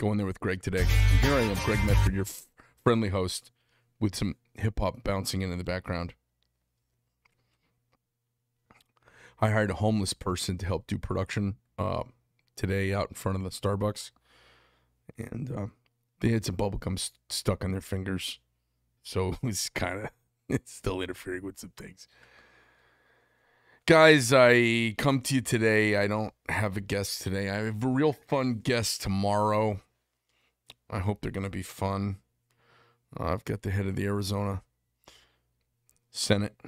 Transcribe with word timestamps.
Going 0.00 0.16
there 0.16 0.24
with 0.24 0.40
Greg 0.40 0.62
today. 0.62 0.86
Here 1.20 1.34
I 1.34 1.40
am, 1.40 1.54
Greg 1.66 1.84
Medford, 1.84 2.14
your 2.14 2.24
friendly 2.82 3.10
host, 3.10 3.50
with 3.98 4.16
some 4.16 4.36
hip 4.54 4.78
hop 4.78 5.04
bouncing 5.04 5.42
in 5.42 5.52
in 5.52 5.58
the 5.58 5.62
background. 5.62 6.14
I 9.42 9.50
hired 9.50 9.68
a 9.68 9.74
homeless 9.74 10.14
person 10.14 10.56
to 10.56 10.64
help 10.64 10.86
do 10.86 10.96
production 10.96 11.56
uh, 11.78 12.04
today 12.56 12.94
out 12.94 13.08
in 13.10 13.14
front 13.14 13.36
of 13.36 13.44
the 13.44 13.50
Starbucks, 13.50 14.12
and 15.18 15.52
uh, 15.54 15.66
they 16.20 16.30
had 16.30 16.46
some 16.46 16.54
bubble 16.54 16.78
gum 16.78 16.96
st- 16.96 17.18
stuck 17.28 17.62
on 17.62 17.72
their 17.72 17.82
fingers, 17.82 18.38
so 19.02 19.28
it 19.32 19.42
was 19.42 19.68
kind 19.68 20.04
of 20.04 20.10
it's 20.48 20.72
still 20.74 21.02
interfering 21.02 21.42
with 21.42 21.58
some 21.58 21.74
things. 21.76 22.08
Guys, 23.84 24.32
I 24.32 24.94
come 24.96 25.20
to 25.20 25.34
you 25.34 25.42
today. 25.42 25.96
I 25.96 26.06
don't 26.06 26.32
have 26.48 26.78
a 26.78 26.80
guest 26.80 27.20
today. 27.20 27.50
I 27.50 27.56
have 27.56 27.84
a 27.84 27.86
real 27.86 28.14
fun 28.14 28.60
guest 28.64 29.02
tomorrow. 29.02 29.82
I 30.90 30.98
hope 30.98 31.20
they're 31.20 31.30
going 31.30 31.44
to 31.44 31.50
be 31.50 31.62
fun. 31.62 32.18
Uh, 33.18 33.32
I've 33.32 33.44
got 33.44 33.62
the 33.62 33.70
head 33.70 33.86
of 33.86 33.96
the 33.96 34.06
Arizona 34.06 34.62
Senate, 36.10 36.60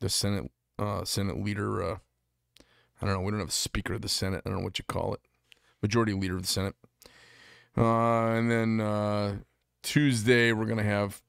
the 0.00 0.08
Senate 0.08 0.50
uh, 0.78 1.04
Senate 1.04 1.42
leader. 1.42 1.82
Uh, 1.82 1.96
I 3.00 3.06
don't 3.06 3.14
know. 3.14 3.20
We 3.20 3.30
don't 3.30 3.40
have 3.40 3.48
a 3.48 3.52
Speaker 3.52 3.94
of 3.94 4.02
the 4.02 4.08
Senate. 4.08 4.42
I 4.44 4.48
don't 4.48 4.58
know 4.58 4.64
what 4.64 4.78
you 4.78 4.84
call 4.86 5.14
it. 5.14 5.20
Majority 5.82 6.14
Leader 6.14 6.36
of 6.36 6.42
the 6.42 6.48
Senate. 6.48 6.74
Uh, 7.76 8.28
and 8.28 8.50
then 8.50 8.80
uh, 8.80 9.36
Tuesday 9.82 10.52
we're 10.52 10.66
gonna 10.66 10.82
have. 10.82 11.20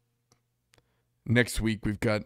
Next 1.25 1.59
week 1.59 1.85
we've 1.85 1.99
got. 1.99 2.21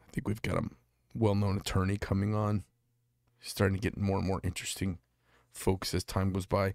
I 0.00 0.12
think 0.12 0.28
we've 0.28 0.42
got 0.42 0.56
a 0.56 0.68
well-known 1.14 1.56
attorney 1.58 1.98
coming 1.98 2.34
on. 2.34 2.64
He's 3.40 3.50
starting 3.50 3.76
to 3.76 3.80
get 3.80 3.98
more 3.98 4.18
and 4.18 4.26
more 4.26 4.40
interesting 4.44 4.98
folks 5.54 5.94
as 5.94 6.04
time 6.04 6.32
goes 6.32 6.46
by. 6.46 6.66
I 6.66 6.74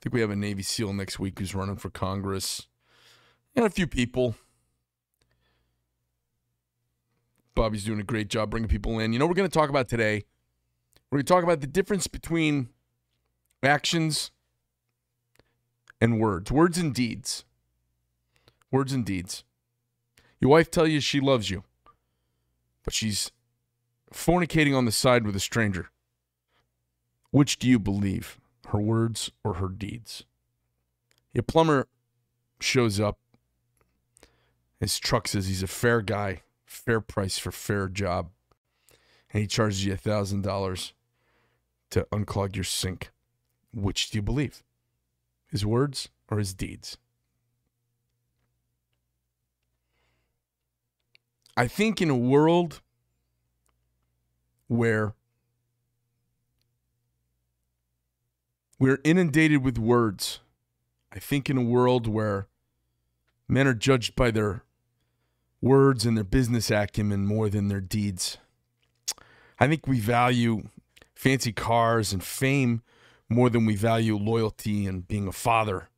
think 0.00 0.14
we 0.14 0.20
have 0.20 0.30
a 0.30 0.36
Navy 0.36 0.62
SEAL 0.62 0.92
next 0.94 1.18
week 1.18 1.38
who's 1.38 1.54
running 1.54 1.76
for 1.76 1.90
Congress, 1.90 2.66
and 3.54 3.64
a 3.64 3.70
few 3.70 3.86
people. 3.86 4.36
Bobby's 7.54 7.84
doing 7.84 8.00
a 8.00 8.04
great 8.04 8.28
job 8.28 8.50
bringing 8.50 8.68
people 8.68 8.98
in. 8.98 9.12
You 9.12 9.18
know, 9.18 9.26
we're 9.26 9.34
going 9.34 9.48
to 9.48 9.58
talk 9.58 9.68
about 9.68 9.88
today. 9.88 10.24
We're 11.10 11.16
going 11.16 11.26
to 11.26 11.32
talk 11.32 11.44
about 11.44 11.60
the 11.60 11.66
difference 11.66 12.06
between 12.06 12.68
actions 13.62 14.30
and 16.00 16.18
words, 16.18 16.50
words 16.50 16.78
and 16.78 16.94
deeds. 16.94 17.44
Words 18.70 18.92
and 18.92 19.04
deeds. 19.04 19.44
Your 20.40 20.52
wife 20.52 20.70
tell 20.70 20.86
you 20.86 21.00
she 21.00 21.20
loves 21.20 21.50
you, 21.50 21.64
but 22.84 22.94
she's 22.94 23.32
fornicating 24.14 24.76
on 24.76 24.84
the 24.84 24.92
side 24.92 25.26
with 25.26 25.36
a 25.36 25.40
stranger. 25.40 25.90
Which 27.30 27.58
do 27.58 27.68
you 27.68 27.78
believe, 27.78 28.40
her 28.68 28.80
words 28.80 29.30
or 29.44 29.54
her 29.54 29.68
deeds? 29.68 30.24
Your 31.32 31.42
plumber 31.42 31.86
shows 32.60 32.98
up. 32.98 33.18
His 34.80 34.98
truck 34.98 35.28
says 35.28 35.46
he's 35.46 35.62
a 35.62 35.68
fair 35.68 36.00
guy, 36.00 36.42
fair 36.64 37.00
price 37.00 37.38
for 37.38 37.52
fair 37.52 37.88
job, 37.88 38.30
and 39.32 39.42
he 39.42 39.46
charges 39.46 39.84
you 39.84 39.92
a 39.92 39.96
thousand 39.96 40.42
dollars 40.42 40.92
to 41.90 42.06
unclog 42.12 42.56
your 42.56 42.64
sink. 42.64 43.10
Which 43.72 44.10
do 44.10 44.18
you 44.18 44.22
believe? 44.22 44.64
His 45.46 45.64
words 45.64 46.08
or 46.28 46.38
his 46.38 46.54
deeds? 46.54 46.96
I 51.56 51.68
think 51.68 52.00
in 52.00 52.10
a 52.10 52.16
world 52.16 52.80
where 54.68 55.14
we're 58.80 58.98
inundated 59.04 59.62
with 59.62 59.78
words, 59.78 60.40
I 61.12 61.18
think 61.18 61.50
in 61.50 61.58
a 61.58 61.62
world 61.62 62.06
where 62.06 62.48
men 63.46 63.68
are 63.68 63.74
judged 63.74 64.16
by 64.16 64.30
their 64.30 64.64
words 65.60 66.06
and 66.06 66.16
their 66.16 66.24
business 66.24 66.70
acumen 66.70 67.26
more 67.26 67.50
than 67.50 67.68
their 67.68 67.82
deeds. 67.82 68.38
I 69.58 69.68
think 69.68 69.86
we 69.86 70.00
value 70.00 70.70
fancy 71.14 71.52
cars 71.52 72.14
and 72.14 72.24
fame 72.24 72.80
more 73.28 73.50
than 73.50 73.66
we 73.66 73.76
value 73.76 74.16
loyalty 74.16 74.86
and 74.86 75.06
being 75.06 75.28
a 75.28 75.32
father. 75.32 75.90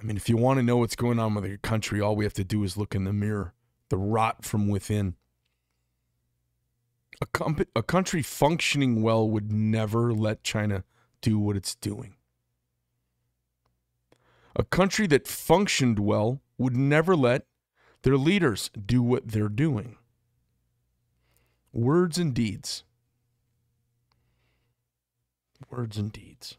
I 0.00 0.04
mean, 0.04 0.16
if 0.16 0.30
you 0.30 0.38
want 0.38 0.58
to 0.58 0.62
know 0.62 0.78
what's 0.78 0.96
going 0.96 1.18
on 1.18 1.34
with 1.34 1.44
your 1.44 1.58
country, 1.58 2.00
all 2.00 2.16
we 2.16 2.24
have 2.24 2.34
to 2.34 2.44
do 2.44 2.64
is 2.64 2.78
look 2.78 2.94
in 2.94 3.04
the 3.04 3.12
mirror, 3.12 3.52
the 3.90 3.98
rot 3.98 4.46
from 4.46 4.68
within. 4.68 5.16
A, 7.20 7.26
comp- 7.26 7.68
a 7.76 7.82
country 7.82 8.22
functioning 8.22 9.02
well 9.02 9.28
would 9.28 9.52
never 9.52 10.14
let 10.14 10.42
China 10.42 10.84
do 11.24 11.38
what 11.38 11.56
it's 11.56 11.74
doing. 11.74 12.16
A 14.54 14.62
country 14.62 15.06
that 15.06 15.26
functioned 15.26 15.98
well 15.98 16.42
would 16.58 16.76
never 16.76 17.16
let 17.16 17.46
their 18.02 18.18
leaders 18.18 18.70
do 18.86 19.02
what 19.02 19.26
they're 19.26 19.48
doing. 19.48 19.96
Words 21.72 22.18
and 22.18 22.34
deeds. 22.34 22.84
Words 25.70 25.96
and 25.96 26.12
deeds. 26.12 26.58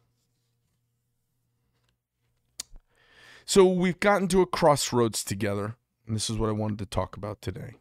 So 3.46 3.66
we've 3.66 4.00
gotten 4.00 4.28
to 4.30 4.42
a 4.42 4.48
crossroads 4.48 5.24
together, 5.24 5.76
and 6.08 6.16
this 6.16 6.28
is 6.28 6.38
what 6.38 6.50
I 6.50 6.54
wanted 6.54 6.80
to 6.80 6.88
talk 6.88 7.16
about 7.16 7.40
today. 7.40 7.76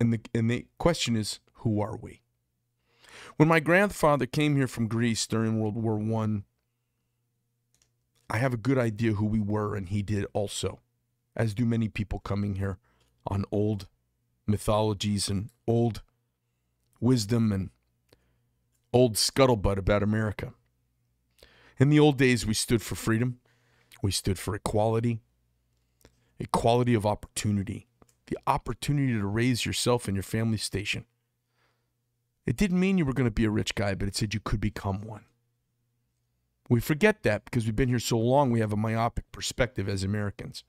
And 0.00 0.12
the 0.12 0.20
and 0.34 0.50
the 0.50 0.66
question 0.78 1.14
is, 1.14 1.38
who 1.58 1.80
are 1.80 1.96
we? 1.96 2.21
When 3.36 3.48
my 3.48 3.60
grandfather 3.60 4.26
came 4.26 4.56
here 4.56 4.68
from 4.68 4.88
Greece 4.88 5.26
during 5.26 5.60
World 5.60 5.76
War 5.76 5.96
One, 5.96 6.44
I, 8.30 8.36
I 8.36 8.38
have 8.38 8.54
a 8.54 8.58
good 8.58 8.78
idea 8.78 9.12
who 9.12 9.26
we 9.26 9.40
were, 9.40 9.74
and 9.74 9.88
he 9.88 10.02
did 10.02 10.26
also, 10.32 10.80
as 11.36 11.54
do 11.54 11.64
many 11.64 11.88
people 11.88 12.18
coming 12.20 12.56
here 12.56 12.78
on 13.26 13.44
old 13.52 13.88
mythologies 14.46 15.28
and 15.28 15.50
old 15.66 16.02
wisdom 17.00 17.52
and 17.52 17.70
old 18.92 19.14
scuttlebutt 19.14 19.78
about 19.78 20.02
America. 20.02 20.52
In 21.78 21.88
the 21.88 22.00
old 22.00 22.18
days, 22.18 22.46
we 22.46 22.54
stood 22.54 22.82
for 22.82 22.94
freedom. 22.94 23.40
We 24.02 24.10
stood 24.10 24.38
for 24.38 24.54
equality, 24.54 25.20
equality 26.38 26.94
of 26.94 27.06
opportunity, 27.06 27.86
the 28.26 28.38
opportunity 28.46 29.12
to 29.12 29.26
raise 29.26 29.64
yourself 29.64 30.08
and 30.08 30.16
your 30.16 30.22
family 30.22 30.58
station. 30.58 31.04
It 32.46 32.56
didn't 32.56 32.80
mean 32.80 32.98
you 32.98 33.04
were 33.04 33.12
going 33.12 33.28
to 33.28 33.30
be 33.30 33.44
a 33.44 33.50
rich 33.50 33.74
guy, 33.74 33.94
but 33.94 34.08
it 34.08 34.16
said 34.16 34.34
you 34.34 34.40
could 34.40 34.60
become 34.60 35.02
one. 35.02 35.24
We 36.68 36.80
forget 36.80 37.22
that 37.22 37.44
because 37.44 37.64
we've 37.64 37.76
been 37.76 37.88
here 37.88 37.98
so 37.98 38.18
long, 38.18 38.50
we 38.50 38.60
have 38.60 38.72
a 38.72 38.76
myopic 38.76 39.30
perspective 39.30 39.88
as 39.88 40.02
Americans. 40.02 40.64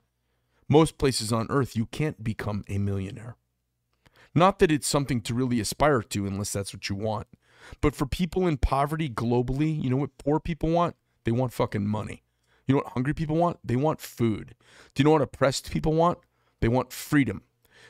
Most 0.68 0.98
places 0.98 1.32
on 1.32 1.48
earth, 1.50 1.76
you 1.76 1.86
can't 1.88 2.24
become 2.24 2.64
a 2.68 2.78
millionaire. 2.78 3.38
Not 4.36 4.60
that 4.60 4.72
it's 4.72 4.88
something 4.88 5.22
to 5.22 5.34
really 5.34 5.60
aspire 5.60 6.02
to 6.02 6.26
unless 6.26 6.54
that's 6.54 6.74
what 6.74 6.90
you 6.90 6.96
want. 6.96 7.28
But 7.82 7.96
for 7.96 8.06
people 8.06 8.48
in 8.48 8.58
poverty 8.58 9.10
globally, 9.10 9.82
you 9.82 9.90
know 9.90 9.98
what 9.98 10.18
poor 10.18 10.40
people 10.40 10.70
want? 10.70 10.96
They 11.24 11.32
want 11.32 11.54
fucking 11.54 11.88
money. 11.88 12.24
You 12.66 12.76
know 12.76 12.82
what 12.84 12.94
hungry 12.94 13.14
people 13.14 13.36
want? 13.36 13.60
They 13.64 13.76
want 13.76 14.02
food. 14.02 14.56
Do 14.94 15.02
you 15.02 15.06
know 15.06 15.12
what 15.12 15.22
oppressed 15.22 15.72
people 15.72 15.94
want? 15.94 16.20
They 16.60 16.68
want 16.68 16.92
freedom. 16.92 17.44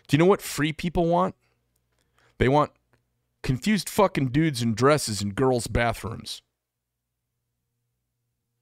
Do 0.07 0.15
you 0.15 0.17
know 0.17 0.25
what 0.25 0.41
free 0.41 0.73
people 0.73 1.05
want? 1.05 1.35
They 2.39 2.49
want 2.49 2.71
confused 3.43 3.89
fucking 3.89 4.29
dudes 4.29 4.61
in 4.61 4.73
dresses 4.73 5.21
in 5.21 5.33
girls' 5.33 5.67
bathrooms. 5.67 6.41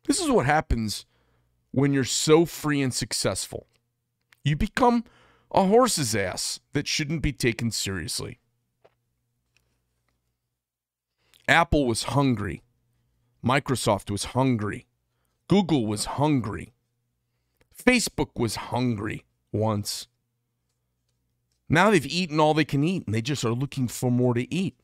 This 0.05 0.19
is 0.19 0.29
what 0.29 0.45
happens 0.45 1.05
when 1.71 1.93
you're 1.93 2.03
so 2.03 2.45
free 2.45 2.81
and 2.81 2.93
successful. 2.93 3.67
You 4.43 4.55
become 4.55 5.05
a 5.51 5.65
horse's 5.65 6.15
ass 6.15 6.59
that 6.73 6.87
shouldn't 6.87 7.21
be 7.21 7.31
taken 7.31 7.71
seriously. 7.71 8.39
Apple 11.47 11.85
was 11.85 12.03
hungry. 12.03 12.63
Microsoft 13.45 14.09
was 14.09 14.25
hungry. 14.25 14.87
Google 15.47 15.85
was 15.85 16.05
hungry. 16.05 16.73
Facebook 17.75 18.29
was 18.35 18.55
hungry 18.55 19.25
once. 19.51 20.07
Now 21.71 21.89
they've 21.89 22.05
eaten 22.05 22.37
all 22.41 22.53
they 22.53 22.65
can 22.65 22.83
eat 22.83 23.05
and 23.05 23.15
they 23.15 23.21
just 23.21 23.45
are 23.45 23.53
looking 23.53 23.87
for 23.87 24.11
more 24.11 24.33
to 24.33 24.53
eat. 24.53 24.75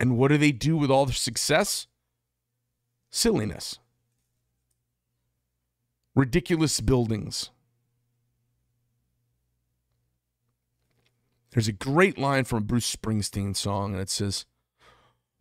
And 0.00 0.16
what 0.16 0.28
do 0.28 0.38
they 0.38 0.50
do 0.50 0.74
with 0.74 0.90
all 0.90 1.04
their 1.04 1.14
success? 1.14 1.88
Silliness. 3.10 3.78
Ridiculous 6.14 6.80
buildings. 6.80 7.50
There's 11.50 11.68
a 11.68 11.72
great 11.72 12.16
line 12.16 12.44
from 12.44 12.58
a 12.58 12.62
Bruce 12.62 12.96
Springsteen 12.96 13.54
song, 13.54 13.92
and 13.92 14.00
it 14.00 14.08
says, 14.08 14.46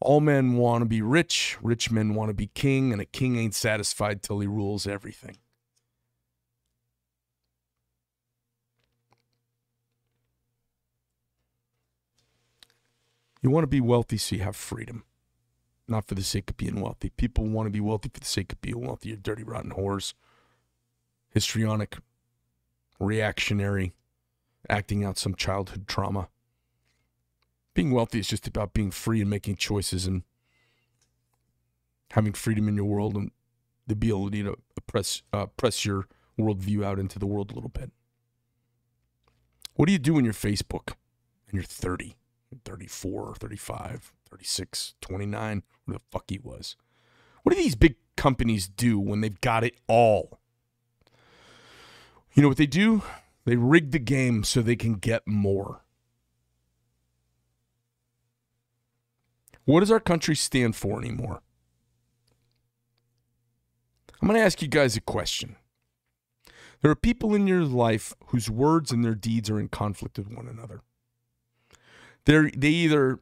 All 0.01 0.19
men 0.19 0.55
want 0.55 0.81
to 0.81 0.85
be 0.85 1.01
rich, 1.01 1.57
rich 1.61 1.89
men 1.89 2.15
want 2.15 2.29
to 2.29 2.33
be 2.33 2.47
king, 2.47 2.91
and 2.91 3.01
a 3.01 3.05
king 3.05 3.37
ain't 3.37 3.55
satisfied 3.55 4.21
till 4.21 4.41
he 4.41 4.47
rules 4.47 4.87
everything. 4.87 5.37
You 13.45 13.51
want 13.51 13.61
to 13.61 13.67
be 13.67 13.79
wealthy 13.79 14.17
so 14.17 14.37
you 14.37 14.41
have 14.41 14.55
freedom. 14.55 15.03
not 15.87 16.07
for 16.07 16.15
the 16.15 16.23
sake 16.23 16.49
of 16.49 16.57
being 16.57 16.81
wealthy. 16.81 17.09
People 17.11 17.45
want 17.45 17.67
to 17.67 17.71
be 17.71 17.79
wealthy 17.79 18.09
for 18.11 18.19
the 18.19 18.25
sake 18.25 18.51
of 18.51 18.59
being 18.59 18.81
wealthy. 18.83 19.09
You're 19.09 19.17
dirty, 19.17 19.43
rotten 19.43 19.73
whores. 19.73 20.15
Histrionic, 21.29 21.99
reactionary, 22.99 23.93
acting 24.67 25.05
out 25.05 25.19
some 25.19 25.35
childhood 25.35 25.87
trauma. 25.87 26.29
Being 27.75 27.91
wealthy 27.91 28.17
is 28.17 28.29
just 28.29 28.47
about 28.47 28.73
being 28.73 28.89
free 28.89 29.21
and 29.21 29.29
making 29.29 29.57
choices 29.57 30.07
and 30.07 30.23
having 32.13 32.33
freedom 32.33 32.67
in 32.67 32.75
your 32.75 32.85
world 32.85 33.15
and 33.15 33.29
the 33.85 33.93
ability 33.93 34.41
to 34.41 34.57
press 34.87 35.21
uh, 35.31 35.45
press 35.55 35.85
your 35.85 36.07
worldview 36.39 36.83
out 36.83 36.97
into 36.97 37.19
the 37.19 37.27
world 37.27 37.51
a 37.51 37.53
little 37.53 37.69
bit. 37.69 37.91
What 39.75 39.85
do 39.85 39.91
you 39.91 39.99
do 39.99 40.15
when 40.15 40.25
you're 40.25 40.33
Facebook 40.33 40.95
and 41.47 41.53
you're 41.53 41.61
30, 41.61 42.15
34, 42.63 43.35
35, 43.35 44.13
36, 44.29 44.95
29, 45.01 45.63
where 45.85 45.97
the 45.97 46.03
fuck 46.11 46.25
he 46.29 46.39
was? 46.39 46.75
What 47.43 47.55
do 47.55 47.61
these 47.61 47.75
big 47.75 47.95
companies 48.15 48.67
do 48.67 48.99
when 48.99 49.21
they've 49.21 49.39
got 49.41 49.63
it 49.63 49.75
all? 49.87 50.39
You 52.33 52.41
know 52.41 52.47
what 52.47 52.57
they 52.57 52.65
do? 52.65 53.01
They 53.45 53.55
rig 53.55 53.91
the 53.91 53.99
game 53.99 54.43
so 54.43 54.61
they 54.61 54.75
can 54.75 54.95
get 54.95 55.27
more. 55.27 55.81
What 59.65 59.79
does 59.79 59.91
our 59.91 59.99
country 59.99 60.35
stand 60.35 60.75
for 60.75 60.99
anymore? 60.99 61.41
I'm 64.21 64.27
going 64.27 64.39
to 64.39 64.45
ask 64.45 64.61
you 64.61 64.67
guys 64.67 64.95
a 64.95 65.01
question. 65.01 65.55
There 66.81 66.91
are 66.91 66.95
people 66.95 67.33
in 67.33 67.47
your 67.47 67.63
life 67.63 68.13
whose 68.27 68.49
words 68.49 68.91
and 68.91 69.03
their 69.03 69.15
deeds 69.15 69.49
are 69.49 69.59
in 69.59 69.69
conflict 69.69 70.17
with 70.17 70.31
one 70.31 70.47
another. 70.47 70.81
They're 72.25 72.51
they 72.55 72.69
either, 72.69 73.19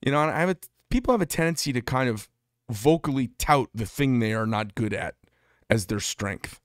you 0.00 0.12
know, 0.12 0.20
I 0.20 0.40
have 0.40 0.50
a, 0.50 0.56
people 0.90 1.12
have 1.12 1.20
a 1.20 1.26
tendency 1.26 1.72
to 1.72 1.80
kind 1.80 2.08
of 2.08 2.28
vocally 2.70 3.28
tout 3.38 3.68
the 3.74 3.86
thing 3.86 4.18
they 4.18 4.32
are 4.32 4.46
not 4.46 4.74
good 4.74 4.94
at 4.94 5.16
as 5.68 5.86
their 5.86 6.00
strength. 6.00 6.60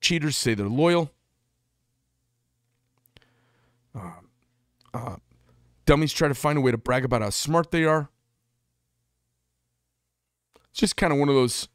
Cheaters 0.00 0.36
say 0.36 0.54
they're 0.54 0.68
loyal. 0.68 1.12
Uh, 3.94 4.10
uh, 4.94 5.16
dummies 5.84 6.12
try 6.12 6.28
to 6.28 6.34
find 6.34 6.56
a 6.56 6.60
way 6.60 6.70
to 6.70 6.78
brag 6.78 7.04
about 7.04 7.22
how 7.22 7.30
smart 7.30 7.70
they 7.70 7.84
are. 7.84 8.08
It's 10.70 10.80
just 10.80 10.96
kind 10.96 11.12
of 11.12 11.18
one 11.18 11.28
of 11.28 11.34
those 11.34 11.68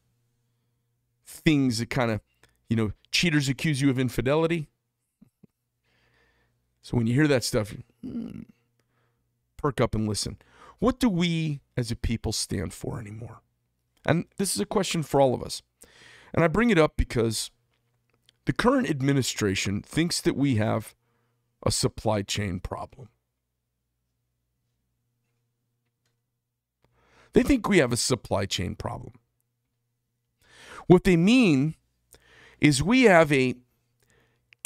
things 1.26 1.80
that 1.80 1.90
kind 1.90 2.12
of, 2.12 2.22
you 2.70 2.76
know, 2.76 2.92
cheaters 3.12 3.50
accuse 3.50 3.82
you 3.82 3.90
of 3.90 4.00
infidelity. 4.00 4.70
So 6.82 6.98
when 6.98 7.08
you 7.08 7.14
hear 7.14 7.28
that 7.28 7.44
stuff, 7.44 7.76
hmm, 8.02 8.42
perk 9.66 9.82
up 9.82 9.96
and 9.96 10.08
listen. 10.08 10.38
What 10.78 11.00
do 11.00 11.10
we 11.10 11.62
as 11.76 11.90
a 11.90 11.96
people 11.96 12.32
stand 12.32 12.72
for 12.72 13.00
anymore? 13.00 13.42
And 14.06 14.26
this 14.38 14.54
is 14.54 14.62
a 14.62 14.66
question 14.66 15.02
for 15.02 15.20
all 15.20 15.34
of 15.34 15.42
us. 15.42 15.64
And 16.36 16.44
I 16.44 16.48
bring 16.48 16.70
it 16.70 16.78
up 16.78 16.94
because 16.96 17.50
the 18.46 18.54
current 18.54 18.88
administration 18.88 19.82
thinks 19.82 20.22
that 20.22 20.36
we 20.36 20.58
have 20.58 20.94
a 21.66 21.72
supply 21.72 22.22
chain 22.22 22.60
problem. 22.60 23.10
They 27.34 27.42
think 27.42 27.68
we 27.68 27.80
have 27.80 27.92
a 27.92 27.98
supply 27.98 28.46
chain 28.46 28.76
problem. 28.76 29.14
What 30.86 31.06
they 31.06 31.18
mean 31.18 31.74
is 32.62 32.84
we 32.84 33.04
have 33.04 33.32
a 33.32 33.56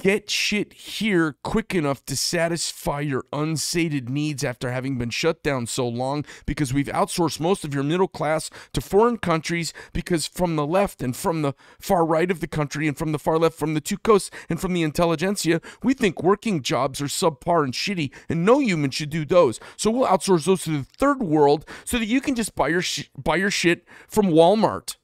get 0.02 0.30
shit 0.30 0.72
here 0.72 1.36
quick 1.44 1.76
enough 1.76 2.06
to 2.06 2.16
satisfy 2.16 3.02
your 3.02 3.26
unsated 3.34 4.10
needs 4.10 4.46
after 4.46 4.72
having 4.72 4.98
been 4.98 5.10
shut 5.10 5.44
down 5.44 5.68
so 5.68 5.86
long 5.88 6.24
because 6.46 6.74
we've 6.74 6.88
outsourced 6.88 7.40
most 7.40 7.66
of 7.66 7.74
your 7.74 7.84
middle 7.84 8.08
class 8.08 8.50
to 8.72 8.80
foreign 8.80 9.18
countries 9.18 9.74
because 9.92 10.26
from 10.26 10.56
the 10.56 10.66
left 10.66 11.02
and 11.02 11.18
from 11.18 11.42
the 11.42 11.54
far 11.80 12.06
right 12.06 12.32
of 12.32 12.40
the 12.40 12.48
country 12.48 12.88
and 12.88 12.98
from 12.98 13.12
the 13.12 13.20
far 13.20 13.38
left 13.38 13.58
from 13.58 13.74
the 13.74 13.82
two 13.82 13.98
coasts 13.98 14.32
and 14.50 14.62
from 14.62 14.74
the 14.74 14.84
intelligentsia 14.84 15.60
we 15.84 15.94
think 15.94 16.24
working 16.24 16.62
jobs 16.62 17.02
are 17.02 17.06
subpar 17.06 17.66
and 17.66 17.74
shitty 17.74 18.10
and 18.30 18.46
no 18.46 18.60
human 18.60 18.92
should 18.92 19.10
do 19.10 19.26
those. 19.26 19.60
So 19.76 19.92
we'll 19.92 20.08
outsource 20.08 20.46
those 20.46 20.64
to 20.64 20.70
the 20.70 20.84
third 20.98 21.22
world 21.22 21.66
so 21.84 22.00
that 22.00 22.06
you 22.06 22.22
can 22.22 22.36
just 22.36 22.56
buy 22.56 22.70
your 22.70 22.84
buy 23.18 23.36
your 23.36 23.52
shit 23.52 23.86
from 24.08 24.28
Walmart 24.28 24.96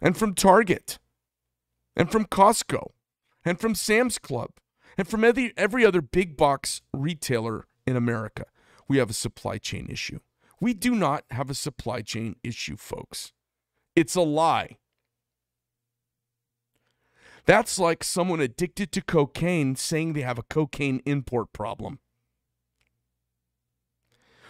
and 0.00 0.16
from 0.16 0.34
Target 0.34 0.98
and 1.94 2.10
from 2.10 2.26
Costco 2.26 2.90
and 3.44 3.60
from 3.60 3.74
Sam's 3.74 4.18
Club 4.18 4.50
and 4.96 5.08
from 5.08 5.24
every, 5.24 5.52
every 5.56 5.84
other 5.84 6.02
big 6.02 6.36
box 6.36 6.82
retailer 6.92 7.66
in 7.86 7.96
America. 7.96 8.46
We 8.88 8.98
have 8.98 9.10
a 9.10 9.14
supply 9.14 9.58
chain 9.58 9.88
issue. 9.90 10.20
We 10.60 10.74
do 10.74 10.94
not 10.94 11.24
have 11.30 11.50
a 11.50 11.54
supply 11.54 12.02
chain 12.02 12.36
issue, 12.42 12.76
folks. 12.76 13.32
It's 13.96 14.14
a 14.14 14.20
lie. 14.20 14.76
That's 17.44 17.78
like 17.78 18.04
someone 18.04 18.40
addicted 18.40 18.92
to 18.92 19.02
cocaine 19.02 19.74
saying 19.74 20.12
they 20.12 20.20
have 20.20 20.38
a 20.38 20.44
cocaine 20.44 21.02
import 21.04 21.52
problem. 21.52 21.98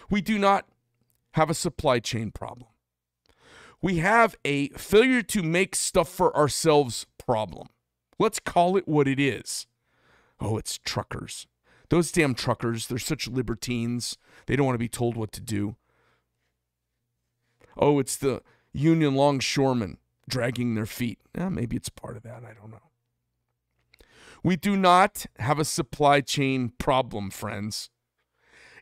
We 0.09 0.21
do 0.21 0.37
not 0.37 0.67
have 1.31 1.49
a 1.49 1.55
supply 1.55 1.99
chain 1.99 2.29
problem. 2.31 2.69
We 3.81 3.97
have 3.97 4.35
a 4.45 4.69
failure 4.69 5.23
to 5.23 5.41
make 5.41 5.75
stuff 5.75 6.07
for 6.07 6.35
ourselves 6.37 7.07
problem. 7.17 7.69
Let's 8.19 8.39
call 8.39 8.77
it 8.77 8.87
what 8.87 9.07
it 9.07 9.19
is. 9.19 9.67
Oh, 10.39 10.57
it's 10.57 10.77
truckers. 10.77 11.47
Those 11.89 12.11
damn 12.11 12.33
truckers, 12.33 12.87
they're 12.87 12.97
such 12.97 13.27
libertines. 13.27 14.17
They 14.47 14.55
don't 14.55 14.65
want 14.65 14.75
to 14.75 14.79
be 14.79 14.89
told 14.89 15.15
what 15.15 15.31
to 15.33 15.41
do. 15.41 15.75
Oh, 17.77 17.99
it's 17.99 18.17
the 18.17 18.41
union 18.71 19.15
longshoremen 19.15 19.97
dragging 20.27 20.75
their 20.75 20.85
feet. 20.85 21.19
Eh, 21.35 21.49
maybe 21.49 21.75
it's 21.75 21.89
part 21.89 22.17
of 22.17 22.23
that. 22.23 22.43
I 22.43 22.53
don't 22.53 22.71
know. 22.71 22.91
We 24.43 24.55
do 24.55 24.75
not 24.75 25.25
have 25.39 25.59
a 25.59 25.65
supply 25.65 26.21
chain 26.21 26.73
problem, 26.77 27.29
friends. 27.29 27.89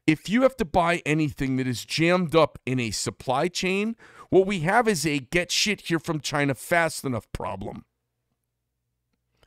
If 0.07 0.27
you 0.27 0.41
have 0.41 0.57
to 0.57 0.65
buy 0.65 1.01
anything 1.05 1.57
that 1.57 1.67
is 1.67 1.85
jammed 1.85 2.35
up 2.35 2.57
in 2.65 2.79
a 2.79 2.89
supply 2.91 3.47
chain, 3.47 3.95
what 4.29 4.47
we 4.47 4.61
have 4.61 4.87
is 4.87 5.05
a 5.05 5.19
get 5.19 5.51
shit 5.51 5.81
here 5.81 5.99
from 5.99 6.19
China 6.19 6.55
fast 6.55 7.05
enough 7.05 7.31
problem. 7.31 7.85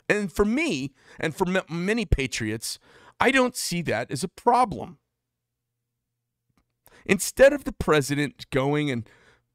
And 0.09 0.33
for 0.33 0.45
me, 0.45 0.93
and 1.19 1.35
for 1.35 1.47
many 1.69 2.05
patriots, 2.05 2.79
I 3.21 3.31
don't 3.31 3.57
see 3.57 3.83
that 3.83 4.11
as 4.11 4.23
a 4.23 4.29
problem. 4.29 4.99
Instead 7.07 7.53
of 7.53 7.65
the 7.65 7.73
president 7.73 8.47
going 8.51 8.91
and 8.91 9.09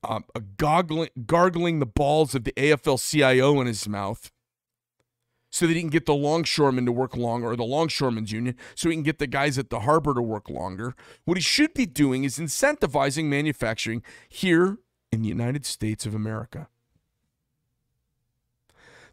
um, 0.04 0.24
goggling, 0.57 1.10
gargling 1.25 1.80
the 1.80 1.86
balls 1.86 2.36
of 2.36 2.44
the 2.44 2.53
AFL 2.53 3.00
CIO 3.10 3.60
in 3.60 3.68
his 3.68 3.88
mouth 3.88 4.32
so 5.51 5.65
that 5.65 5.74
he 5.74 5.79
can 5.79 5.89
get 5.89 6.06
the 6.06 6.13
longshoremen 6.13 6.86
to 6.86 6.91
work 6.91 7.18
longer, 7.18 7.50
or 7.50 7.56
the 7.56 7.63
longshoremen's 7.63 8.32
union, 8.32 8.56
so 8.75 8.89
he 8.89 8.96
can 8.96 9.03
get 9.03 9.18
the 9.18 9.27
guys 9.27 9.58
at 9.58 9.70
the 9.70 9.82
harbor 9.82 10.13
to 10.13 10.22
work 10.22 10.50
longer, 10.50 10.96
what 11.25 11.38
he 11.38 11.41
should 11.41 11.74
be 11.74 11.86
doing 11.86 12.24
is 12.24 12.38
incentivizing 12.38 13.25
manufacturing 13.25 14.03
here 14.27 14.77
in 15.12 15.24
the 15.24 15.27
United 15.27 15.65
States 15.65 16.06
of 16.06 16.13
America. 16.13 16.70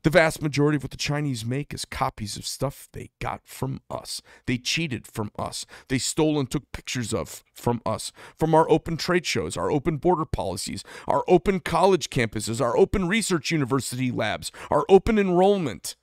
The 0.03 0.11
vast 0.11 0.43
majority 0.43 0.77
of 0.77 0.85
what 0.85 0.91
the 0.91 0.97
Chinese 0.97 1.45
make 1.45 1.75
is 1.75 1.85
copies 1.85 2.37
of 2.37 2.47
stuff 2.47 2.89
they 2.93 3.11
got 3.21 3.43
from 3.45 3.81
us. 3.91 4.23
They 4.47 4.59
cheated 4.59 5.07
from 5.07 5.31
us. 5.39 5.67
They 5.89 5.99
stole 5.99 6.39
and 6.39 6.51
took 6.51 6.71
pictures 6.73 7.13
of 7.13 7.43
from 7.55 7.81
us, 7.85 8.13
from 8.37 8.55
our 8.55 8.71
open 8.71 8.97
trade 8.97 9.27
shows, 9.27 9.57
our 9.57 9.71
open 9.71 9.97
border 9.97 10.25
policies, 10.25 10.85
our 11.09 11.25
open 11.27 11.61
college 11.61 12.11
campuses, 12.11 12.61
our 12.61 12.77
open 12.77 13.09
research 13.09 13.51
university 13.51 14.11
labs, 14.11 14.53
our 14.71 14.85
open 14.89 15.19
enrollment, 15.19 15.97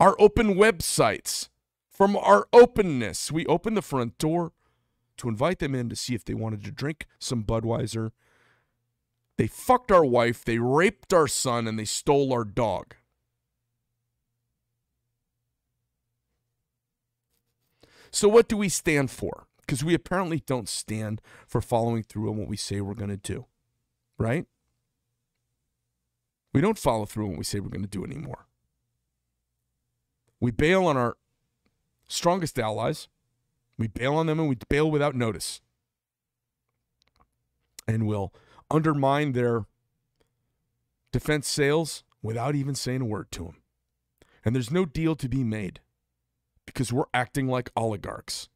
our 0.00 0.16
open 0.18 0.54
websites. 0.54 1.48
From 1.90 2.16
our 2.16 2.48
openness, 2.52 3.30
we 3.30 3.44
opened 3.46 3.76
the 3.76 3.82
front 3.82 4.16
door 4.18 4.52
to 5.18 5.28
invite 5.28 5.58
them 5.58 5.74
in 5.74 5.88
to 5.88 5.96
see 5.96 6.14
if 6.14 6.24
they 6.24 6.34
wanted 6.34 6.64
to 6.64 6.72
drink 6.72 7.06
some 7.18 7.44
Budweiser 7.44 8.10
they 9.42 9.48
fucked 9.48 9.90
our 9.90 10.04
wife, 10.04 10.44
they 10.44 10.58
raped 10.58 11.12
our 11.12 11.26
son, 11.26 11.66
and 11.66 11.76
they 11.76 11.84
stole 11.84 12.32
our 12.32 12.44
dog. 12.44 12.94
So, 18.12 18.28
what 18.28 18.46
do 18.46 18.56
we 18.56 18.68
stand 18.68 19.10
for? 19.10 19.48
Because 19.58 19.82
we 19.82 19.94
apparently 19.94 20.44
don't 20.46 20.68
stand 20.68 21.20
for 21.48 21.60
following 21.60 22.04
through 22.04 22.30
on 22.30 22.36
what 22.36 22.46
we 22.46 22.56
say 22.56 22.80
we're 22.80 22.94
going 22.94 23.10
to 23.10 23.16
do, 23.16 23.46
right? 24.16 24.46
We 26.54 26.60
don't 26.60 26.78
follow 26.78 27.04
through 27.04 27.24
on 27.24 27.30
what 27.30 27.38
we 27.38 27.44
say 27.44 27.58
we're 27.58 27.68
going 27.68 27.82
to 27.82 27.88
do 27.88 28.04
anymore. 28.04 28.46
We 30.38 30.52
bail 30.52 30.86
on 30.86 30.96
our 30.96 31.16
strongest 32.06 32.60
allies. 32.60 33.08
We 33.76 33.88
bail 33.88 34.14
on 34.14 34.26
them 34.26 34.38
and 34.38 34.48
we 34.48 34.56
bail 34.68 34.88
without 34.88 35.16
notice. 35.16 35.60
And 37.88 38.06
we'll 38.06 38.32
undermine 38.72 39.32
their 39.32 39.66
defense 41.12 41.48
sales 41.48 42.04
without 42.22 42.54
even 42.54 42.74
saying 42.74 43.02
a 43.02 43.04
word 43.04 43.30
to 43.32 43.44
them. 43.44 43.56
And 44.44 44.54
there's 44.54 44.70
no 44.70 44.84
deal 44.84 45.14
to 45.16 45.28
be 45.28 45.44
made 45.44 45.80
because 46.66 46.92
we're 46.92 47.04
acting 47.12 47.46
like 47.48 47.70
oligarchs. 47.76 48.48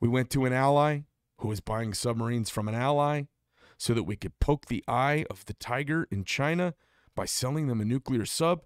We 0.00 0.08
went 0.08 0.30
to 0.30 0.44
an 0.44 0.52
ally 0.52 1.00
who 1.38 1.48
was 1.48 1.60
buying 1.60 1.94
submarines 1.94 2.50
from 2.50 2.68
an 2.68 2.74
ally 2.74 3.22
so 3.76 3.94
that 3.94 4.04
we 4.04 4.16
could 4.16 4.38
poke 4.38 4.66
the 4.66 4.84
eye 4.86 5.24
of 5.30 5.44
the 5.46 5.54
tiger 5.54 6.06
in 6.10 6.24
China 6.24 6.74
by 7.14 7.24
selling 7.24 7.66
them 7.66 7.80
a 7.80 7.84
nuclear 7.84 8.24
sub 8.24 8.64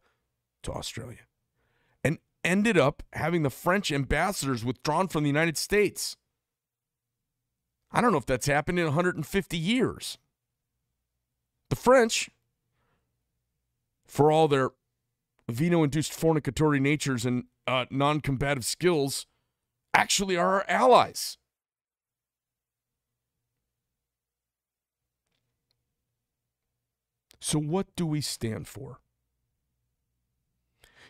to 0.63 0.73
Australia. 0.73 1.27
And 2.05 2.19
ended 2.45 2.77
up 2.77 3.03
having 3.13 3.43
the 3.43 3.51
French 3.51 3.91
ambassadors 3.93 4.65
withdrawn 4.65 5.09
from 5.09 5.23
the 5.23 5.31
United 5.31 5.57
States. 5.57 6.17
I 7.93 8.01
don't 8.01 8.13
know 8.13 8.19
if 8.19 8.27
that's 8.27 8.47
happened 8.47 8.79
in 8.79 8.87
150 8.87 9.59
years. 9.59 10.19
The 11.69 11.77
French, 11.77 12.31
for 14.07 14.31
all 14.31 14.49
their 14.49 14.71
vino 15.49 15.83
induced 15.83 16.13
fornicatory 16.13 16.81
natures 16.81 17.27
and 17.27 17.45
uh, 17.67 17.87
non 17.91 18.21
combative 18.21 18.65
skills, 18.65 19.27
actually 19.95 20.37
are 20.37 20.55
our 20.55 20.65
allies. 20.69 21.39
So, 27.41 27.59
what 27.59 27.89
do 27.97 28.07
we 28.07 28.21
stand 28.21 28.69
for? 28.69 29.01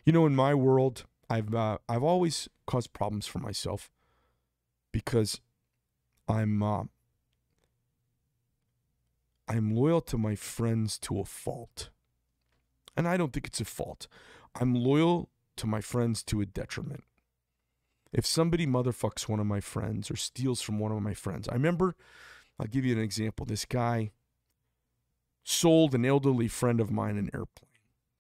You 0.04 0.12
know, 0.12 0.26
in 0.26 0.34
my 0.34 0.54
world, 0.54 1.04
I've 1.28 1.54
uh, 1.54 1.78
I've 1.88 2.02
always 2.02 2.48
caused 2.66 2.92
problems 2.92 3.26
for 3.26 3.38
myself 3.38 3.90
because 4.92 5.40
I'm 6.32 6.62
uh, 6.62 6.84
I'm 9.48 9.74
loyal 9.74 10.00
to 10.02 10.16
my 10.16 10.34
friends 10.34 10.98
to 11.00 11.20
a 11.20 11.24
fault, 11.26 11.90
and 12.96 13.06
I 13.06 13.18
don't 13.18 13.34
think 13.34 13.46
it's 13.46 13.60
a 13.60 13.66
fault. 13.66 14.08
I'm 14.58 14.74
loyal 14.74 15.28
to 15.56 15.66
my 15.66 15.82
friends 15.82 16.22
to 16.24 16.40
a 16.40 16.46
detriment. 16.46 17.04
If 18.12 18.24
somebody 18.24 18.66
motherfucks 18.66 19.28
one 19.28 19.40
of 19.40 19.46
my 19.46 19.60
friends 19.60 20.10
or 20.10 20.16
steals 20.16 20.62
from 20.62 20.78
one 20.78 20.92
of 20.92 21.02
my 21.02 21.14
friends, 21.14 21.48
I 21.48 21.54
remember. 21.54 21.96
I'll 22.58 22.66
give 22.66 22.84
you 22.84 22.94
an 22.94 23.02
example. 23.02 23.44
This 23.44 23.64
guy 23.64 24.12
sold 25.42 25.94
an 25.94 26.04
elderly 26.04 26.48
friend 26.48 26.80
of 26.80 26.90
mine 26.90 27.16
an 27.16 27.30
airplane. 27.34 27.68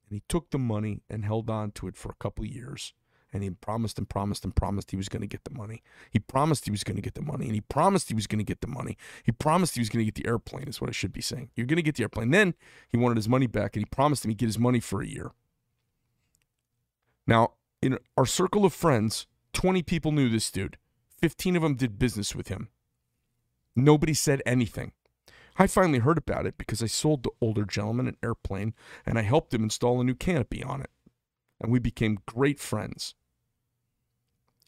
And 0.08 0.16
he 0.16 0.22
took 0.28 0.50
the 0.50 0.58
money 0.58 1.02
and 1.08 1.24
held 1.24 1.48
on 1.48 1.70
to 1.72 1.86
it 1.86 1.96
for 1.96 2.10
a 2.10 2.16
couple 2.22 2.44
of 2.44 2.50
years. 2.50 2.92
And 3.32 3.42
he 3.42 3.50
promised 3.50 3.98
and 3.98 4.08
promised 4.08 4.44
and 4.44 4.54
promised 4.54 4.90
he 4.90 4.96
was 4.96 5.08
going 5.08 5.22
to 5.22 5.26
get 5.26 5.44
the 5.44 5.54
money. 5.54 5.82
He 6.10 6.18
promised 6.18 6.66
he 6.66 6.70
was 6.70 6.84
going 6.84 6.96
to 6.96 7.02
get 7.02 7.14
the 7.14 7.22
money. 7.22 7.46
And 7.46 7.54
he 7.54 7.62
promised 7.62 8.08
he 8.08 8.14
was 8.14 8.26
going 8.26 8.40
to 8.40 8.44
get 8.44 8.60
the 8.60 8.66
money. 8.66 8.98
He 9.22 9.32
promised 9.32 9.74
he 9.74 9.80
was 9.80 9.88
going 9.88 10.04
to 10.04 10.10
get 10.10 10.22
the 10.22 10.28
airplane, 10.28 10.68
is 10.68 10.80
what 10.80 10.90
I 10.90 10.92
should 10.92 11.12
be 11.12 11.22
saying. 11.22 11.50
You're 11.56 11.66
going 11.66 11.76
to 11.76 11.82
get 11.82 11.94
the 11.94 12.02
airplane. 12.02 12.30
Then 12.30 12.54
he 12.88 12.98
wanted 12.98 13.16
his 13.16 13.28
money 13.28 13.46
back 13.46 13.74
and 13.74 13.80
he 13.80 13.86
promised 13.86 14.24
him 14.24 14.30
he'd 14.30 14.38
get 14.38 14.46
his 14.46 14.58
money 14.58 14.80
for 14.80 15.00
a 15.00 15.06
year. 15.06 15.32
Now, 17.26 17.52
in 17.80 17.98
our 18.16 18.26
circle 18.26 18.64
of 18.64 18.74
friends, 18.74 19.26
20 19.52 19.82
people 19.82 20.12
knew 20.12 20.28
this 20.28 20.50
dude. 20.50 20.76
15 21.20 21.56
of 21.56 21.62
them 21.62 21.74
did 21.74 21.98
business 21.98 22.34
with 22.34 22.48
him. 22.48 22.68
Nobody 23.74 24.12
said 24.12 24.42
anything. 24.44 24.92
I 25.56 25.66
finally 25.66 25.98
heard 25.98 26.18
about 26.18 26.46
it 26.46 26.56
because 26.56 26.82
I 26.82 26.86
sold 26.86 27.22
the 27.22 27.30
older 27.40 27.64
gentleman 27.64 28.08
an 28.08 28.16
airplane 28.22 28.74
and 29.04 29.18
I 29.18 29.22
helped 29.22 29.52
him 29.52 29.62
install 29.62 30.00
a 30.00 30.04
new 30.04 30.14
canopy 30.14 30.62
on 30.62 30.80
it. 30.80 30.90
And 31.60 31.70
we 31.70 31.78
became 31.78 32.18
great 32.26 32.58
friends. 32.58 33.14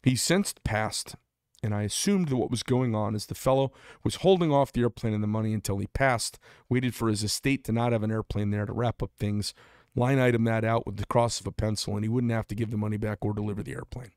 He 0.05 0.15
sensed 0.15 0.63
past, 0.63 1.15
and 1.63 1.73
I 1.73 1.81
assumed 1.81 2.27
that 2.27 2.35
what 2.35 2.51
was 2.51 2.61
going 2.61 2.93
on 2.93 3.15
is 3.15 3.25
the 3.25 3.33
fellow 3.33 3.71
was 4.03 4.17
holding 4.17 4.51
off 4.51 4.71
the 4.71 4.81
airplane 4.81 5.15
and 5.15 5.23
the 5.23 5.27
money 5.27 5.51
until 5.51 5.79
he 5.79 5.87
passed, 5.87 6.37
waited 6.69 6.93
for 6.93 7.07
his 7.07 7.23
estate 7.23 7.63
to 7.63 7.71
not 7.71 7.91
have 7.91 8.03
an 8.03 8.11
airplane 8.11 8.51
there 8.51 8.67
to 8.67 8.71
wrap 8.71 9.01
up 9.01 9.09
things, 9.17 9.55
line 9.95 10.19
item 10.19 10.43
that 10.43 10.63
out 10.63 10.85
with 10.85 10.97
the 10.97 11.07
cross 11.07 11.39
of 11.39 11.47
a 11.47 11.51
pencil, 11.51 11.95
and 11.95 12.05
he 12.05 12.09
wouldn't 12.09 12.31
have 12.31 12.45
to 12.49 12.55
give 12.55 12.69
the 12.69 12.77
money 12.77 12.97
back 12.97 13.17
or 13.21 13.33
deliver 13.33 13.63
the 13.63 13.71
airplane. 13.71 14.11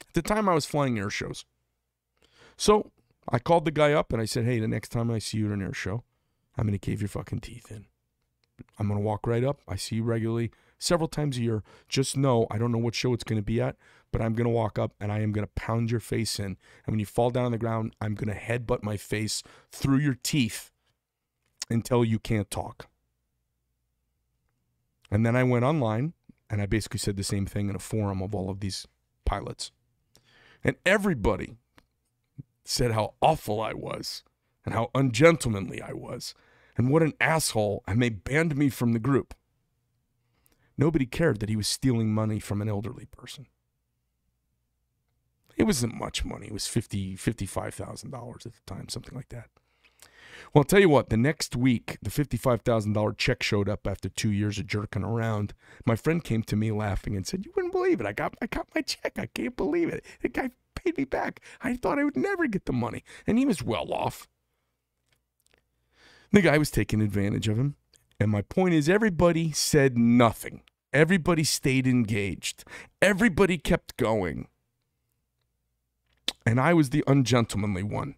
At 0.00 0.14
the 0.14 0.22
time, 0.22 0.48
I 0.48 0.54
was 0.54 0.64
flying 0.64 0.96
air 0.96 1.10
shows. 1.10 1.44
So 2.56 2.92
I 3.28 3.40
called 3.40 3.64
the 3.64 3.72
guy 3.72 3.92
up 3.92 4.12
and 4.12 4.22
I 4.22 4.26
said, 4.26 4.44
hey, 4.44 4.60
the 4.60 4.68
next 4.68 4.90
time 4.90 5.10
I 5.10 5.18
see 5.18 5.38
you 5.38 5.46
at 5.46 5.52
an 5.52 5.62
air 5.62 5.74
show, 5.74 6.04
I'm 6.56 6.66
going 6.66 6.78
to 6.78 6.86
cave 6.86 7.00
your 7.00 7.08
fucking 7.08 7.40
teeth 7.40 7.68
in. 7.72 7.86
I'm 8.78 8.86
going 8.86 9.00
to 9.00 9.04
walk 9.04 9.26
right 9.26 9.42
up. 9.42 9.60
I 9.66 9.74
see 9.74 9.96
you 9.96 10.04
regularly 10.04 10.52
several 10.82 11.08
times 11.08 11.38
a 11.38 11.42
year. 11.42 11.62
Just 11.88 12.16
know 12.16 12.46
I 12.50 12.58
don't 12.58 12.72
know 12.72 12.78
what 12.78 12.94
show 12.94 13.14
it's 13.14 13.24
going 13.24 13.40
to 13.40 13.44
be 13.44 13.60
at, 13.60 13.76
but 14.10 14.20
I'm 14.20 14.34
going 14.34 14.46
to 14.46 14.50
walk 14.50 14.78
up 14.78 14.92
and 15.00 15.12
I 15.12 15.20
am 15.20 15.32
going 15.32 15.46
to 15.46 15.52
pound 15.54 15.90
your 15.90 16.00
face 16.00 16.38
in. 16.38 16.56
And 16.84 16.88
when 16.88 16.98
you 16.98 17.06
fall 17.06 17.30
down 17.30 17.46
on 17.46 17.52
the 17.52 17.58
ground, 17.58 17.94
I'm 18.00 18.14
going 18.14 18.34
to 18.34 18.40
headbutt 18.40 18.82
my 18.82 18.96
face 18.96 19.42
through 19.70 19.98
your 19.98 20.18
teeth 20.22 20.70
until 21.70 22.04
you 22.04 22.18
can't 22.18 22.50
talk. 22.50 22.88
And 25.10 25.24
then 25.24 25.36
I 25.36 25.44
went 25.44 25.64
online 25.64 26.14
and 26.50 26.60
I 26.60 26.66
basically 26.66 26.98
said 26.98 27.16
the 27.16 27.24
same 27.24 27.46
thing 27.46 27.68
in 27.68 27.76
a 27.76 27.80
forum 27.80 28.20
of 28.20 28.34
all 28.34 28.50
of 28.50 28.60
these 28.60 28.86
pilots. 29.24 29.72
And 30.64 30.76
everybody 30.84 31.56
said 32.64 32.92
how 32.92 33.14
awful 33.20 33.60
I 33.60 33.72
was 33.72 34.22
and 34.64 34.74
how 34.74 34.90
ungentlemanly 34.94 35.80
I 35.82 35.92
was 35.92 36.34
and 36.76 36.90
what 36.90 37.02
an 37.02 37.12
asshole, 37.20 37.82
and 37.86 38.00
they 38.00 38.08
banned 38.08 38.56
me 38.56 38.70
from 38.70 38.92
the 38.92 38.98
group. 38.98 39.34
Nobody 40.76 41.06
cared 41.06 41.40
that 41.40 41.48
he 41.48 41.56
was 41.56 41.68
stealing 41.68 42.12
money 42.12 42.40
from 42.40 42.62
an 42.62 42.68
elderly 42.68 43.06
person. 43.06 43.46
It 45.56 45.64
wasn't 45.64 45.94
much 45.94 46.24
money. 46.24 46.46
It 46.46 46.52
was 46.52 46.66
fifty, 46.66 47.14
fifty-five 47.14 47.74
thousand 47.74 48.10
dollars 48.10 48.46
at 48.46 48.52
the 48.54 48.74
time, 48.74 48.88
something 48.88 49.14
like 49.14 49.28
that. 49.28 49.48
Well, 50.52 50.60
I'll 50.60 50.64
tell 50.64 50.80
you 50.80 50.88
what. 50.88 51.08
The 51.08 51.16
next 51.16 51.54
week, 51.54 51.98
the 52.02 52.10
fifty-five 52.10 52.62
thousand 52.62 52.94
dollar 52.94 53.12
check 53.12 53.42
showed 53.42 53.68
up 53.68 53.86
after 53.86 54.08
two 54.08 54.30
years 54.30 54.58
of 54.58 54.66
jerking 54.66 55.04
around. 55.04 55.54
My 55.84 55.94
friend 55.94 56.24
came 56.24 56.42
to 56.44 56.56
me 56.56 56.72
laughing 56.72 57.16
and 57.16 57.26
said, 57.26 57.44
"You 57.44 57.52
wouldn't 57.54 57.72
believe 57.72 58.00
it. 58.00 58.06
I 58.06 58.12
got, 58.12 58.34
I 58.40 58.46
got 58.46 58.66
my 58.74 58.80
check. 58.80 59.18
I 59.18 59.26
can't 59.26 59.56
believe 59.56 59.88
it. 59.90 60.04
The 60.22 60.28
guy 60.28 60.50
paid 60.74 60.96
me 60.96 61.04
back. 61.04 61.40
I 61.60 61.76
thought 61.76 61.98
I 61.98 62.04
would 62.04 62.16
never 62.16 62.46
get 62.46 62.64
the 62.64 62.72
money, 62.72 63.04
and 63.26 63.38
he 63.38 63.46
was 63.46 63.62
well 63.62 63.92
off." 63.92 64.28
The 66.32 66.40
guy 66.40 66.56
was 66.56 66.70
taking 66.70 67.02
advantage 67.02 67.46
of 67.46 67.58
him. 67.58 67.76
And 68.22 68.30
my 68.30 68.42
point 68.42 68.72
is, 68.72 68.88
everybody 68.88 69.50
said 69.50 69.98
nothing. 69.98 70.62
Everybody 70.92 71.42
stayed 71.42 71.88
engaged. 71.88 72.62
Everybody 73.00 73.58
kept 73.58 73.96
going. 73.96 74.46
And 76.46 76.60
I 76.60 76.72
was 76.72 76.90
the 76.90 77.02
ungentlemanly 77.08 77.82
one. 77.82 78.14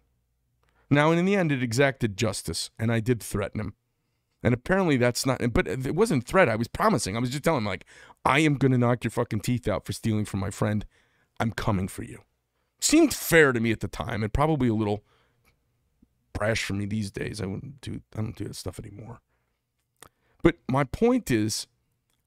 Now, 0.91 1.09
in 1.09 1.25
the 1.25 1.35
end, 1.35 1.51
it 1.51 1.63
exacted 1.63 2.17
justice, 2.17 2.69
and 2.77 2.91
I 2.91 2.99
did 2.99 3.23
threaten 3.23 3.59
him. 3.59 3.73
And 4.43 4.53
apparently 4.53 4.97
that's 4.97 5.25
not, 5.25 5.41
but 5.51 5.67
it 5.67 5.95
wasn't 5.95 6.27
threat. 6.27 6.49
I 6.49 6.55
was 6.55 6.67
promising. 6.67 7.17
I 7.17 7.19
was 7.19 7.31
just 7.31 7.43
telling 7.43 7.61
him, 7.61 7.65
like, 7.65 7.85
I 8.23 8.41
am 8.41 8.57
going 8.57 8.73
to 8.73 8.77
knock 8.77 9.03
your 9.03 9.09
fucking 9.09 9.39
teeth 9.39 9.67
out 9.67 9.87
for 9.87 9.93
stealing 9.93 10.25
from 10.25 10.39
my 10.39 10.51
friend. 10.51 10.85
I'm 11.39 11.51
coming 11.51 11.87
for 11.87 12.03
you. 12.03 12.19
Seemed 12.79 13.11
fair 13.11 13.53
to 13.53 13.59
me 13.59 13.71
at 13.71 13.79
the 13.79 13.87
time 13.87 14.21
and 14.21 14.31
probably 14.31 14.67
a 14.67 14.75
little 14.75 15.03
brash 16.31 16.63
for 16.63 16.73
me 16.73 16.85
these 16.85 17.09
days. 17.09 17.41
I 17.41 17.47
wouldn't 17.47 17.81
do 17.81 18.01
I 18.15 18.21
don't 18.21 18.35
do 18.35 18.43
that 18.43 18.55
stuff 18.55 18.79
anymore. 18.79 19.21
But 20.45 20.57
my 20.69 20.83
point 20.83 21.31
is 21.31 21.65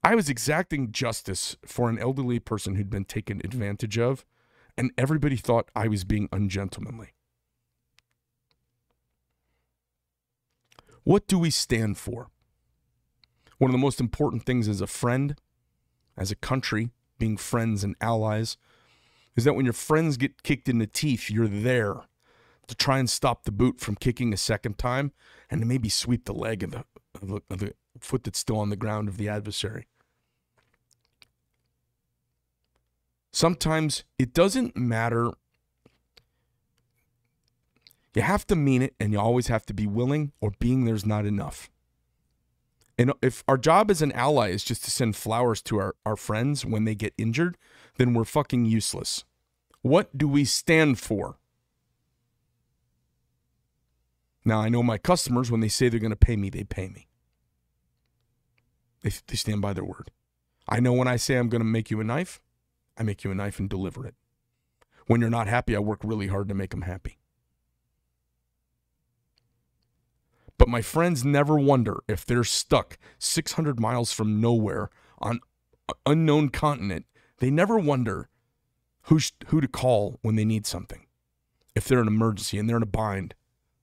I 0.02 0.16
was 0.16 0.28
exacting 0.28 0.90
justice 0.90 1.56
for 1.64 1.88
an 1.88 2.00
elderly 2.00 2.40
person 2.40 2.74
who'd 2.74 2.90
been 2.90 3.04
taken 3.04 3.40
advantage 3.44 3.96
of, 3.96 4.24
and 4.76 4.90
everybody 4.98 5.36
thought 5.36 5.70
I 5.76 5.86
was 5.86 6.02
being 6.02 6.28
ungentlemanly. 6.32 7.12
What 11.04 11.28
do 11.28 11.38
we 11.38 11.50
stand 11.50 11.96
for? 11.96 12.26
One 13.58 13.70
of 13.70 13.72
the 13.72 13.78
most 13.78 14.00
important 14.00 14.42
things 14.42 14.66
as 14.66 14.80
a 14.80 14.88
friend, 14.88 15.36
as 16.16 16.32
a 16.32 16.36
country, 16.36 16.90
being 17.20 17.36
friends 17.36 17.84
and 17.84 17.94
allies, 18.00 18.56
is 19.36 19.44
that 19.44 19.54
when 19.54 19.64
your 19.64 19.72
friends 19.72 20.16
get 20.16 20.42
kicked 20.42 20.68
in 20.68 20.78
the 20.78 20.88
teeth, 20.88 21.30
you're 21.30 21.46
there 21.46 22.07
to 22.68 22.74
try 22.74 22.98
and 22.98 23.10
stop 23.10 23.44
the 23.44 23.52
boot 23.52 23.80
from 23.80 23.96
kicking 23.96 24.32
a 24.32 24.36
second 24.36 24.78
time 24.78 25.12
and 25.50 25.60
to 25.60 25.66
maybe 25.66 25.88
sweep 25.88 26.24
the 26.24 26.34
leg 26.34 26.62
of 26.62 26.70
the, 26.70 26.84
of 27.50 27.58
the, 27.58 27.74
foot 28.00 28.22
that's 28.22 28.38
still 28.38 28.58
on 28.58 28.70
the 28.70 28.76
ground 28.76 29.08
of 29.08 29.16
the 29.16 29.28
adversary. 29.28 29.88
Sometimes 33.32 34.04
it 34.18 34.32
doesn't 34.32 34.76
matter. 34.76 35.32
You 38.14 38.22
have 38.22 38.46
to 38.46 38.54
mean 38.54 38.82
it 38.82 38.94
and 39.00 39.12
you 39.12 39.18
always 39.18 39.48
have 39.48 39.66
to 39.66 39.74
be 39.74 39.86
willing, 39.86 40.32
or 40.40 40.52
being 40.60 40.84
there's 40.84 41.04
not 41.04 41.26
enough. 41.26 41.70
And 42.96 43.12
if 43.22 43.42
our 43.48 43.58
job 43.58 43.90
as 43.90 44.02
an 44.02 44.12
ally 44.12 44.50
is 44.50 44.64
just 44.64 44.84
to 44.84 44.90
send 44.90 45.16
flowers 45.16 45.62
to 45.62 45.78
our, 45.78 45.94
our 46.04 46.16
friends 46.16 46.64
when 46.64 46.84
they 46.84 46.94
get 46.94 47.14
injured, 47.16 47.56
then 47.96 48.14
we're 48.14 48.24
fucking 48.24 48.64
useless. 48.64 49.24
What 49.82 50.16
do 50.16 50.26
we 50.26 50.44
stand 50.44 50.98
for? 50.98 51.38
Now, 54.48 54.62
I 54.62 54.70
know 54.70 54.82
my 54.82 54.96
customers, 54.96 55.50
when 55.50 55.60
they 55.60 55.68
say 55.68 55.90
they're 55.90 56.00
going 56.00 56.10
to 56.10 56.16
pay 56.16 56.34
me, 56.34 56.48
they 56.48 56.64
pay 56.64 56.88
me. 56.88 57.06
They, 59.02 59.10
they 59.26 59.36
stand 59.36 59.60
by 59.60 59.74
their 59.74 59.84
word. 59.84 60.10
I 60.66 60.80
know 60.80 60.94
when 60.94 61.06
I 61.06 61.16
say 61.16 61.36
I'm 61.36 61.50
going 61.50 61.60
to 61.60 61.66
make 61.66 61.90
you 61.90 62.00
a 62.00 62.04
knife, 62.04 62.40
I 62.96 63.02
make 63.02 63.24
you 63.24 63.30
a 63.30 63.34
knife 63.34 63.58
and 63.58 63.68
deliver 63.68 64.06
it. 64.06 64.14
When 65.06 65.20
you're 65.20 65.28
not 65.28 65.48
happy, 65.48 65.76
I 65.76 65.80
work 65.80 66.00
really 66.02 66.28
hard 66.28 66.48
to 66.48 66.54
make 66.54 66.70
them 66.70 66.80
happy. 66.82 67.18
But 70.56 70.68
my 70.68 70.80
friends 70.80 71.26
never 71.26 71.58
wonder 71.58 71.98
if 72.08 72.24
they're 72.24 72.42
stuck 72.42 72.96
600 73.18 73.78
miles 73.78 74.12
from 74.12 74.40
nowhere 74.40 74.88
on 75.18 75.40
an 75.88 75.94
unknown 76.06 76.48
continent. 76.48 77.04
They 77.38 77.50
never 77.50 77.78
wonder 77.78 78.30
who 79.02 79.20
who 79.48 79.60
to 79.60 79.68
call 79.68 80.18
when 80.22 80.36
they 80.36 80.46
need 80.46 80.66
something. 80.66 81.04
if 81.76 81.86
they're 81.86 82.00
in 82.00 82.08
an 82.08 82.14
emergency 82.14 82.58
and 82.58 82.68
they're 82.68 82.78
in 82.78 82.82
a 82.82 82.86
bind. 82.86 83.34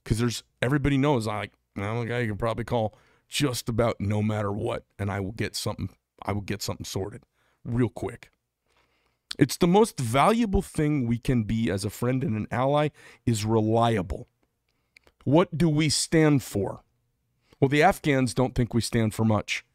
Because 0.05 0.19
there's 0.19 0.43
everybody 0.62 0.97
knows 0.97 1.27
I 1.27 1.35
like 1.39 1.53
I'm 1.75 1.97
a 1.97 2.05
guy 2.05 2.19
you 2.19 2.27
can 2.27 2.38
probably 2.38 2.63
call 2.63 2.97
just 3.27 3.67
about 3.67 4.00
no 4.00 4.21
matter 4.21 4.51
what, 4.51 4.85
and 4.97 5.12
I 5.12 5.19
will 5.19 5.33
get 5.33 5.55
something 5.55 5.89
I 6.21 6.31
will 6.31 6.41
get 6.41 6.62
something 6.62 6.85
sorted 6.85 7.24
real 7.65 7.89
quick. 7.89 8.31
It's 9.38 9.57
the 9.57 9.67
most 9.67 10.00
valuable 10.00 10.62
thing 10.62 11.07
we 11.07 11.17
can 11.17 11.43
be 11.43 11.69
as 11.69 11.83
a 11.83 11.89
friend 11.89 12.24
and 12.24 12.38
an 12.38 12.47
ally 12.51 12.89
is 13.25 13.43
reliable. 13.43 14.29
What 15.25 15.57
do 15.57 15.67
we 15.67 15.89
stand 15.89 16.43
for? 16.43 16.83
Well, 17.59 17.69
the 17.69 17.83
Afghans 17.83 18.33
don't 18.33 18.53
think 18.53 18.74
we 18.74 18.81
stand 18.81 19.13
for 19.13 19.25
much. 19.25 19.65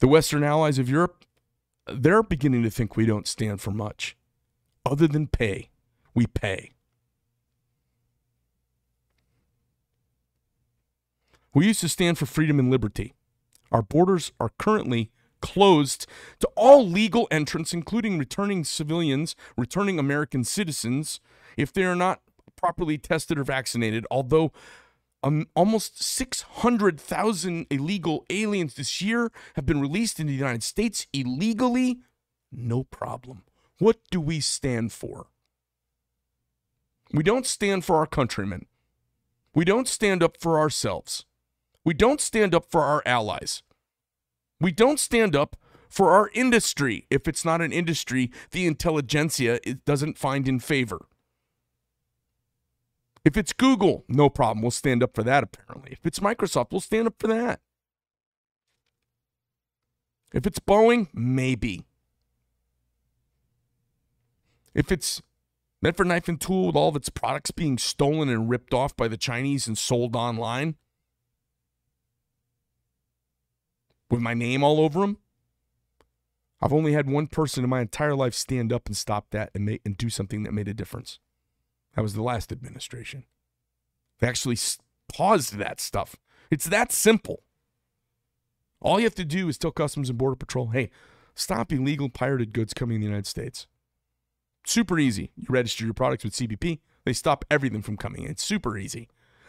The 0.00 0.08
Western 0.08 0.42
allies 0.42 0.78
of 0.78 0.88
Europe, 0.88 1.24
they're 1.86 2.22
beginning 2.22 2.62
to 2.64 2.70
think 2.70 2.96
we 2.96 3.06
don't 3.06 3.28
stand 3.28 3.60
for 3.60 3.70
much. 3.70 4.16
Other 4.84 5.06
than 5.06 5.26
pay, 5.26 5.70
we 6.14 6.26
pay. 6.26 6.72
We 11.56 11.68
used 11.68 11.80
to 11.80 11.88
stand 11.88 12.18
for 12.18 12.26
freedom 12.26 12.58
and 12.58 12.70
liberty. 12.70 13.14
Our 13.72 13.80
borders 13.80 14.30
are 14.38 14.50
currently 14.58 15.10
closed 15.40 16.06
to 16.40 16.48
all 16.54 16.86
legal 16.86 17.26
entrants, 17.30 17.72
including 17.72 18.18
returning 18.18 18.62
civilians, 18.62 19.34
returning 19.56 19.98
American 19.98 20.44
citizens, 20.44 21.18
if 21.56 21.72
they 21.72 21.84
are 21.84 21.96
not 21.96 22.20
properly 22.56 22.98
tested 22.98 23.38
or 23.38 23.44
vaccinated. 23.44 24.06
Although 24.10 24.52
um, 25.22 25.46
almost 25.56 26.02
600,000 26.02 27.66
illegal 27.70 28.26
aliens 28.28 28.74
this 28.74 29.00
year 29.00 29.32
have 29.54 29.64
been 29.64 29.80
released 29.80 30.20
in 30.20 30.26
the 30.26 30.34
United 30.34 30.62
States 30.62 31.06
illegally, 31.14 32.00
no 32.52 32.84
problem. 32.84 33.44
What 33.78 33.96
do 34.10 34.20
we 34.20 34.40
stand 34.40 34.92
for? 34.92 35.28
We 37.14 37.22
don't 37.22 37.46
stand 37.46 37.86
for 37.86 37.96
our 37.96 38.06
countrymen. 38.06 38.66
We 39.54 39.64
don't 39.64 39.88
stand 39.88 40.22
up 40.22 40.36
for 40.38 40.58
ourselves. 40.58 41.24
We 41.86 41.94
don't 41.94 42.20
stand 42.20 42.52
up 42.52 42.66
for 42.68 42.82
our 42.82 43.00
allies. 43.06 43.62
We 44.60 44.72
don't 44.72 44.98
stand 44.98 45.36
up 45.36 45.56
for 45.88 46.10
our 46.10 46.30
industry 46.34 47.06
if 47.10 47.28
it's 47.28 47.44
not 47.44 47.62
an 47.62 47.72
industry 47.72 48.32
the 48.50 48.66
intelligentsia 48.66 49.60
doesn't 49.84 50.18
find 50.18 50.48
in 50.48 50.58
favor. 50.58 51.06
If 53.24 53.36
it's 53.36 53.52
Google, 53.52 54.04
no 54.08 54.28
problem. 54.28 54.62
We'll 54.62 54.72
stand 54.72 55.00
up 55.00 55.14
for 55.14 55.22
that, 55.22 55.44
apparently. 55.44 55.92
If 55.92 56.04
it's 56.04 56.18
Microsoft, 56.18 56.72
we'll 56.72 56.80
stand 56.80 57.06
up 57.06 57.14
for 57.20 57.28
that. 57.28 57.60
If 60.34 60.44
it's 60.44 60.58
Boeing, 60.58 61.06
maybe. 61.14 61.86
If 64.74 64.90
it's 64.90 65.22
Medford 65.80 66.08
Knife 66.08 66.26
and 66.26 66.40
Tool 66.40 66.66
with 66.66 66.76
all 66.76 66.88
of 66.88 66.96
its 66.96 67.10
products 67.10 67.52
being 67.52 67.78
stolen 67.78 68.28
and 68.28 68.50
ripped 68.50 68.74
off 68.74 68.96
by 68.96 69.06
the 69.06 69.16
Chinese 69.16 69.68
and 69.68 69.78
sold 69.78 70.16
online, 70.16 70.74
with 74.10 74.20
my 74.20 74.34
name 74.34 74.62
all 74.62 74.80
over 74.80 75.00
them. 75.00 75.18
I've 76.60 76.72
only 76.72 76.92
had 76.92 77.08
one 77.08 77.26
person 77.26 77.64
in 77.64 77.70
my 77.70 77.80
entire 77.80 78.14
life 78.14 78.34
stand 78.34 78.72
up 78.72 78.86
and 78.86 78.96
stop 78.96 79.30
that 79.30 79.50
and 79.54 79.66
make 79.66 79.82
and 79.84 79.96
do 79.96 80.08
something 80.08 80.42
that 80.42 80.52
made 80.52 80.68
a 80.68 80.74
difference. 80.74 81.18
That 81.94 82.02
was 82.02 82.14
the 82.14 82.22
last 82.22 82.52
administration. 82.52 83.24
They 84.20 84.28
actually 84.28 84.58
paused 85.12 85.56
that 85.56 85.80
stuff. 85.80 86.16
It's 86.50 86.66
that 86.66 86.92
simple. 86.92 87.42
All 88.80 88.98
you 88.98 89.04
have 89.04 89.14
to 89.16 89.24
do 89.24 89.48
is 89.48 89.58
tell 89.58 89.70
Customs 89.70 90.08
and 90.08 90.18
Border 90.18 90.36
Patrol, 90.36 90.68
hey, 90.68 90.90
stop 91.34 91.72
illegal 91.72 92.08
pirated 92.08 92.52
goods 92.52 92.74
coming 92.74 92.96
in 92.96 93.00
the 93.00 93.06
United 93.06 93.26
States. 93.26 93.66
Super 94.64 94.98
easy. 94.98 95.32
You 95.36 95.46
register 95.48 95.84
your 95.84 95.94
products 95.94 96.24
with 96.24 96.34
CBP, 96.34 96.80
they 97.04 97.12
stop 97.12 97.44
everything 97.50 97.82
from 97.82 97.96
coming 97.96 98.24
in. 98.24 98.30
It's 98.30 98.44
super 98.44 98.76
easy. 98.76 99.08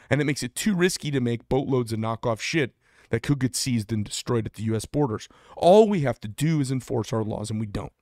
And 0.09 0.21
it 0.21 0.25
makes 0.25 0.43
it 0.43 0.55
too 0.55 0.75
risky 0.75 1.11
to 1.11 1.19
make 1.19 1.49
boatloads 1.49 1.91
of 1.91 1.99
knockoff 1.99 2.39
shit 2.39 2.73
that 3.09 3.23
could 3.23 3.39
get 3.39 3.55
seized 3.55 3.91
and 3.91 4.05
destroyed 4.05 4.45
at 4.45 4.53
the 4.53 4.63
U.S. 4.63 4.85
borders. 4.85 5.27
All 5.55 5.87
we 5.87 6.01
have 6.01 6.19
to 6.21 6.27
do 6.27 6.59
is 6.59 6.71
enforce 6.71 7.13
our 7.13 7.23
laws, 7.23 7.49
and 7.49 7.59
we 7.59 7.65
don't. 7.65 7.93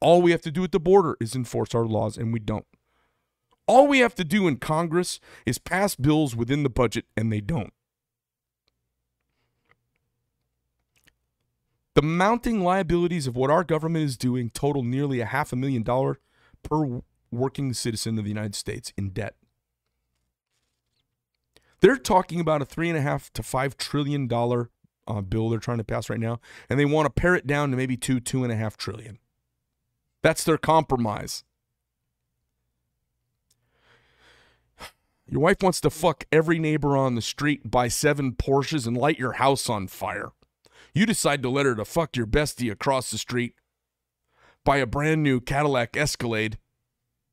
All 0.00 0.22
we 0.22 0.30
have 0.30 0.42
to 0.42 0.50
do 0.50 0.64
at 0.64 0.72
the 0.72 0.80
border 0.80 1.16
is 1.20 1.34
enforce 1.34 1.74
our 1.74 1.84
laws, 1.84 2.16
and 2.16 2.32
we 2.32 2.40
don't. 2.40 2.66
All 3.66 3.86
we 3.86 3.98
have 3.98 4.14
to 4.16 4.24
do 4.24 4.46
in 4.46 4.58
Congress 4.58 5.18
is 5.44 5.58
pass 5.58 5.96
bills 5.96 6.36
within 6.36 6.62
the 6.62 6.70
budget, 6.70 7.06
and 7.16 7.32
they 7.32 7.40
don't. 7.40 7.72
The 11.94 12.02
mounting 12.02 12.62
liabilities 12.62 13.26
of 13.26 13.36
what 13.36 13.50
our 13.50 13.64
government 13.64 14.04
is 14.04 14.18
doing 14.18 14.50
total 14.50 14.82
nearly 14.82 15.20
a 15.20 15.24
half 15.24 15.52
a 15.52 15.56
million 15.56 15.82
dollar 15.82 16.20
per 16.62 17.00
working 17.30 17.72
citizen 17.72 18.18
of 18.18 18.24
the 18.24 18.30
United 18.30 18.54
States 18.54 18.92
in 18.98 19.10
debt. 19.10 19.34
They're 21.80 21.96
talking 21.96 22.40
about 22.40 22.62
a 22.62 22.64
three 22.64 22.88
and 22.88 22.98
a 22.98 23.02
half 23.02 23.32
to 23.34 23.42
five 23.42 23.76
trillion 23.76 24.26
dollar 24.26 24.70
uh, 25.06 25.20
bill 25.20 25.48
they're 25.48 25.58
trying 25.58 25.78
to 25.78 25.84
pass 25.84 26.10
right 26.10 26.20
now, 26.20 26.40
and 26.68 26.78
they 26.78 26.84
want 26.84 27.06
to 27.06 27.20
pare 27.20 27.34
it 27.34 27.46
down 27.46 27.70
to 27.70 27.76
maybe 27.76 27.96
two, 27.96 28.20
two 28.20 28.42
and 28.42 28.52
a 28.52 28.56
half 28.56 28.76
trillion. 28.76 29.18
That's 30.22 30.44
their 30.44 30.58
compromise. 30.58 31.44
Your 35.28 35.40
wife 35.40 35.58
wants 35.60 35.80
to 35.80 35.90
fuck 35.90 36.24
every 36.30 36.58
neighbor 36.58 36.96
on 36.96 37.16
the 37.16 37.22
street, 37.22 37.70
buy 37.70 37.88
seven 37.88 38.32
Porsches, 38.32 38.86
and 38.86 38.96
light 38.96 39.18
your 39.18 39.32
house 39.32 39.68
on 39.68 39.88
fire. 39.88 40.30
You 40.94 41.04
decide 41.04 41.42
to 41.42 41.50
let 41.50 41.66
her 41.66 41.74
to 41.74 41.84
fuck 41.84 42.16
your 42.16 42.26
bestie 42.26 42.70
across 42.70 43.10
the 43.10 43.18
street, 43.18 43.54
buy 44.64 44.78
a 44.78 44.86
brand 44.86 45.22
new 45.22 45.40
Cadillac 45.40 45.96
Escalade, 45.96 46.58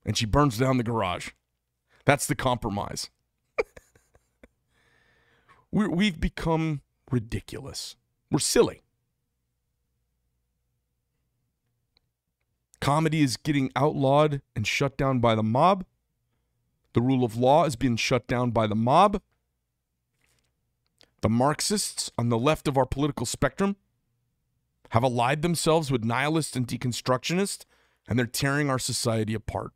and 0.04 0.18
she 0.18 0.26
burns 0.26 0.58
down 0.58 0.78
the 0.78 0.84
garage. 0.84 1.30
That's 2.04 2.26
the 2.26 2.36
compromise 2.36 3.10
we 5.74 5.88
we've 5.88 6.20
become 6.20 6.82
ridiculous. 7.12 7.96
We're 8.32 8.40
silly. 8.40 8.84
Comedy 12.80 13.22
is 13.22 13.38
getting 13.38 13.72
outlawed 13.76 14.42
and 14.56 14.68
shut 14.68 14.98
down 14.98 15.20
by 15.20 15.36
the 15.36 15.44
mob. 15.44 15.86
The 16.94 17.02
rule 17.02 17.24
of 17.24 17.36
law 17.36 17.66
is 17.66 17.76
being 17.76 17.96
shut 17.96 18.28
down 18.28 18.52
by 18.52 18.68
the 18.68 18.76
mob. 18.76 19.22
The 21.22 21.30
Marxists 21.30 22.12
on 22.18 22.30
the 22.30 22.38
left 22.38 22.68
of 22.68 22.78
our 22.78 22.86
political 22.86 23.26
spectrum 23.26 23.78
have 24.90 25.04
allied 25.04 25.42
themselves 25.42 25.90
with 25.90 26.04
nihilists 26.04 26.56
and 26.56 26.68
deconstructionists, 26.68 27.66
and 28.08 28.20
they're 28.20 28.28
tearing 28.28 28.70
our 28.70 28.78
society 28.78 29.34
apart. 29.34 29.72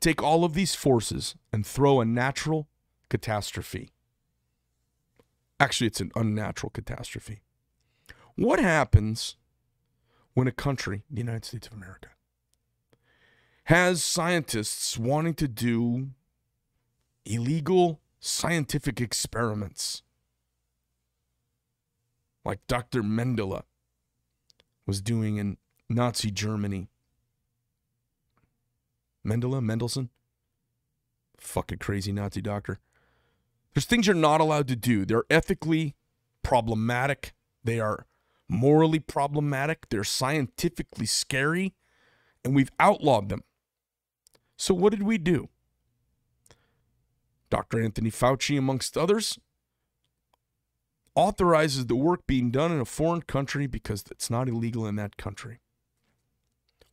Take 0.00 0.22
all 0.22 0.44
of 0.44 0.54
these 0.54 0.74
forces 0.74 1.34
and 1.52 1.66
throw 1.66 2.00
a 2.00 2.06
natural 2.06 2.68
catastrophe. 3.10 3.90
Actually, 5.58 5.88
it's 5.88 6.00
an 6.00 6.10
unnatural 6.16 6.70
catastrophe. 6.70 7.42
What 8.34 8.60
happens 8.60 9.36
when 10.32 10.48
a 10.48 10.52
country, 10.52 11.02
the 11.10 11.20
United 11.20 11.44
States 11.44 11.66
of 11.66 11.74
America, 11.74 12.08
has 13.64 14.02
scientists 14.02 14.98
wanting 14.98 15.34
to 15.34 15.46
do 15.46 16.08
illegal 17.26 18.00
scientific 18.20 19.00
experiments? 19.00 20.02
Like 22.42 22.66
Dr. 22.66 23.02
Mendele 23.02 23.64
was 24.86 25.02
doing 25.02 25.36
in 25.36 25.58
Nazi 25.90 26.30
Germany 26.30 26.88
Mendele, 29.24 29.62
Mendelssohn? 29.62 30.10
fucking 31.40 31.78
crazy 31.78 32.12
Nazi 32.12 32.40
doctor. 32.40 32.78
There's 33.74 33.86
things 33.86 34.06
you're 34.06 34.16
not 34.16 34.40
allowed 34.40 34.68
to 34.68 34.76
do. 34.76 35.04
They're 35.04 35.24
ethically 35.30 35.94
problematic. 36.42 37.32
They 37.64 37.80
are 37.80 38.06
morally 38.48 38.98
problematic. 38.98 39.88
They're 39.88 40.04
scientifically 40.04 41.06
scary, 41.06 41.74
and 42.44 42.54
we've 42.54 42.70
outlawed 42.78 43.28
them. 43.28 43.44
So, 44.56 44.74
what 44.74 44.90
did 44.90 45.02
we 45.02 45.18
do? 45.18 45.48
Dr. 47.48 47.82
Anthony 47.82 48.10
Fauci, 48.10 48.58
amongst 48.58 48.96
others, 48.96 49.38
authorizes 51.14 51.86
the 51.86 51.96
work 51.96 52.26
being 52.26 52.50
done 52.50 52.70
in 52.70 52.80
a 52.80 52.84
foreign 52.84 53.22
country 53.22 53.66
because 53.66 54.04
it's 54.10 54.30
not 54.30 54.48
illegal 54.48 54.86
in 54.86 54.96
that 54.96 55.16
country. 55.16 55.60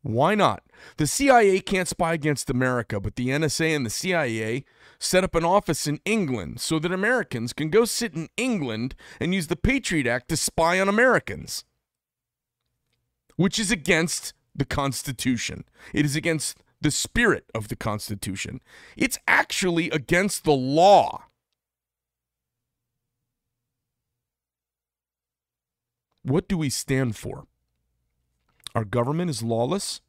Why 0.08 0.36
not? 0.36 0.64
The 0.96 1.06
CIA 1.06 1.60
can't 1.60 1.88
spy 1.88 2.14
against 2.14 2.50
America, 2.50 2.98
but 3.02 3.18
the 3.18 3.28
NSA 3.28 3.76
and 3.76 3.86
the 3.86 3.90
CIA 3.90 4.64
set 5.00 5.26
up 5.26 5.36
an 5.36 5.44
office 5.44 5.86
in 5.86 6.00
England 6.06 6.62
so 6.62 6.80
that 6.80 6.94
Americans 6.94 7.52
can 7.52 7.70
go 7.70 7.84
sit 7.84 8.14
in 8.14 8.30
England 8.38 8.96
and 9.20 9.34
use 9.34 9.48
the 9.48 9.58
Patriot 9.58 10.08
Act 10.08 10.30
to 10.30 10.38
spy 10.38 10.80
on 10.80 10.88
Americans, 10.88 11.66
which 13.36 13.60
is 13.60 13.70
against 13.70 14.34
the 14.56 14.64
Constitution. 14.64 15.66
It 15.94 16.06
is 16.06 16.16
against 16.16 16.64
the 16.80 16.92
spirit 16.92 17.44
of 17.54 17.68
the 17.68 17.76
Constitution. 17.76 18.62
It's 18.96 19.20
actually 19.28 19.90
against 19.90 20.46
the 20.46 20.54
law. 20.54 21.26
What 26.24 26.48
do 26.48 26.58
we 26.58 26.70
stand 26.70 27.18
for? 27.18 27.46
Our 28.78 28.86
government 28.86 29.32
is 29.32 29.42
lawless. 29.42 30.02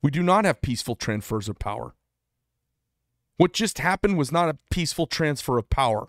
We 0.00 0.10
do 0.10 0.22
not 0.22 0.46
have 0.46 0.62
peaceful 0.62 0.96
transfers 0.96 1.46
of 1.46 1.58
power. 1.58 1.94
What 3.36 3.52
just 3.52 3.80
happened 3.80 4.16
was 4.16 4.32
not 4.32 4.48
a 4.48 4.56
peaceful 4.70 5.06
transfer 5.06 5.58
of 5.58 5.68
power. 5.68 6.08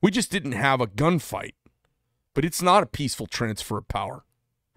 We 0.00 0.10
just 0.10 0.30
didn't 0.30 0.52
have 0.52 0.80
a 0.80 0.86
gunfight, 0.86 1.52
but 2.32 2.42
it's 2.42 2.62
not 2.62 2.82
a 2.82 2.86
peaceful 2.86 3.26
transfer 3.26 3.76
of 3.76 3.86
power. 3.86 4.24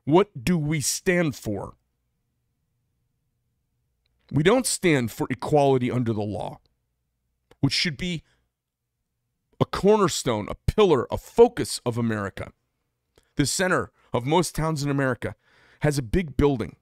What 0.04 0.44
do 0.44 0.58
we 0.58 0.82
stand 0.82 1.34
for? 1.34 1.76
We 4.34 4.44
don't 4.44 4.68
stand 4.68 5.14
for 5.14 5.28
equality 5.30 5.90
under 5.90 6.12
the 6.12 6.24
law, 6.24 6.60
which 7.62 7.72
should 7.72 7.96
be 7.96 8.24
a 9.62 9.66
cornerstone, 9.66 10.50
a 10.50 10.56
pillar, 10.56 11.08
a 11.10 11.18
focus 11.18 11.80
of 11.86 11.98
America. 11.98 12.52
The 13.38 13.46
center 13.46 13.92
of 14.14 14.26
most 14.26 14.56
towns 14.56 14.84
in 14.84 14.90
America 14.90 15.36
has 15.82 15.98
a 15.98 16.04
big 16.04 16.36
building. 16.38 16.76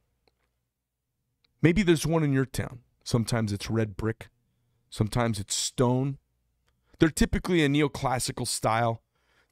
Maybe 1.62 1.84
there's 1.84 2.08
one 2.08 2.24
in 2.24 2.32
your 2.32 2.46
town. 2.46 2.80
Sometimes 3.04 3.52
it's 3.52 3.70
red 3.70 3.98
brick, 3.98 4.30
sometimes 4.90 5.38
it's 5.40 5.54
stone. 5.54 6.18
They're 6.98 7.10
typically 7.10 7.64
a 7.64 7.68
neoclassical 7.68 8.48
style. 8.48 9.02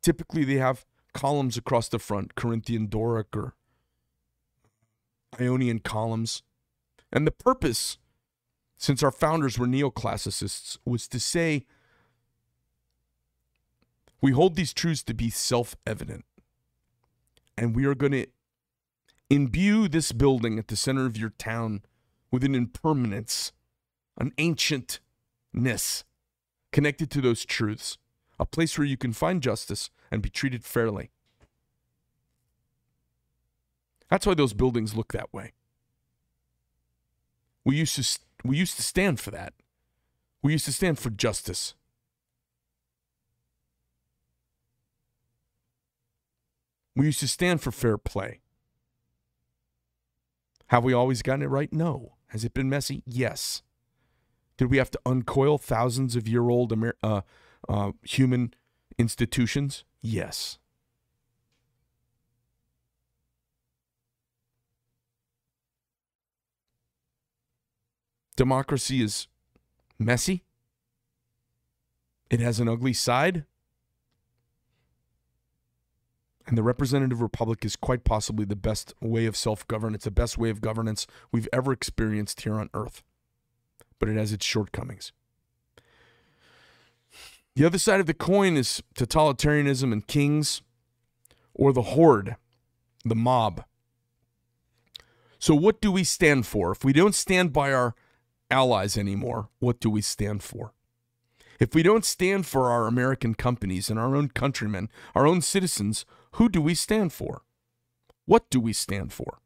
Typically, 0.01 0.45
they 0.45 0.55
have 0.55 0.85
columns 1.13 1.57
across 1.57 1.89
the 1.89 1.99
front, 1.99 2.35
Corinthian 2.35 2.87
Doric 2.87 3.35
or 3.35 3.53
Ionian 5.39 5.79
columns. 5.79 6.41
And 7.11 7.27
the 7.27 7.31
purpose, 7.31 7.97
since 8.77 9.03
our 9.03 9.11
founders 9.11 9.59
were 9.59 9.67
neoclassicists, 9.67 10.77
was 10.85 11.09
to 11.09 11.19
say 11.19 11.65
we 14.21 14.31
hold 14.31 14.55
these 14.55 14.73
truths 14.73 15.03
to 15.03 15.13
be 15.13 15.29
self 15.29 15.75
evident. 15.85 16.23
And 17.57 17.75
we 17.75 17.85
are 17.85 17.95
going 17.95 18.11
to 18.13 18.27
imbue 19.29 19.87
this 19.87 20.11
building 20.11 20.59
at 20.59 20.67
the 20.67 20.75
center 20.75 21.05
of 21.05 21.17
your 21.17 21.31
town 21.31 21.81
with 22.31 22.43
an 22.43 22.55
impermanence, 22.55 23.51
an 24.17 24.31
ancientness 24.37 26.03
connected 26.71 27.11
to 27.11 27.21
those 27.21 27.45
truths, 27.45 27.97
a 28.39 28.45
place 28.45 28.77
where 28.77 28.87
you 28.87 28.97
can 28.97 29.13
find 29.13 29.41
justice 29.41 29.89
and 30.11 30.21
be 30.21 30.29
treated 30.29 30.63
fairly. 30.63 31.11
That's 34.09 34.25
why 34.25 34.33
those 34.33 34.53
buildings 34.53 34.95
look 34.95 35.13
that 35.13 35.33
way. 35.33 35.53
We 37.65 37.77
used 37.77 37.95
to 37.95 38.19
we 38.43 38.57
used 38.57 38.75
to 38.75 38.83
stand 38.83 39.19
for 39.19 39.31
that. 39.31 39.53
We 40.41 40.51
used 40.51 40.65
to 40.65 40.73
stand 40.73 40.99
for 40.99 41.09
justice. 41.09 41.75
We 46.95 47.07
used 47.07 47.19
to 47.21 47.27
stand 47.27 47.61
for 47.61 47.71
fair 47.71 47.97
play. 47.97 48.41
Have 50.67 50.83
we 50.83 50.93
always 50.93 51.21
gotten 51.21 51.43
it 51.43 51.47
right? 51.47 51.71
No. 51.71 52.13
Has 52.27 52.43
it 52.43 52.53
been 52.53 52.69
messy? 52.69 53.03
Yes. 53.05 53.61
Did 54.57 54.69
we 54.69 54.77
have 54.77 54.91
to 54.91 54.99
uncoil 55.05 55.57
thousands 55.57 56.15
of 56.15 56.27
year 56.27 56.49
old 56.49 56.71
Amer- 56.71 56.97
uh, 57.03 57.21
uh, 57.67 57.91
human 58.03 58.53
institutions? 58.97 59.83
Yes. 60.01 60.57
Democracy 68.35 69.01
is 69.01 69.27
messy. 69.99 70.43
It 72.29 72.39
has 72.39 72.59
an 72.59 72.67
ugly 72.67 72.93
side. 72.93 73.45
And 76.45 76.57
the 76.57 76.63
representative 76.63 77.21
republic 77.21 77.63
is 77.63 77.75
quite 77.75 78.03
possibly 78.03 78.45
the 78.45 78.55
best 78.55 78.93
way 78.99 79.25
of 79.25 79.37
self 79.37 79.67
governance, 79.67 80.03
the 80.03 80.11
best 80.11 80.37
way 80.37 80.49
of 80.49 80.61
governance 80.61 81.07
we've 81.31 81.47
ever 81.53 81.71
experienced 81.71 82.41
here 82.41 82.55
on 82.55 82.69
earth. 82.73 83.01
But 83.99 84.09
it 84.09 84.17
has 84.17 84.33
its 84.33 84.45
shortcomings. 84.45 85.13
The 87.55 87.65
other 87.65 87.77
side 87.77 87.99
of 87.99 88.07
the 88.07 88.13
coin 88.13 88.57
is 88.57 88.81
totalitarianism 88.95 89.93
and 89.93 90.05
kings, 90.07 90.61
or 91.53 91.71
the 91.71 91.83
horde, 91.83 92.35
the 93.05 93.15
mob. 93.15 93.63
So, 95.37 95.53
what 95.53 95.79
do 95.79 95.91
we 95.91 96.03
stand 96.03 96.47
for? 96.47 96.71
If 96.71 96.83
we 96.83 96.93
don't 96.93 97.15
stand 97.15 97.53
by 97.53 97.71
our 97.71 97.95
allies 98.49 98.97
anymore, 98.97 99.49
what 99.59 99.79
do 99.79 99.89
we 99.89 100.01
stand 100.01 100.41
for? 100.41 100.73
If 101.59 101.75
we 101.75 101.83
don't 101.83 102.05
stand 102.05 102.45
for 102.45 102.71
our 102.71 102.87
American 102.87 103.35
companies 103.35 103.89
and 103.89 103.99
our 103.99 104.15
own 104.15 104.29
countrymen, 104.29 104.89
our 105.13 105.27
own 105.27 105.41
citizens, 105.41 106.05
who 106.33 106.49
do 106.49 106.61
we 106.61 106.75
stand 106.75 107.13
for? 107.13 107.43
What 108.25 108.49
do 108.49 108.59
we 108.59 108.73
stand 108.73 109.11
for? 109.11 109.39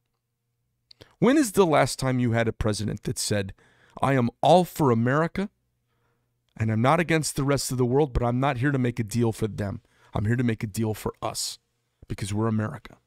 When 1.20 1.38
is 1.38 1.54
the 1.54 1.66
last 1.66 1.98
time 2.00 2.20
you 2.20 2.32
had 2.32 2.48
a 2.48 2.54
president 2.54 3.04
that 3.04 3.18
said, 3.18 3.54
I 4.02 4.14
am 4.14 4.30
all 4.42 4.64
for 4.64 4.92
America 4.92 5.50
and 6.56 6.72
I'm 6.72 6.82
not 6.82 7.00
against 7.00 7.36
the 7.36 7.44
rest 7.44 7.72
of 7.72 7.78
the 7.78 7.86
world, 7.86 8.14
but 8.14 8.24
I'm 8.24 8.40
not 8.40 8.58
here 8.58 8.72
to 8.72 8.80
make 8.80 9.00
a 9.00 9.04
deal 9.04 9.32
for 9.32 9.48
them. 9.48 9.82
I'm 10.14 10.26
here 10.26 10.36
to 10.36 10.44
make 10.44 10.64
a 10.64 10.68
deal 10.68 10.94
for 10.94 11.14
us 11.22 11.60
because 12.08 12.34
we're 12.34 12.48
America. 12.48 12.98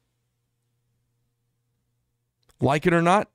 Like 2.59 2.85
it 2.85 2.93
or 2.93 3.01
not, 3.01 3.29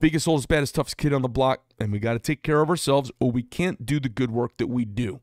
biggest, 0.00 0.26
oldest, 0.26 0.48
baddest, 0.48 0.74
toughest 0.74 0.96
kid 0.96 1.12
on 1.12 1.22
the 1.22 1.28
block, 1.28 1.64
and 1.78 1.92
we 1.92 1.98
got 1.98 2.14
to 2.14 2.18
take 2.18 2.42
care 2.42 2.62
of 2.62 2.70
ourselves 2.70 3.12
or 3.20 3.30
we 3.30 3.42
can't 3.42 3.84
do 3.84 4.00
the 4.00 4.08
good 4.08 4.30
work 4.30 4.56
that 4.56 4.68
we 4.68 4.84
do. 4.84 5.20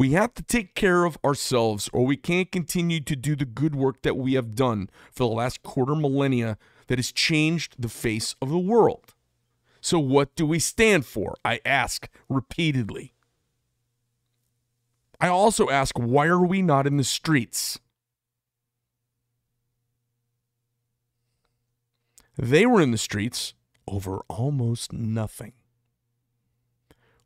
We 0.00 0.12
have 0.12 0.32
to 0.36 0.42
take 0.42 0.74
care 0.74 1.04
of 1.04 1.18
ourselves, 1.22 1.90
or 1.92 2.06
we 2.06 2.16
can't 2.16 2.50
continue 2.50 3.00
to 3.00 3.14
do 3.14 3.36
the 3.36 3.44
good 3.44 3.74
work 3.74 4.00
that 4.00 4.16
we 4.16 4.32
have 4.32 4.54
done 4.54 4.88
for 5.12 5.28
the 5.28 5.34
last 5.34 5.62
quarter 5.62 5.94
millennia 5.94 6.56
that 6.86 6.96
has 6.98 7.12
changed 7.12 7.74
the 7.78 7.90
face 7.90 8.34
of 8.40 8.48
the 8.48 8.56
world. 8.56 9.12
So, 9.82 9.98
what 9.98 10.34
do 10.36 10.46
we 10.46 10.58
stand 10.58 11.04
for? 11.04 11.36
I 11.44 11.60
ask 11.66 12.08
repeatedly. 12.30 13.12
I 15.20 15.28
also 15.28 15.68
ask, 15.68 15.98
why 15.98 16.28
are 16.28 16.46
we 16.46 16.62
not 16.62 16.86
in 16.86 16.96
the 16.96 17.04
streets? 17.04 17.78
They 22.38 22.64
were 22.64 22.80
in 22.80 22.90
the 22.90 22.96
streets 22.96 23.52
over 23.86 24.22
almost 24.28 24.94
nothing. 24.94 25.52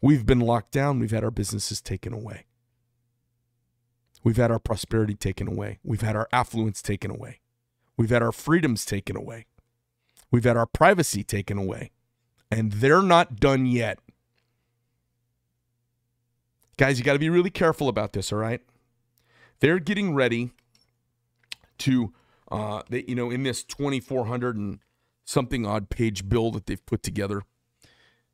We've 0.01 0.27
been 0.27 0.41
locked 0.41 0.73
down, 0.73 0.99
we've 0.99 1.13
had 1.13 1.23
our 1.23 1.31
businesses 1.31 1.81
taken 1.81 2.13
away. 2.13 2.47
We've 4.25 4.39
had 4.39 4.51
our 4.51 4.59
prosperity 4.59 5.15
taken 5.15 5.47
away. 5.47 5.79
We've 5.85 6.01
had 6.01 6.17
our 6.17 6.29
affluence 6.33 6.81
taken 6.81 7.11
away. 7.11 7.41
We've 7.97 8.11
had 8.11 8.23
our 8.23 8.33
freedoms 8.33 8.87
taken 8.87 9.17
away. 9.17 9.45
We've 10.31 10.45
had 10.45 10.57
our 10.57 10.67
privacy 10.67 11.23
taken 11.23 11.59
away. 11.59 11.93
And 12.51 12.73
they're 12.73 13.03
not 13.03 13.39
done 13.39 13.67
yet. 13.67 13.99
Guys, 16.79 16.99
you 16.99 17.05
got 17.05 17.13
to 17.13 17.19
be 17.19 17.29
really 17.29 17.51
careful 17.51 17.89
about 17.89 18.15
this, 18.15 18.33
all 18.33 18.39
right? 18.39 18.63
They're 19.61 19.79
getting 19.79 20.15
ready 20.15 20.51
to, 21.79 22.13
uh, 22.51 22.83
they, 22.89 23.05
you 23.07 23.15
know, 23.15 23.31
in 23.31 23.43
this 23.43 23.63
2,400 23.63 24.57
and 24.57 24.79
something 25.25 25.67
odd 25.67 25.91
page 25.91 26.29
bill 26.29 26.51
that 26.53 26.67
they've 26.67 26.85
put 26.87 27.03
together, 27.03 27.43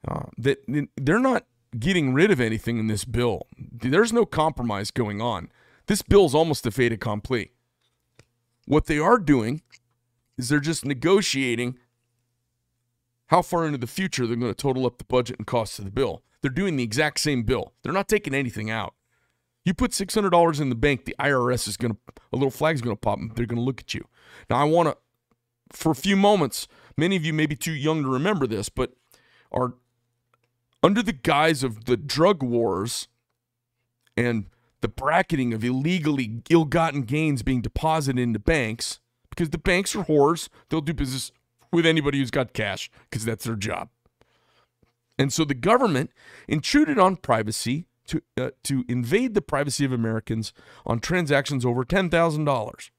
uh, 0.07 0.26
that 0.38 0.64
they're 0.96 1.18
not 1.18 1.44
getting 1.79 2.14
rid 2.14 2.31
of 2.31 2.40
anything 2.40 2.79
in 2.79 2.87
this 2.87 3.05
bill. 3.05 3.46
There's 3.59 4.12
no 4.12 4.24
compromise 4.24 4.90
going 4.90 5.20
on. 5.20 5.50
This 5.90 6.03
bill's 6.03 6.37
almost 6.37 6.64
a 6.66 6.70
fait 6.70 6.92
accompli. 6.92 7.50
What 8.64 8.87
they 8.87 9.00
are 9.00 9.18
doing 9.18 9.62
is 10.38 10.48
they're 10.48 10.61
just 10.61 10.85
negotiating 10.85 11.79
how 13.26 13.42
far 13.42 13.66
into 13.66 13.76
the 13.76 13.88
future 13.88 14.24
they're 14.24 14.37
going 14.37 14.55
to 14.55 14.62
total 14.62 14.87
up 14.87 14.98
the 14.98 15.05
budget 15.05 15.38
and 15.38 15.48
cost 15.48 15.81
of 15.81 15.85
the 15.85 15.90
bill. 15.90 16.22
They're 16.42 16.50
doing 16.53 16.76
the 16.76 16.85
exact 16.85 17.18
same 17.18 17.42
bill. 17.42 17.72
They're 17.83 17.92
not 17.92 18.07
taking 18.07 18.35
anything 18.35 18.70
out. 18.70 18.94
You 19.64 19.74
put 19.74 19.90
$600 19.90 20.61
in 20.61 20.68
the 20.68 20.76
bank, 20.76 21.07
the 21.07 21.16
IRS 21.18 21.66
is 21.66 21.76
going 21.76 21.94
to, 21.94 21.98
a 22.33 22.37
little 22.37 22.53
flag's 22.53 22.83
going 22.83 22.94
to 22.94 23.00
pop, 23.00 23.18
and 23.18 23.35
they're 23.35 23.44
going 23.44 23.59
to 23.59 23.64
look 23.64 23.81
at 23.81 23.92
you. 23.92 24.07
Now, 24.48 24.59
I 24.59 24.64
want 24.64 24.90
to, 24.90 24.96
for 25.72 25.90
a 25.90 25.96
few 25.96 26.14
moments, 26.14 26.68
many 26.96 27.16
of 27.16 27.24
you 27.24 27.33
may 27.33 27.46
be 27.46 27.57
too 27.57 27.72
young 27.72 28.05
to 28.05 28.09
remember 28.09 28.46
this, 28.46 28.68
but 28.68 28.92
are 29.50 29.74
under 30.85 31.03
the 31.03 31.12
guise 31.12 31.64
of 31.64 31.87
the 31.87 31.96
drug 31.96 32.44
wars 32.44 33.09
and 34.16 34.46
the 34.80 34.88
bracketing 34.88 35.52
of 35.52 35.64
illegally 35.64 36.42
ill-gotten 36.48 37.02
gains 37.02 37.42
being 37.42 37.60
deposited 37.60 38.20
into 38.20 38.38
banks 38.38 39.00
because 39.28 39.50
the 39.50 39.58
banks 39.58 39.94
are 39.94 40.04
whores. 40.04 40.48
They'll 40.68 40.80
do 40.80 40.94
business 40.94 41.32
with 41.72 41.86
anybody 41.86 42.18
who's 42.18 42.30
got 42.30 42.52
cash 42.52 42.90
because 43.08 43.24
that's 43.24 43.44
their 43.44 43.56
job. 43.56 43.88
And 45.18 45.32
so 45.32 45.44
the 45.44 45.54
government 45.54 46.10
intruded 46.48 46.98
on 46.98 47.16
privacy 47.16 47.86
to 48.06 48.22
uh, 48.36 48.50
to 48.64 48.84
invade 48.88 49.34
the 49.34 49.42
privacy 49.42 49.84
of 49.84 49.92
Americans 49.92 50.52
on 50.86 50.98
transactions 50.98 51.64
over 51.64 51.84
ten 51.84 52.08
thousand 52.08 52.44
dollars, 52.44 52.90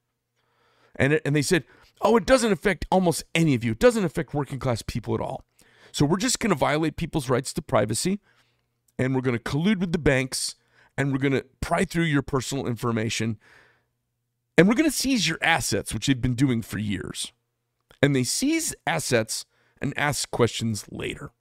and 0.95 1.19
and 1.25 1.35
they 1.35 1.41
said, 1.41 1.65
oh, 2.01 2.15
it 2.15 2.25
doesn't 2.25 2.51
affect 2.51 2.85
almost 2.91 3.23
any 3.33 3.55
of 3.55 3.63
you. 3.63 3.71
It 3.71 3.79
doesn't 3.79 4.05
affect 4.05 4.33
working 4.33 4.59
class 4.59 4.81
people 4.81 5.13
at 5.15 5.21
all. 5.21 5.43
So 5.91 6.05
we're 6.05 6.17
just 6.17 6.39
going 6.39 6.51
to 6.51 6.55
violate 6.55 6.95
people's 6.95 7.29
rights 7.29 7.53
to 7.53 7.61
privacy 7.61 8.19
and 8.97 9.15
we're 9.15 9.21
going 9.21 9.37
to 9.37 9.43
collude 9.43 9.79
with 9.79 9.91
the 9.91 9.97
banks 9.97 10.55
and 11.01 11.11
we're 11.11 11.17
going 11.17 11.33
to 11.33 11.45
pry 11.59 11.83
through 11.83 12.03
your 12.03 12.21
personal 12.21 12.67
information 12.67 13.39
and 14.57 14.67
we're 14.67 14.75
going 14.75 14.89
to 14.89 14.95
seize 14.95 15.27
your 15.27 15.39
assets, 15.41 15.93
which 15.93 16.05
they've 16.05 16.21
been 16.21 16.35
doing 16.35 16.61
for 16.61 16.77
years. 16.77 17.31
And 18.01 18.15
they 18.15 18.23
seize 18.23 18.75
assets 18.85 19.45
and 19.81 19.97
ask 19.97 20.29
questions 20.29 20.85
later. 20.91 21.31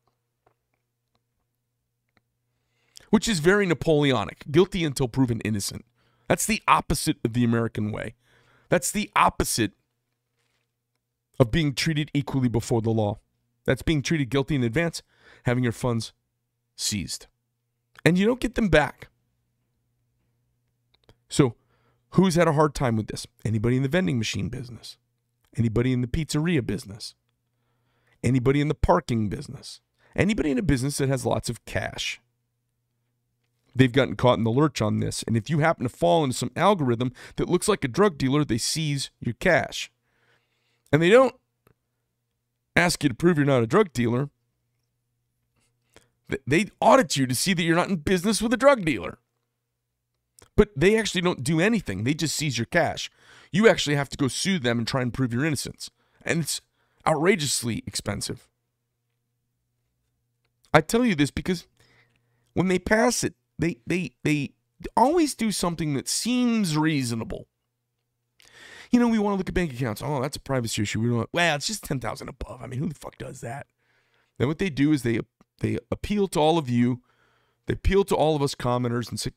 Which 3.11 3.29
is 3.29 3.41
very 3.41 3.67
Napoleonic 3.67 4.51
guilty 4.51 4.85
until 4.85 5.09
proven 5.09 5.41
innocent. 5.41 5.85
That's 6.29 6.47
the 6.47 6.63
opposite 6.67 7.19
of 7.23 7.35
the 7.35 7.45
American 7.45 7.93
way. 7.93 8.15
That's 8.71 8.91
the 8.91 9.11
opposite 9.15 9.73
of 11.39 11.51
being 11.51 11.75
treated 11.75 12.11
equally 12.15 12.49
before 12.49 12.81
the 12.81 12.91
law. 12.91 13.19
That's 13.67 13.83
being 13.83 14.01
treated 14.01 14.31
guilty 14.31 14.55
in 14.55 14.63
advance, 14.63 15.03
having 15.45 15.65
your 15.65 15.73
funds 15.73 16.15
seized. 16.77 17.27
And 18.03 18.17
you 18.17 18.25
don't 18.25 18.41
get 18.41 18.55
them 18.55 18.69
back. 18.69 19.10
So, 21.31 21.55
who's 22.11 22.35
had 22.35 22.49
a 22.49 22.53
hard 22.53 22.75
time 22.75 22.97
with 22.97 23.07
this? 23.07 23.27
Anybody 23.45 23.77
in 23.77 23.83
the 23.83 23.89
vending 23.89 24.19
machine 24.19 24.49
business? 24.51 24.99
Anybody 25.57 25.93
in 25.93 26.03
the 26.03 26.07
pizzeria 26.07 26.65
business? 26.65 27.15
Anybody 28.23 28.61
in 28.61 28.69
the 28.69 28.75
parking 28.75 29.29
business? 29.29 29.81
Anybody 30.15 30.51
in 30.51 30.59
a 30.59 30.63
business 30.63 30.99
that 30.99 31.09
has 31.09 31.25
lots 31.25 31.49
of 31.49 31.65
cash? 31.65 32.21
They've 33.75 33.93
gotten 33.93 34.17
caught 34.17 34.39
in 34.39 34.45
the 34.45 34.51
lurch 34.51 34.83
on 34.83 34.99
this. 34.99 35.23
And 35.23 35.37
if 35.37 35.49
you 35.49 35.61
happen 35.61 35.85
to 35.85 35.89
fall 35.89 36.25
into 36.25 36.37
some 36.37 36.51
algorithm 36.57 37.13
that 37.37 37.49
looks 37.49 37.69
like 37.69 37.85
a 37.85 37.89
drug 37.89 38.19
dealer, 38.19 38.45
they 38.45 38.59
seize 38.59 39.11
your 39.21 39.35
cash. 39.35 39.93
And 40.93 41.01
they 41.01 41.09
don't 41.09 41.35
ask 42.75 43.03
you 43.05 43.09
to 43.09 43.15
prove 43.15 43.37
you're 43.37 43.47
not 43.47 43.63
a 43.63 43.69
drug 43.69 43.93
dealer. 43.93 44.31
They 46.47 46.67
audit 46.81 47.17
you 47.17 47.27
to 47.27 47.35
see 47.35 47.55
that 47.55 47.63
you're 47.63 47.77
not 47.77 47.89
in 47.89 47.97
business 47.97 48.43
with 48.43 48.53
a 48.53 48.57
drug 48.57 48.85
dealer. 48.85 49.19
But 50.61 50.73
they 50.77 50.99
actually 50.99 51.23
don't 51.23 51.43
do 51.43 51.59
anything. 51.59 52.05
They 52.05 52.13
just 52.13 52.37
seize 52.37 52.59
your 52.59 52.67
cash. 52.67 53.11
You 53.51 53.67
actually 53.67 53.97
have 53.97 54.11
to 54.11 54.19
go 54.19 54.29
sue 54.29 54.59
them 54.59 54.77
and 54.77 54.87
try 54.87 55.01
and 55.01 55.11
prove 55.11 55.33
your 55.33 55.43
innocence. 55.43 55.91
And 56.23 56.41
it's 56.41 56.61
outrageously 57.07 57.83
expensive. 57.87 58.47
I 60.75 60.83
tell 60.83 61.03
you 61.03 61.15
this 61.15 61.31
because 61.31 61.67
when 62.53 62.69
they 62.69 62.79
pass 62.79 63.25
it, 63.25 63.37
they 63.59 63.79
they 63.87 64.11
they 64.23 64.51
always 64.99 65.35
do 65.35 65.51
something 65.51 65.95
that 65.95 66.09
seems 66.09 66.77
reasonable. 66.77 67.47
You 68.91 69.01
know, 69.01 69.09
we 69.09 69.19
want 69.19 69.33
to 69.33 69.39
look 69.39 69.49
at 69.49 69.55
bank 69.55 69.73
accounts. 69.73 70.03
Oh, 70.03 70.21
that's 70.21 70.37
a 70.37 70.41
privacy 70.41 70.83
issue. 70.83 71.01
We 71.01 71.09
don't. 71.09 71.31
Well, 71.33 71.57
it's 71.57 71.69
just 71.69 71.85
ten 71.85 72.01
thousand 72.01 72.29
above. 72.29 72.61
I 72.63 72.67
mean, 72.67 72.81
who 72.81 72.89
the 72.91 72.95
fuck 72.95 73.17
does 73.17 73.41
that? 73.41 73.67
Then 74.37 74.47
what 74.49 74.59
they 74.59 74.69
do 74.69 74.93
is 74.93 75.05
they 75.05 75.21
they 75.61 75.79
appeal 75.91 76.29
to 76.29 76.39
all 76.39 76.59
of 76.59 76.69
you. 76.69 77.01
They 77.65 77.73
appeal 77.73 78.05
to 78.05 78.15
all 78.15 78.37
of 78.37 78.43
us 78.43 78.55
commenters 78.55 79.09
and 79.09 79.19
say, 79.19 79.31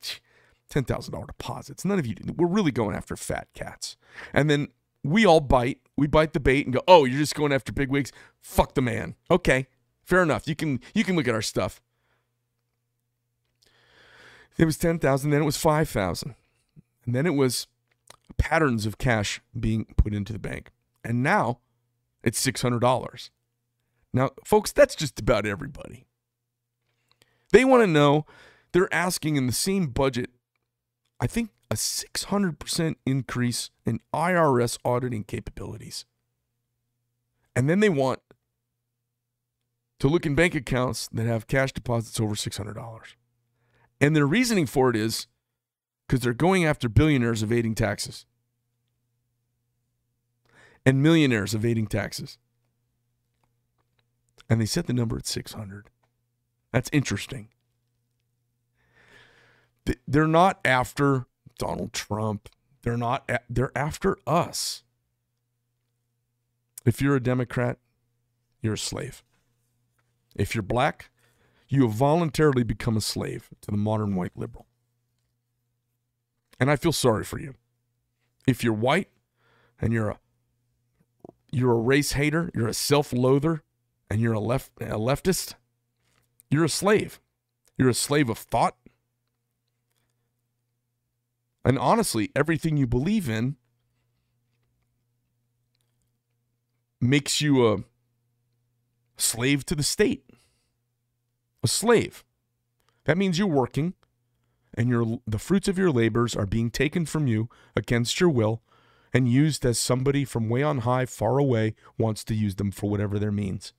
ten 0.74 0.84
thousand 0.84 1.14
dollar 1.14 1.28
deposits. 1.28 1.86
None 1.86 2.00
of 2.00 2.08
you. 2.08 2.16
We're 2.36 2.48
really 2.48 2.72
going 2.72 2.96
after 2.96 3.16
fat 3.16 3.48
cats. 3.54 3.96
And 4.34 4.50
then 4.50 4.70
we 5.04 5.26
all 5.26 5.40
bite. 5.40 5.80
We 5.96 6.08
bite 6.08 6.34
the 6.34 6.40
bait 6.40 6.66
and 6.66 6.74
go, 6.74 6.82
oh, 6.88 7.06
you're 7.06 7.20
just 7.20 7.36
going 7.36 7.54
after 7.54 7.72
big 7.72 7.90
wigs. 7.90 8.12
Fuck 8.42 8.74
the 8.74 8.82
man. 8.82 9.16
Okay, 9.30 9.68
fair 10.04 10.24
enough. 10.24 10.48
You 10.48 10.56
can 10.56 10.80
you 10.94 11.04
can 11.04 11.16
look 11.16 11.28
at 11.28 11.36
our 11.36 11.42
stuff. 11.42 11.82
It 14.58 14.66
was 14.66 14.78
ten 14.78 15.00
thousand. 15.00 15.30
Then 15.30 15.42
it 15.42 15.46
was 15.46 15.58
five 15.58 15.90
thousand, 15.90 16.36
and 17.06 17.14
then 17.14 17.26
it 17.26 17.36
was 17.36 17.68
patterns 18.38 18.86
of 18.86 18.98
cash 18.98 19.42
being 19.58 19.86
put 19.98 20.14
into 20.14 20.34
the 20.34 20.40
bank. 20.40 20.72
And 21.04 21.22
now 21.22 21.60
it's 22.24 22.44
$600. 22.44 23.30
Now, 24.14 24.32
folks, 24.46 24.72
that's 24.72 24.96
just 24.96 25.20
about 25.20 25.46
everybody. 25.46 26.06
They 27.52 27.66
want 27.66 27.84
to 27.84 27.88
know, 27.88 28.26
they're 28.72 28.94
asking 28.94 29.36
in 29.36 29.46
the 29.46 29.54
same 29.54 29.88
budget, 29.88 30.30
I 31.24 31.28
think 31.28 31.52
a 31.72 31.76
600% 31.76 32.96
increase 33.06 33.70
in 33.86 34.02
IRS 34.14 34.78
auditing 34.84 35.24
capabilities. 35.24 36.04
And 37.56 37.70
then 37.70 37.80
they 37.80 37.88
want 37.88 38.20
to 40.00 40.10
look 40.10 40.26
in 40.26 40.36
bank 40.36 40.54
accounts 40.54 41.08
that 41.14 41.26
have 41.26 41.48
cash 41.48 41.72
deposits 41.72 42.20
over 42.20 42.36
$600. 42.36 43.04
And 44.02 44.14
their 44.14 44.26
reasoning 44.26 44.66
for 44.66 44.90
it 44.90 44.98
is 44.98 45.28
because 46.06 46.20
they're 46.20 46.34
going 46.34 46.66
after 46.66 46.90
billionaires 46.90 47.42
evading 47.42 47.76
taxes 47.76 48.26
and 50.86 51.02
millionaires 51.02 51.56
evading 51.56 51.88
taxes. 51.88 52.38
And 54.50 54.60
they 54.60 54.66
set 54.66 54.88
the 54.88 54.94
number 54.94 55.16
at 55.16 55.26
600. 55.26 55.90
That's 56.74 56.90
interesting. 56.92 57.48
They're 60.08 60.28
not 60.28 60.60
after 60.64 61.26
Donald 61.58 61.94
Trump. 61.94 62.50
They're 62.82 62.98
not 62.98 63.30
they're 63.50 63.78
after 63.78 64.18
us. 64.26 64.84
If 66.86 67.02
you're 67.02 67.16
a 67.16 67.24
Democrat, 67.24 67.78
you're 68.62 68.74
a 68.74 68.78
slave. 68.78 69.24
If 70.36 70.56
you're 70.56 70.62
black, 70.62 71.10
you 71.70 71.84
have 71.84 71.96
voluntarily 71.96 72.64
become 72.64 72.98
a 72.98 73.02
slave 73.02 73.50
to 73.62 73.72
the 73.72 73.78
modern 73.78 74.16
white 74.16 74.36
liberal. 74.36 74.68
And 76.60 76.70
I 76.70 76.76
feel 76.76 76.92
sorry 76.92 77.24
for 77.24 77.40
you. 77.40 77.56
If 78.48 78.64
you're 78.64 78.74
white 78.74 79.10
and 79.80 79.94
you're 79.94 80.10
a 80.10 80.20
you're 81.52 81.74
a 81.74 81.82
race 81.82 82.14
hater, 82.14 82.50
you're 82.56 82.68
a 82.68 82.74
self-loather, 82.74 83.64
and 84.10 84.20
you're 84.20 84.34
a 84.34 84.40
left 84.40 84.72
a 84.82 84.98
leftist, 84.98 85.56
you're 86.50 86.66
a 86.66 86.70
slave. 86.70 87.20
You're 87.78 87.90
a 87.90 87.94
slave 87.94 88.30
of 88.30 88.38
thought. 88.38 88.76
And 91.66 91.80
honestly, 91.80 92.32
everything 92.36 92.78
you 92.78 92.88
believe 92.88 93.30
in 93.30 93.56
makes 97.00 97.42
you 97.42 97.68
a 97.68 97.84
slave 99.18 99.66
to 99.66 99.76
the 99.76 99.84
state. 99.84 100.26
A 101.64 101.68
slave. 101.68 102.24
That 103.06 103.18
means 103.18 103.38
you're 103.38 103.48
working 103.48 103.94
and 104.74 104.90
your 104.90 105.20
the 105.28 105.40
fruits 105.40 105.68
of 105.68 105.78
your 105.78 105.92
labors 105.92 106.36
are 106.36 106.46
being 106.46 106.72
taken 106.72 107.06
from 107.06 107.28
you 107.28 107.50
against 107.76 108.20
your 108.20 108.30
will 108.30 108.62
and 109.14 109.30
used 109.30 109.66
as 109.66 109.78
somebody 109.78 110.26
from 110.26 110.50
way 110.50 110.64
on 110.64 110.80
high, 110.80 111.06
far 111.06 111.38
away, 111.38 111.76
wants 111.98 112.24
to 112.26 112.34
use 112.34 112.56
them 112.56 112.72
for 112.72 112.90
whatever 112.90 113.20
their 113.20 113.32
means. 113.32 113.74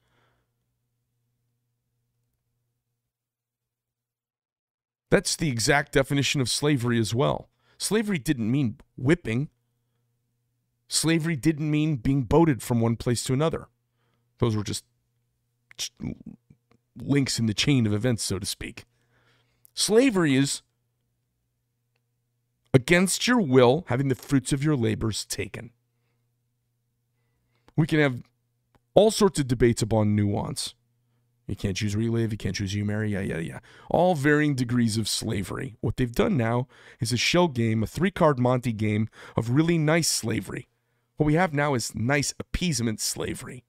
That's 5.10 5.36
the 5.36 5.50
exact 5.50 5.92
definition 5.92 6.40
of 6.40 6.48
slavery 6.48 6.98
as 6.98 7.14
well. 7.14 7.48
Slavery 7.84 8.18
didn't 8.18 8.50
mean 8.50 8.78
whipping. 8.96 9.50
Slavery 10.88 11.36
didn't 11.36 11.70
mean 11.70 11.96
being 11.96 12.22
boated 12.22 12.62
from 12.62 12.80
one 12.80 12.96
place 12.96 13.22
to 13.24 13.34
another. 13.34 13.68
Those 14.38 14.56
were 14.56 14.64
just 14.64 14.84
links 16.98 17.38
in 17.38 17.44
the 17.44 17.52
chain 17.52 17.86
of 17.86 17.92
events, 17.92 18.24
so 18.24 18.38
to 18.38 18.46
speak. 18.46 18.86
Slavery 19.74 20.34
is 20.34 20.62
against 22.72 23.28
your 23.28 23.42
will, 23.42 23.84
having 23.88 24.08
the 24.08 24.14
fruits 24.14 24.50
of 24.50 24.64
your 24.64 24.76
labors 24.76 25.26
taken. 25.26 25.70
We 27.76 27.86
can 27.86 28.00
have 28.00 28.22
all 28.94 29.10
sorts 29.10 29.38
of 29.40 29.46
debates 29.46 29.82
upon 29.82 30.16
nuance. 30.16 30.74
You 31.46 31.56
can't 31.56 31.76
choose 31.76 31.94
where 31.94 32.02
you 32.02 32.36
can't 32.38 32.56
choose 32.56 32.74
you 32.74 32.84
marry, 32.84 33.12
yeah, 33.12 33.20
yeah, 33.20 33.38
yeah. 33.38 33.58
All 33.90 34.14
varying 34.14 34.54
degrees 34.54 34.96
of 34.96 35.08
slavery. 35.08 35.76
What 35.80 35.96
they've 35.96 36.10
done 36.10 36.36
now 36.36 36.68
is 37.00 37.12
a 37.12 37.18
shell 37.18 37.48
game, 37.48 37.82
a 37.82 37.86
three 37.86 38.10
card 38.10 38.38
Monte 38.38 38.72
game 38.72 39.08
of 39.36 39.50
really 39.50 39.76
nice 39.76 40.08
slavery. 40.08 40.68
What 41.16 41.26
we 41.26 41.34
have 41.34 41.52
now 41.52 41.74
is 41.74 41.94
nice 41.94 42.32
appeasement 42.38 43.00
slavery. 43.00 43.64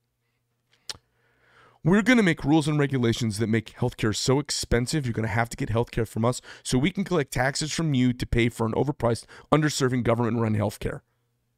We're 1.83 2.01
going 2.01 2.17
to 2.17 2.23
make 2.23 2.43
rules 2.43 2.67
and 2.67 2.79
regulations 2.79 3.37
that 3.37 3.47
make 3.47 3.75
healthcare 3.75 4.15
so 4.15 4.39
expensive, 4.39 5.05
you're 5.05 5.13
going 5.13 5.27
to 5.27 5.33
have 5.33 5.49
to 5.49 5.57
get 5.57 5.69
healthcare 5.69 6.07
from 6.07 6.25
us 6.25 6.41
so 6.63 6.79
we 6.79 6.89
can 6.89 7.03
collect 7.03 7.31
taxes 7.31 7.71
from 7.71 7.93
you 7.93 8.11
to 8.13 8.25
pay 8.25 8.49
for 8.49 8.65
an 8.65 8.73
overpriced, 8.73 9.25
underserving 9.51 10.01
government 10.01 10.39
run 10.39 10.55
healthcare. 10.55 11.01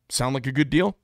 Sound 0.10 0.34
like 0.34 0.45
a 0.45 0.51
good 0.51 0.69
deal? 0.69 0.97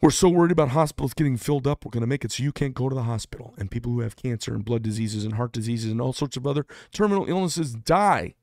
We're 0.00 0.10
so 0.10 0.28
worried 0.28 0.52
about 0.52 0.70
hospitals 0.70 1.12
getting 1.12 1.36
filled 1.36 1.66
up, 1.66 1.84
we're 1.84 1.90
going 1.90 2.02
to 2.02 2.06
make 2.06 2.24
it 2.24 2.30
so 2.30 2.42
you 2.42 2.52
can't 2.52 2.74
go 2.74 2.88
to 2.88 2.94
the 2.94 3.02
hospital. 3.02 3.54
And 3.58 3.70
people 3.70 3.92
who 3.92 4.00
have 4.00 4.14
cancer 4.14 4.54
and 4.54 4.64
blood 4.64 4.82
diseases 4.82 5.24
and 5.24 5.34
heart 5.34 5.52
diseases 5.52 5.90
and 5.90 6.00
all 6.00 6.12
sorts 6.12 6.36
of 6.36 6.46
other 6.46 6.66
terminal 6.92 7.28
illnesses 7.28 7.74
die 7.74 8.34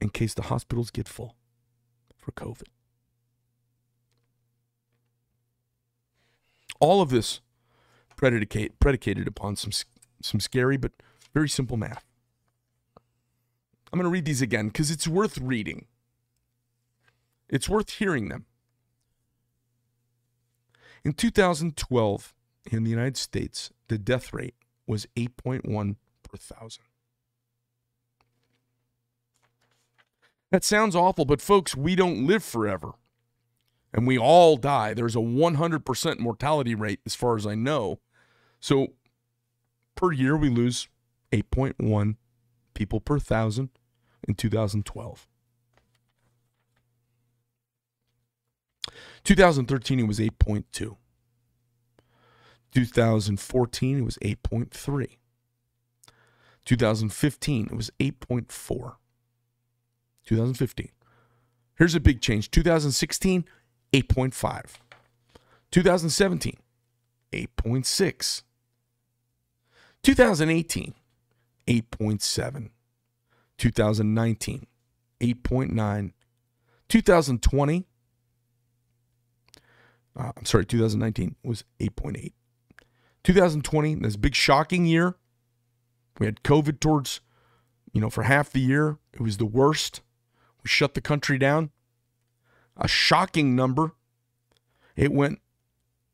in 0.00 0.10
case 0.10 0.34
the 0.34 0.42
hospitals 0.42 0.90
get 0.90 1.08
full 1.08 1.36
for 2.16 2.32
COVID. 2.32 2.68
All 6.80 7.00
of 7.00 7.08
this 7.08 7.40
predicate, 8.14 8.78
predicated 8.78 9.26
upon 9.26 9.56
some, 9.56 9.72
some 10.22 10.38
scary 10.38 10.76
but 10.76 10.92
very 11.32 11.48
simple 11.48 11.76
math. 11.76 12.04
I'm 13.90 13.98
going 13.98 14.04
to 14.04 14.10
read 14.10 14.26
these 14.26 14.42
again 14.42 14.68
because 14.68 14.90
it's 14.90 15.08
worth 15.08 15.38
reading. 15.38 15.86
It's 17.48 17.70
worth 17.70 17.90
hearing 17.94 18.28
them. 18.28 18.44
In 21.04 21.12
2012, 21.12 22.34
in 22.70 22.84
the 22.84 22.90
United 22.90 23.16
States, 23.16 23.70
the 23.88 23.98
death 23.98 24.32
rate 24.32 24.54
was 24.86 25.06
8.1 25.16 25.96
per 26.22 26.36
thousand. 26.36 26.84
That 30.50 30.64
sounds 30.64 30.96
awful, 30.96 31.24
but 31.24 31.42
folks, 31.42 31.76
we 31.76 31.94
don't 31.94 32.26
live 32.26 32.42
forever. 32.42 32.92
And 33.92 34.06
we 34.06 34.18
all 34.18 34.56
die. 34.56 34.94
There's 34.94 35.16
a 35.16 35.20
100% 35.20 36.18
mortality 36.18 36.74
rate, 36.74 37.00
as 37.06 37.14
far 37.14 37.36
as 37.36 37.46
I 37.46 37.54
know. 37.54 38.00
So 38.60 38.88
per 39.94 40.12
year, 40.12 40.36
we 40.36 40.50
lose 40.50 40.88
8.1 41.32 42.16
people 42.74 43.00
per 43.00 43.18
thousand 43.18 43.70
in 44.26 44.34
2012. 44.34 45.26
2013, 49.24 50.00
it 50.00 50.06
was 50.06 50.18
8.2. 50.18 50.96
2014, 52.72 53.98
it 53.98 54.02
was 54.02 54.18
8.3. 54.18 55.08
2015, 56.64 57.66
it 57.66 57.74
was 57.74 57.90
8.4. 57.98 58.94
2015. 60.24 60.88
Here's 61.76 61.94
a 61.94 62.00
big 62.00 62.20
change 62.20 62.50
2016, 62.50 63.44
8.5. 63.92 64.64
2017, 65.70 66.56
8.6. 67.32 68.42
2018, 70.02 70.94
8.7. 71.66 72.70
2019, 73.58 74.66
8.9. 75.20 76.12
2020, 76.88 77.86
uh, 80.18 80.32
I'm 80.36 80.44
sorry, 80.44 80.66
2019 80.66 81.36
was 81.44 81.64
8.8. 81.80 82.32
2020, 83.24 83.94
this 83.96 84.16
big 84.16 84.34
shocking 84.34 84.86
year. 84.86 85.16
We 86.18 86.26
had 86.26 86.42
COVID 86.42 86.80
towards, 86.80 87.20
you 87.92 88.00
know, 88.00 88.10
for 88.10 88.24
half 88.24 88.50
the 88.50 88.60
year. 88.60 88.98
It 89.12 89.20
was 89.20 89.36
the 89.36 89.46
worst. 89.46 90.02
We 90.62 90.68
shut 90.68 90.94
the 90.94 91.00
country 91.00 91.38
down. 91.38 91.70
A 92.76 92.88
shocking 92.88 93.54
number. 93.54 93.92
It 94.96 95.12
went 95.12 95.40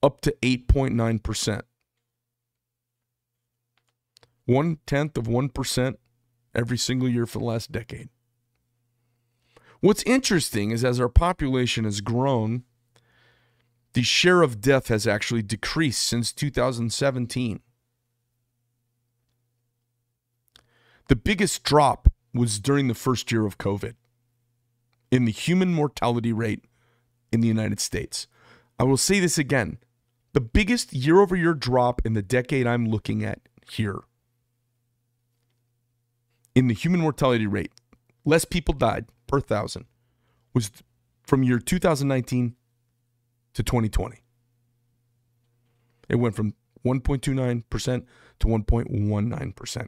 up 0.02 0.20
to 0.22 0.36
8.9%. 0.42 1.62
One 4.46 4.78
tenth 4.86 5.16
of 5.16 5.24
1% 5.24 5.94
every 6.54 6.76
single 6.76 7.08
year 7.08 7.26
for 7.26 7.38
the 7.38 7.44
last 7.46 7.72
decade. 7.72 8.10
What's 9.80 10.02
interesting 10.04 10.70
is 10.70 10.84
as 10.84 11.00
our 11.00 11.08
population 11.08 11.84
has 11.84 12.00
grown, 12.00 12.64
the 13.94 14.02
share 14.02 14.42
of 14.42 14.60
death 14.60 14.88
has 14.88 15.06
actually 15.06 15.42
decreased 15.42 16.02
since 16.02 16.32
2017. 16.32 17.60
The 21.08 21.16
biggest 21.16 21.62
drop 21.62 22.12
was 22.32 22.58
during 22.58 22.88
the 22.88 22.94
first 22.94 23.30
year 23.30 23.46
of 23.46 23.58
COVID 23.58 23.94
in 25.10 25.24
the 25.24 25.32
human 25.32 25.72
mortality 25.72 26.32
rate 26.32 26.64
in 27.32 27.40
the 27.40 27.48
United 27.48 27.78
States. 27.78 28.26
I 28.78 28.84
will 28.84 28.96
say 28.96 29.20
this 29.20 29.38
again 29.38 29.78
the 30.32 30.40
biggest 30.40 30.92
year 30.92 31.20
over 31.20 31.36
year 31.36 31.54
drop 31.54 32.02
in 32.04 32.14
the 32.14 32.22
decade 32.22 32.66
I'm 32.66 32.88
looking 32.88 33.24
at 33.24 33.40
here 33.70 34.00
in 36.56 36.66
the 36.66 36.74
human 36.74 37.00
mortality 37.00 37.46
rate, 37.46 37.72
less 38.24 38.44
people 38.44 38.74
died 38.74 39.06
per 39.28 39.40
thousand, 39.40 39.86
was 40.52 40.70
from 41.22 41.44
year 41.44 41.60
2019 41.60 42.56
to 43.54 43.62
2020. 43.62 44.22
It 46.08 46.16
went 46.16 46.36
from 46.36 46.54
1.29% 46.84 48.04
to 48.40 48.46
1.19%. 48.46 49.86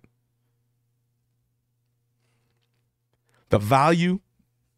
The 3.48 3.58
value, 3.58 4.20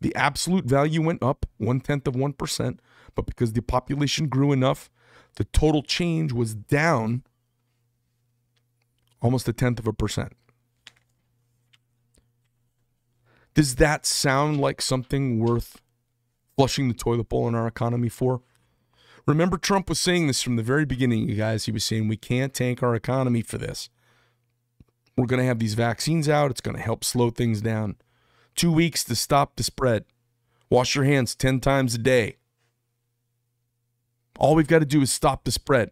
the 0.01 0.15
absolute 0.15 0.65
value 0.65 1.01
went 1.01 1.23
up 1.23 1.47
one 1.57 1.81
tenth 1.81 2.07
of 2.07 2.15
1%, 2.15 2.79
but 3.15 3.27
because 3.27 3.53
the 3.53 3.63
population 3.63 4.29
grew 4.29 4.53
enough, 4.53 4.91
the 5.37 5.45
total 5.45 5.83
change 5.83 6.33
was 6.33 6.55
down 6.55 7.23
almost 9.21 9.49
a 9.49 9.53
tenth 9.53 9.79
of 9.79 9.87
a 9.87 9.93
percent. 9.93 10.33
Does 13.55 13.77
that 13.77 14.07
sound 14.07 14.61
like 14.61 14.81
something 14.81 15.41
worth 15.41 15.81
flushing 16.57 16.89
the 16.89 16.95
toilet 16.95 17.29
bowl 17.29 17.49
in 17.49 17.55
our 17.55 17.67
economy 17.67 18.09
for? 18.09 18.43
Remember, 19.29 19.59
Trump 19.59 19.91
was 19.91 20.01
saying 20.01 20.27
this 20.27 20.43
from 20.43 20.57
the 20.57 20.63
very 20.63 20.87
beginning, 20.87 21.29
you 21.29 21.35
guys. 21.35 21.67
He 21.67 21.71
was 21.71 21.85
saying 21.85 22.09
we 22.09 22.17
can't 22.17 22.55
tank 22.55 22.83
our 22.83 22.95
economy 22.95 23.43
for 23.43 23.59
this. 23.59 23.91
We're 25.19 25.27
going 25.27 25.41
to 25.41 25.47
have 25.47 25.59
these 25.59 25.75
vaccines 25.75 26.31
out. 26.31 26.51
It's 26.51 26.63
going 26.63 26.79
to 26.79 26.83
help 26.83 27.05
slow 27.05 27.29
things 27.29 27.61
down. 27.61 27.97
Two 28.57 28.73
weeks 28.73 29.05
to 29.05 29.15
stop 29.15 29.57
the 29.57 29.63
spread. 29.63 30.07
Wash 30.71 30.95
your 30.95 31.05
hands 31.05 31.35
10 31.35 31.61
times 31.61 31.95
a 31.95 31.99
day. 31.99 32.37
All 34.39 34.55
we've 34.55 34.67
got 34.67 34.79
to 34.79 34.87
do 34.87 35.03
is 35.03 35.13
stop 35.13 35.45
the 35.45 35.53
spread. 35.53 35.91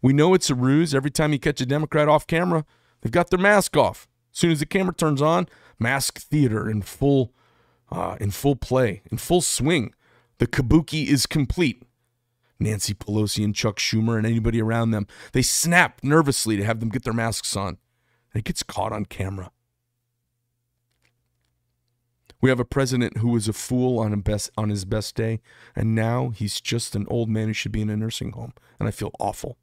We 0.00 0.12
know 0.12 0.32
it's 0.32 0.50
a 0.50 0.54
ruse. 0.54 0.94
Every 0.94 1.10
time 1.10 1.32
you 1.32 1.40
catch 1.40 1.60
a 1.60 1.66
Democrat 1.66 2.08
off 2.08 2.28
camera, 2.28 2.64
they've 3.00 3.10
got 3.10 3.30
their 3.30 3.38
mask 3.38 3.76
off. 3.76 4.06
As 4.32 4.38
soon 4.38 4.52
as 4.52 4.60
the 4.60 4.66
camera 4.66 4.94
turns 4.94 5.20
on, 5.20 5.48
mask 5.80 6.20
theater 6.20 6.70
in 6.70 6.82
full, 6.82 7.32
uh, 7.90 8.16
in 8.20 8.30
full 8.30 8.54
play, 8.54 9.02
in 9.10 9.18
full 9.18 9.40
swing. 9.40 9.92
The 10.42 10.48
kabuki 10.48 11.06
is 11.06 11.26
complete. 11.26 11.84
Nancy 12.58 12.94
Pelosi 12.94 13.44
and 13.44 13.54
Chuck 13.54 13.78
Schumer 13.78 14.16
and 14.16 14.26
anybody 14.26 14.60
around 14.60 14.90
them, 14.90 15.06
they 15.32 15.40
snap 15.40 16.00
nervously 16.02 16.56
to 16.56 16.64
have 16.64 16.80
them 16.80 16.88
get 16.88 17.04
their 17.04 17.12
masks 17.12 17.56
on. 17.56 17.78
And 18.34 18.40
it 18.40 18.44
gets 18.44 18.64
caught 18.64 18.92
on 18.92 19.04
camera. 19.04 19.52
We 22.40 22.50
have 22.50 22.58
a 22.58 22.64
president 22.64 23.18
who 23.18 23.28
was 23.28 23.46
a 23.46 23.52
fool 23.52 24.00
on, 24.00 24.20
best, 24.22 24.50
on 24.56 24.68
his 24.68 24.84
best 24.84 25.14
day, 25.14 25.40
and 25.76 25.94
now 25.94 26.30
he's 26.30 26.60
just 26.60 26.96
an 26.96 27.06
old 27.08 27.28
man 27.28 27.46
who 27.46 27.52
should 27.52 27.70
be 27.70 27.82
in 27.82 27.88
a 27.88 27.96
nursing 27.96 28.32
home. 28.32 28.52
And 28.80 28.88
I 28.88 28.90
feel 28.90 29.12
awful. 29.20 29.58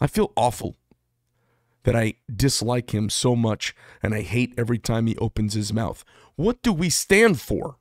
I 0.00 0.06
feel 0.06 0.32
awful 0.38 0.76
that 1.82 1.94
I 1.94 2.14
dislike 2.34 2.94
him 2.94 3.10
so 3.10 3.36
much 3.36 3.74
and 4.02 4.14
I 4.14 4.22
hate 4.22 4.54
every 4.56 4.78
time 4.78 5.06
he 5.06 5.18
opens 5.18 5.52
his 5.52 5.70
mouth. 5.70 6.02
What 6.36 6.62
do 6.62 6.72
we 6.72 6.88
stand 6.88 7.42
for? 7.42 7.76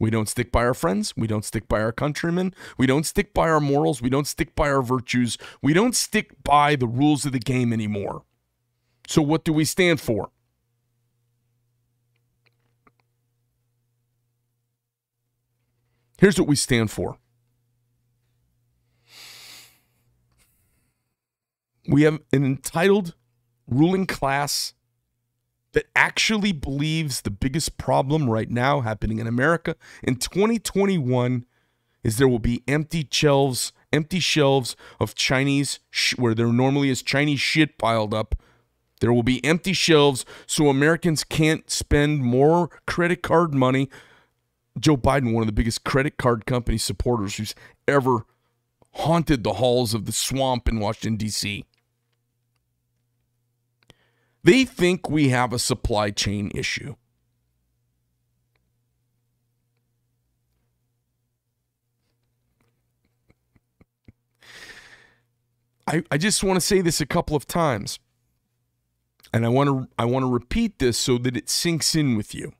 We 0.00 0.10
don't 0.10 0.28
stick 0.28 0.50
by 0.50 0.64
our 0.64 0.74
friends. 0.74 1.14
We 1.16 1.26
don't 1.26 1.44
stick 1.44 1.68
by 1.68 1.80
our 1.80 1.92
countrymen. 1.92 2.54
We 2.76 2.86
don't 2.86 3.04
stick 3.04 3.32
by 3.32 3.48
our 3.48 3.60
morals. 3.60 4.02
We 4.02 4.10
don't 4.10 4.26
stick 4.26 4.54
by 4.54 4.68
our 4.68 4.82
virtues. 4.82 5.38
We 5.62 5.72
don't 5.72 5.94
stick 5.94 6.42
by 6.42 6.76
the 6.76 6.88
rules 6.88 7.24
of 7.24 7.32
the 7.32 7.38
game 7.38 7.72
anymore. 7.72 8.22
So, 9.06 9.22
what 9.22 9.44
do 9.44 9.52
we 9.52 9.64
stand 9.64 10.00
for? 10.00 10.30
Here's 16.18 16.38
what 16.38 16.48
we 16.48 16.56
stand 16.56 16.90
for 16.90 17.18
we 21.86 22.02
have 22.02 22.20
an 22.32 22.44
entitled 22.44 23.14
ruling 23.66 24.06
class 24.06 24.74
that 25.74 25.86
actually 25.94 26.52
believes 26.52 27.20
the 27.20 27.30
biggest 27.30 27.76
problem 27.76 28.30
right 28.30 28.50
now 28.50 28.80
happening 28.80 29.18
in 29.18 29.26
America 29.26 29.76
in 30.02 30.16
2021 30.16 31.44
is 32.02 32.18
there 32.18 32.28
will 32.28 32.38
be 32.38 32.62
empty 32.68 33.06
shelves, 33.10 33.72
empty 33.92 34.20
shelves 34.20 34.76
of 35.00 35.14
Chinese 35.14 35.80
where 36.16 36.34
there 36.34 36.52
normally 36.52 36.90
is 36.90 37.02
Chinese 37.02 37.40
shit 37.40 37.78
piled 37.78 38.14
up. 38.14 38.34
There 39.00 39.12
will 39.12 39.22
be 39.22 39.44
empty 39.44 39.72
shelves 39.72 40.24
so 40.46 40.68
Americans 40.68 41.24
can't 41.24 41.68
spend 41.70 42.22
more 42.22 42.68
credit 42.86 43.22
card 43.22 43.54
money. 43.54 43.90
Joe 44.78 44.96
Biden, 44.96 45.32
one 45.32 45.42
of 45.42 45.46
the 45.46 45.52
biggest 45.52 45.84
credit 45.84 46.16
card 46.16 46.46
company 46.46 46.78
supporters 46.78 47.36
who's 47.36 47.54
ever 47.88 48.26
haunted 48.92 49.42
the 49.42 49.54
halls 49.54 49.94
of 49.94 50.04
the 50.04 50.12
swamp 50.12 50.68
in 50.68 50.78
Washington, 50.78 51.16
D.C. 51.16 51.64
They 54.44 54.66
think 54.66 55.08
we 55.08 55.30
have 55.30 55.54
a 55.54 55.58
supply 55.58 56.10
chain 56.10 56.52
issue. 56.54 56.96
I, 65.86 66.02
I 66.10 66.18
just 66.18 66.44
want 66.44 66.56
to 66.56 66.60
say 66.60 66.82
this 66.82 67.00
a 67.00 67.06
couple 67.06 67.36
of 67.36 67.46
times. 67.46 67.98
And 69.32 69.44
I 69.44 69.48
want 69.48 69.68
to 69.68 69.88
I 69.98 70.04
want 70.04 70.24
to 70.24 70.30
repeat 70.30 70.78
this 70.78 70.96
so 70.96 71.18
that 71.18 71.36
it 71.36 71.48
sinks 71.48 71.94
in 71.94 72.16
with 72.16 72.34
you. 72.34 72.52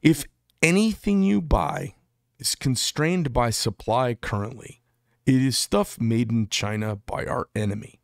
If 0.00 0.24
anything 0.62 1.22
you 1.22 1.40
buy 1.42 1.94
is 2.38 2.54
constrained 2.54 3.32
by 3.32 3.50
supply 3.50 4.14
currently, 4.14 4.82
it 5.26 5.42
is 5.42 5.58
stuff 5.58 6.00
made 6.00 6.30
in 6.30 6.48
China 6.48 6.96
by 6.96 7.24
our 7.24 7.48
enemy. 7.56 7.97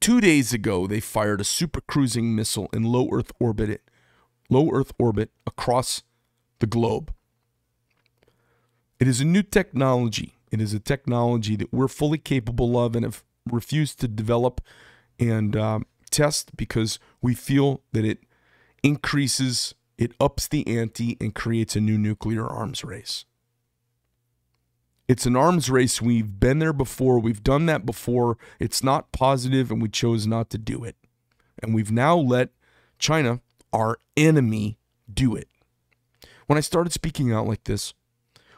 Two 0.00 0.20
days 0.20 0.52
ago, 0.52 0.86
they 0.86 1.00
fired 1.00 1.40
a 1.40 1.44
super 1.44 1.80
cruising 1.80 2.34
missile 2.34 2.68
in 2.72 2.84
low 2.84 3.08
Earth 3.12 3.32
orbit, 3.40 3.82
low 4.48 4.70
Earth 4.72 4.92
orbit 4.98 5.30
across 5.46 6.02
the 6.60 6.66
globe. 6.66 7.12
It 9.00 9.08
is 9.08 9.20
a 9.20 9.24
new 9.24 9.42
technology. 9.42 10.36
It 10.50 10.60
is 10.60 10.72
a 10.72 10.80
technology 10.80 11.56
that 11.56 11.72
we're 11.72 11.88
fully 11.88 12.18
capable 12.18 12.78
of 12.78 12.96
and 12.96 13.04
have 13.04 13.24
refused 13.50 14.00
to 14.00 14.08
develop 14.08 14.60
and 15.18 15.56
uh, 15.56 15.80
test 16.10 16.56
because 16.56 16.98
we 17.20 17.34
feel 17.34 17.82
that 17.92 18.04
it 18.04 18.20
increases, 18.82 19.74
it 19.96 20.12
ups 20.20 20.48
the 20.48 20.66
ante, 20.66 21.16
and 21.20 21.34
creates 21.34 21.76
a 21.76 21.80
new 21.80 21.98
nuclear 21.98 22.46
arms 22.46 22.84
race. 22.84 23.24
It's 25.08 25.24
an 25.24 25.36
arms 25.36 25.70
race. 25.70 26.02
We've 26.02 26.38
been 26.38 26.58
there 26.58 26.74
before. 26.74 27.18
We've 27.18 27.42
done 27.42 27.64
that 27.66 27.86
before. 27.86 28.36
It's 28.60 28.84
not 28.84 29.10
positive, 29.10 29.70
and 29.70 29.80
we 29.80 29.88
chose 29.88 30.26
not 30.26 30.50
to 30.50 30.58
do 30.58 30.84
it. 30.84 30.96
And 31.62 31.74
we've 31.74 31.90
now 31.90 32.16
let 32.16 32.50
China, 32.98 33.40
our 33.72 33.98
enemy, 34.18 34.78
do 35.12 35.34
it. 35.34 35.48
When 36.46 36.58
I 36.58 36.60
started 36.60 36.92
speaking 36.92 37.32
out 37.32 37.46
like 37.46 37.64
this, 37.64 37.94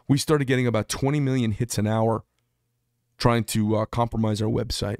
we 0.08 0.18
started 0.18 0.46
getting 0.46 0.66
about 0.66 0.88
20 0.88 1.20
million 1.20 1.52
hits 1.52 1.78
an 1.78 1.86
hour 1.86 2.24
trying 3.16 3.44
to 3.44 3.76
uh, 3.76 3.84
compromise 3.84 4.42
our 4.42 4.48
website, 4.48 4.98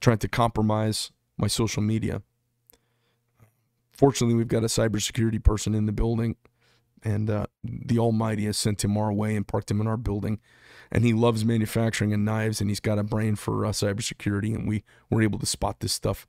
trying 0.00 0.18
to 0.18 0.28
compromise 0.28 1.10
my 1.36 1.48
social 1.48 1.82
media. 1.82 2.22
Fortunately, 3.92 4.36
we've 4.36 4.46
got 4.46 4.62
a 4.62 4.66
cybersecurity 4.66 5.42
person 5.42 5.74
in 5.74 5.86
the 5.86 5.92
building, 5.92 6.36
and 7.02 7.30
uh, 7.30 7.46
the 7.64 7.98
Almighty 7.98 8.44
has 8.44 8.58
sent 8.58 8.84
him 8.84 8.96
our 8.96 9.12
way 9.12 9.36
and 9.36 9.46
parked 9.46 9.70
him 9.70 9.80
in 9.80 9.86
our 9.86 9.96
building. 9.96 10.40
And 10.92 11.04
he 11.04 11.12
loves 11.12 11.44
manufacturing 11.44 12.12
and 12.12 12.24
knives, 12.24 12.60
and 12.60 12.68
he's 12.68 12.80
got 12.80 12.98
a 12.98 13.04
brain 13.04 13.36
for 13.36 13.64
uh, 13.64 13.70
cybersecurity, 13.70 14.54
and 14.54 14.66
we 14.66 14.82
were 15.08 15.22
able 15.22 15.38
to 15.38 15.46
spot 15.46 15.80
this 15.80 15.92
stuff. 15.92 16.26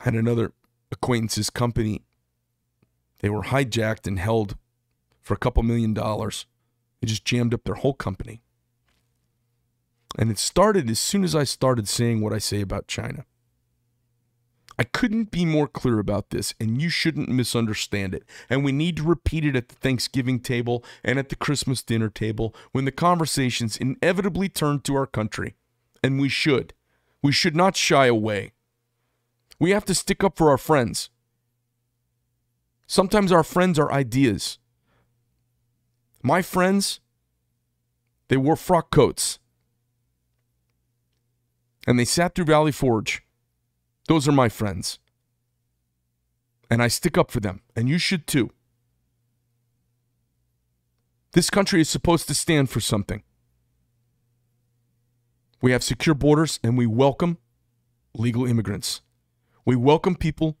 I 0.00 0.04
had 0.04 0.14
another 0.14 0.52
acquaintance's 0.90 1.48
company. 1.48 2.02
They 3.20 3.30
were 3.30 3.44
hijacked 3.44 4.06
and 4.06 4.18
held 4.18 4.56
for 5.20 5.32
a 5.34 5.38
couple 5.38 5.62
million 5.62 5.94
dollars. 5.94 6.46
It 7.00 7.06
just 7.06 7.24
jammed 7.24 7.54
up 7.54 7.64
their 7.64 7.76
whole 7.76 7.94
company. 7.94 8.42
And 10.18 10.30
it 10.30 10.38
started 10.38 10.90
as 10.90 11.00
soon 11.00 11.24
as 11.24 11.34
I 11.34 11.44
started 11.44 11.88
saying 11.88 12.20
what 12.20 12.34
I 12.34 12.38
say 12.38 12.60
about 12.60 12.86
China. 12.86 13.24
I 14.78 14.84
couldn't 14.84 15.30
be 15.30 15.44
more 15.44 15.68
clear 15.68 15.98
about 15.98 16.30
this, 16.30 16.54
and 16.58 16.80
you 16.80 16.88
shouldn't 16.88 17.28
misunderstand 17.28 18.14
it. 18.14 18.24
And 18.48 18.64
we 18.64 18.72
need 18.72 18.96
to 18.96 19.02
repeat 19.02 19.44
it 19.44 19.56
at 19.56 19.68
the 19.68 19.74
Thanksgiving 19.74 20.40
table 20.40 20.84
and 21.04 21.18
at 21.18 21.28
the 21.28 21.36
Christmas 21.36 21.82
dinner 21.82 22.08
table 22.08 22.54
when 22.72 22.84
the 22.84 22.92
conversations 22.92 23.76
inevitably 23.76 24.48
turn 24.48 24.80
to 24.80 24.94
our 24.94 25.06
country. 25.06 25.54
And 26.02 26.20
we 26.20 26.28
should. 26.28 26.74
We 27.22 27.32
should 27.32 27.54
not 27.54 27.76
shy 27.76 28.06
away. 28.06 28.52
We 29.58 29.70
have 29.70 29.84
to 29.84 29.94
stick 29.94 30.24
up 30.24 30.36
for 30.36 30.50
our 30.50 30.58
friends. 30.58 31.10
Sometimes 32.86 33.30
our 33.30 33.44
friends 33.44 33.78
are 33.78 33.92
ideas. 33.92 34.58
My 36.22 36.42
friends, 36.42 37.00
they 38.28 38.36
wore 38.36 38.56
frock 38.56 38.90
coats 38.90 39.38
and 41.86 41.98
they 41.98 42.04
sat 42.04 42.34
through 42.34 42.46
Valley 42.46 42.72
Forge. 42.72 43.21
Those 44.12 44.28
are 44.28 44.32
my 44.32 44.50
friends. 44.50 44.98
And 46.68 46.82
I 46.82 46.88
stick 46.88 47.16
up 47.16 47.30
for 47.30 47.40
them, 47.40 47.62
and 47.74 47.88
you 47.88 47.96
should 47.96 48.26
too. 48.26 48.50
This 51.32 51.48
country 51.48 51.80
is 51.80 51.88
supposed 51.88 52.28
to 52.28 52.34
stand 52.34 52.68
for 52.68 52.78
something. 52.78 53.22
We 55.62 55.72
have 55.72 55.82
secure 55.82 56.14
borders, 56.14 56.60
and 56.62 56.76
we 56.76 56.84
welcome 56.84 57.38
legal 58.12 58.44
immigrants. 58.44 59.00
We 59.64 59.76
welcome 59.76 60.14
people 60.14 60.58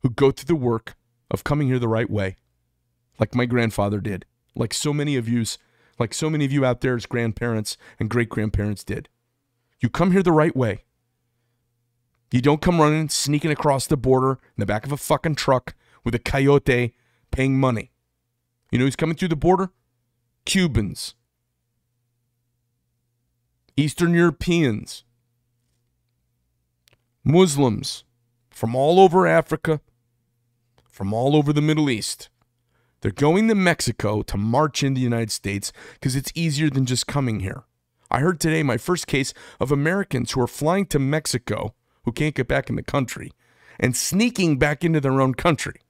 who 0.00 0.08
go 0.08 0.30
through 0.30 0.46
the 0.46 0.54
work 0.54 0.96
of 1.30 1.44
coming 1.44 1.68
here 1.68 1.78
the 1.78 1.88
right 1.88 2.08
way, 2.08 2.36
like 3.20 3.34
my 3.34 3.44
grandfather 3.44 4.00
did, 4.00 4.24
like 4.54 4.72
so 4.72 4.94
many 4.94 5.16
of 5.16 5.28
you's, 5.28 5.58
like 5.98 6.14
so 6.14 6.30
many 6.30 6.46
of 6.46 6.52
you 6.52 6.64
out 6.64 6.80
there 6.80 6.96
as 6.96 7.04
grandparents 7.04 7.76
and 8.00 8.08
great 8.08 8.30
grandparents 8.30 8.84
did. 8.84 9.10
You 9.80 9.90
come 9.90 10.12
here 10.12 10.22
the 10.22 10.32
right 10.32 10.56
way. 10.56 10.84
You 12.32 12.40
don't 12.40 12.60
come 12.60 12.80
running, 12.80 13.08
sneaking 13.08 13.50
across 13.50 13.86
the 13.86 13.96
border 13.96 14.32
in 14.32 14.58
the 14.58 14.66
back 14.66 14.84
of 14.84 14.92
a 14.92 14.96
fucking 14.96 15.36
truck 15.36 15.74
with 16.04 16.14
a 16.14 16.18
coyote 16.18 16.94
paying 17.30 17.58
money. 17.58 17.92
You 18.70 18.78
know 18.78 18.84
who's 18.84 18.96
coming 18.96 19.16
through 19.16 19.28
the 19.28 19.36
border? 19.36 19.70
Cubans, 20.44 21.14
Eastern 23.76 24.14
Europeans, 24.14 25.04
Muslims 27.24 28.04
from 28.50 28.74
all 28.74 29.00
over 29.00 29.26
Africa, 29.26 29.80
from 30.88 31.12
all 31.12 31.36
over 31.36 31.52
the 31.52 31.60
Middle 31.60 31.90
East. 31.90 32.28
They're 33.00 33.10
going 33.10 33.48
to 33.48 33.54
Mexico 33.54 34.22
to 34.22 34.36
march 34.36 34.82
in 34.82 34.94
the 34.94 35.00
United 35.00 35.30
States 35.30 35.72
because 35.94 36.16
it's 36.16 36.32
easier 36.34 36.70
than 36.70 36.86
just 36.86 37.06
coming 37.06 37.40
here. 37.40 37.64
I 38.10 38.20
heard 38.20 38.40
today 38.40 38.62
my 38.62 38.78
first 38.78 39.06
case 39.06 39.34
of 39.60 39.70
Americans 39.70 40.32
who 40.32 40.40
are 40.40 40.46
flying 40.46 40.86
to 40.86 40.98
Mexico 40.98 41.74
who 42.06 42.12
can't 42.12 42.34
get 42.34 42.48
back 42.48 42.70
in 42.70 42.76
the 42.76 42.82
country 42.82 43.32
and 43.78 43.94
sneaking 43.94 44.58
back 44.58 44.82
into 44.82 45.00
their 45.00 45.20
own 45.20 45.34
country 45.34 45.80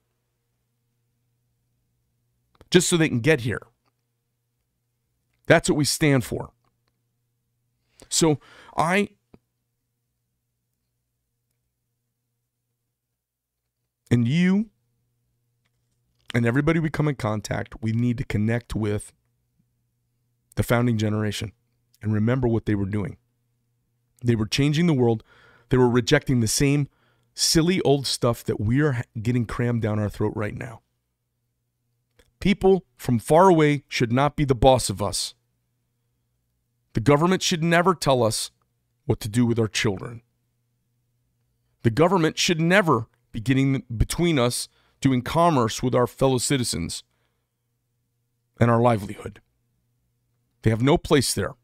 just 2.70 2.88
so 2.88 2.96
they 2.96 3.08
can 3.08 3.20
get 3.20 3.42
here. 3.42 3.62
That's 5.46 5.68
what 5.68 5.76
we 5.76 5.84
stand 5.84 6.24
for. 6.24 6.50
So 8.08 8.40
I 8.76 9.10
and 14.10 14.26
you 14.26 14.70
and 16.34 16.46
everybody 16.46 16.80
we 16.80 16.90
come 16.90 17.08
in 17.08 17.14
contact, 17.14 17.82
we 17.82 17.92
need 17.92 18.18
to 18.18 18.24
connect 18.24 18.74
with 18.74 19.12
the 20.56 20.62
founding 20.62 20.96
generation 20.96 21.52
and 22.02 22.12
remember 22.12 22.48
what 22.48 22.64
they 22.64 22.74
were 22.74 22.86
doing. 22.86 23.18
They 24.24 24.34
were 24.34 24.46
changing 24.46 24.86
the 24.86 24.94
world. 24.94 25.22
They 25.68 25.76
were 25.76 25.88
rejecting 25.88 26.40
the 26.40 26.48
same 26.48 26.88
silly 27.34 27.80
old 27.82 28.06
stuff 28.06 28.44
that 28.44 28.60
we 28.60 28.80
are 28.80 29.02
getting 29.20 29.46
crammed 29.46 29.82
down 29.82 29.98
our 29.98 30.08
throat 30.08 30.32
right 30.34 30.54
now. 30.54 30.82
People 32.40 32.84
from 32.96 33.18
far 33.18 33.48
away 33.48 33.84
should 33.88 34.12
not 34.12 34.36
be 34.36 34.44
the 34.44 34.54
boss 34.54 34.88
of 34.88 35.02
us. 35.02 35.34
The 36.94 37.00
government 37.00 37.42
should 37.42 37.62
never 37.62 37.94
tell 37.94 38.22
us 38.22 38.50
what 39.04 39.20
to 39.20 39.28
do 39.28 39.44
with 39.44 39.58
our 39.58 39.68
children. 39.68 40.22
The 41.82 41.90
government 41.90 42.38
should 42.38 42.60
never 42.60 43.06
be 43.32 43.40
getting 43.40 43.82
between 43.94 44.38
us 44.38 44.68
doing 45.00 45.22
commerce 45.22 45.82
with 45.82 45.94
our 45.94 46.06
fellow 46.06 46.38
citizens 46.38 47.04
and 48.58 48.70
our 48.70 48.80
livelihood. 48.80 49.40
They 50.62 50.70
have 50.70 50.82
no 50.82 50.98
place 50.98 51.34
there 51.34 51.54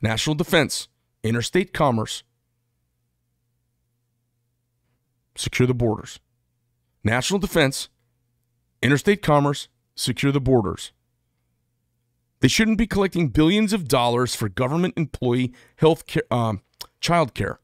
national 0.00 0.36
defense, 0.36 0.88
interstate 1.22 1.72
commerce, 1.72 2.22
secure 5.36 5.66
the 5.66 5.74
borders. 5.74 6.20
National 7.04 7.38
defense, 7.38 7.88
interstate 8.82 9.22
commerce, 9.22 9.68
secure 9.94 10.32
the 10.32 10.40
borders. 10.40 10.92
They 12.40 12.48
shouldn't 12.48 12.78
be 12.78 12.86
collecting 12.86 13.28
billions 13.28 13.72
of 13.72 13.88
dollars 13.88 14.34
for 14.34 14.48
government 14.48 14.94
employee 14.96 15.54
health 15.76 16.06
care, 16.06 16.22
um, 16.30 16.62
child 17.00 17.34
care. 17.34 17.60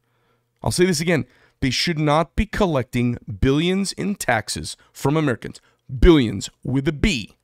I'll 0.62 0.70
say 0.70 0.86
this 0.86 1.00
again. 1.00 1.26
They 1.60 1.70
should 1.70 1.98
not 1.98 2.34
be 2.34 2.46
collecting 2.46 3.18
billions 3.40 3.92
in 3.92 4.16
taxes 4.16 4.76
from 4.92 5.16
Americans, 5.16 5.60
billions 6.00 6.50
with 6.64 6.88
a 6.88 6.92
B, 6.92 7.36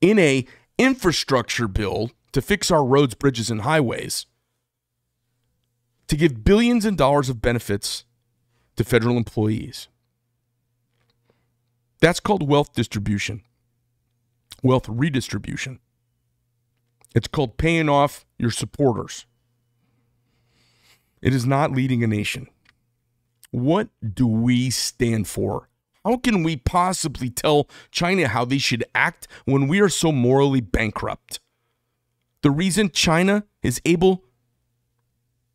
in 0.00 0.18
a 0.18 0.46
infrastructure 0.78 1.68
bill 1.68 2.10
to 2.32 2.40
fix 2.40 2.70
our 2.70 2.84
roads, 2.84 3.14
bridges, 3.14 3.50
and 3.50 3.62
highways, 3.62 4.26
to 6.08 6.16
give 6.16 6.44
billions 6.44 6.86
in 6.86 6.96
dollars 6.96 7.28
of 7.28 7.42
benefits 7.42 8.04
to 8.82 8.88
federal 8.88 9.16
employees. 9.16 9.88
That's 12.00 12.20
called 12.20 12.48
wealth 12.48 12.74
distribution, 12.74 13.42
wealth 14.62 14.88
redistribution. 14.88 15.78
It's 17.14 17.28
called 17.28 17.58
paying 17.58 17.88
off 17.88 18.24
your 18.38 18.50
supporters. 18.50 19.26
It 21.20 21.32
is 21.34 21.46
not 21.46 21.70
leading 21.70 22.02
a 22.02 22.08
nation. 22.08 22.48
What 23.52 23.88
do 24.02 24.26
we 24.26 24.70
stand 24.70 25.28
for? 25.28 25.68
How 26.04 26.16
can 26.16 26.42
we 26.42 26.56
possibly 26.56 27.30
tell 27.30 27.68
China 27.92 28.26
how 28.26 28.44
they 28.44 28.58
should 28.58 28.82
act 28.94 29.28
when 29.44 29.68
we 29.68 29.80
are 29.80 29.88
so 29.88 30.10
morally 30.10 30.60
bankrupt? 30.60 31.38
The 32.42 32.50
reason 32.50 32.90
China 32.90 33.44
is 33.62 33.80
able 33.84 34.24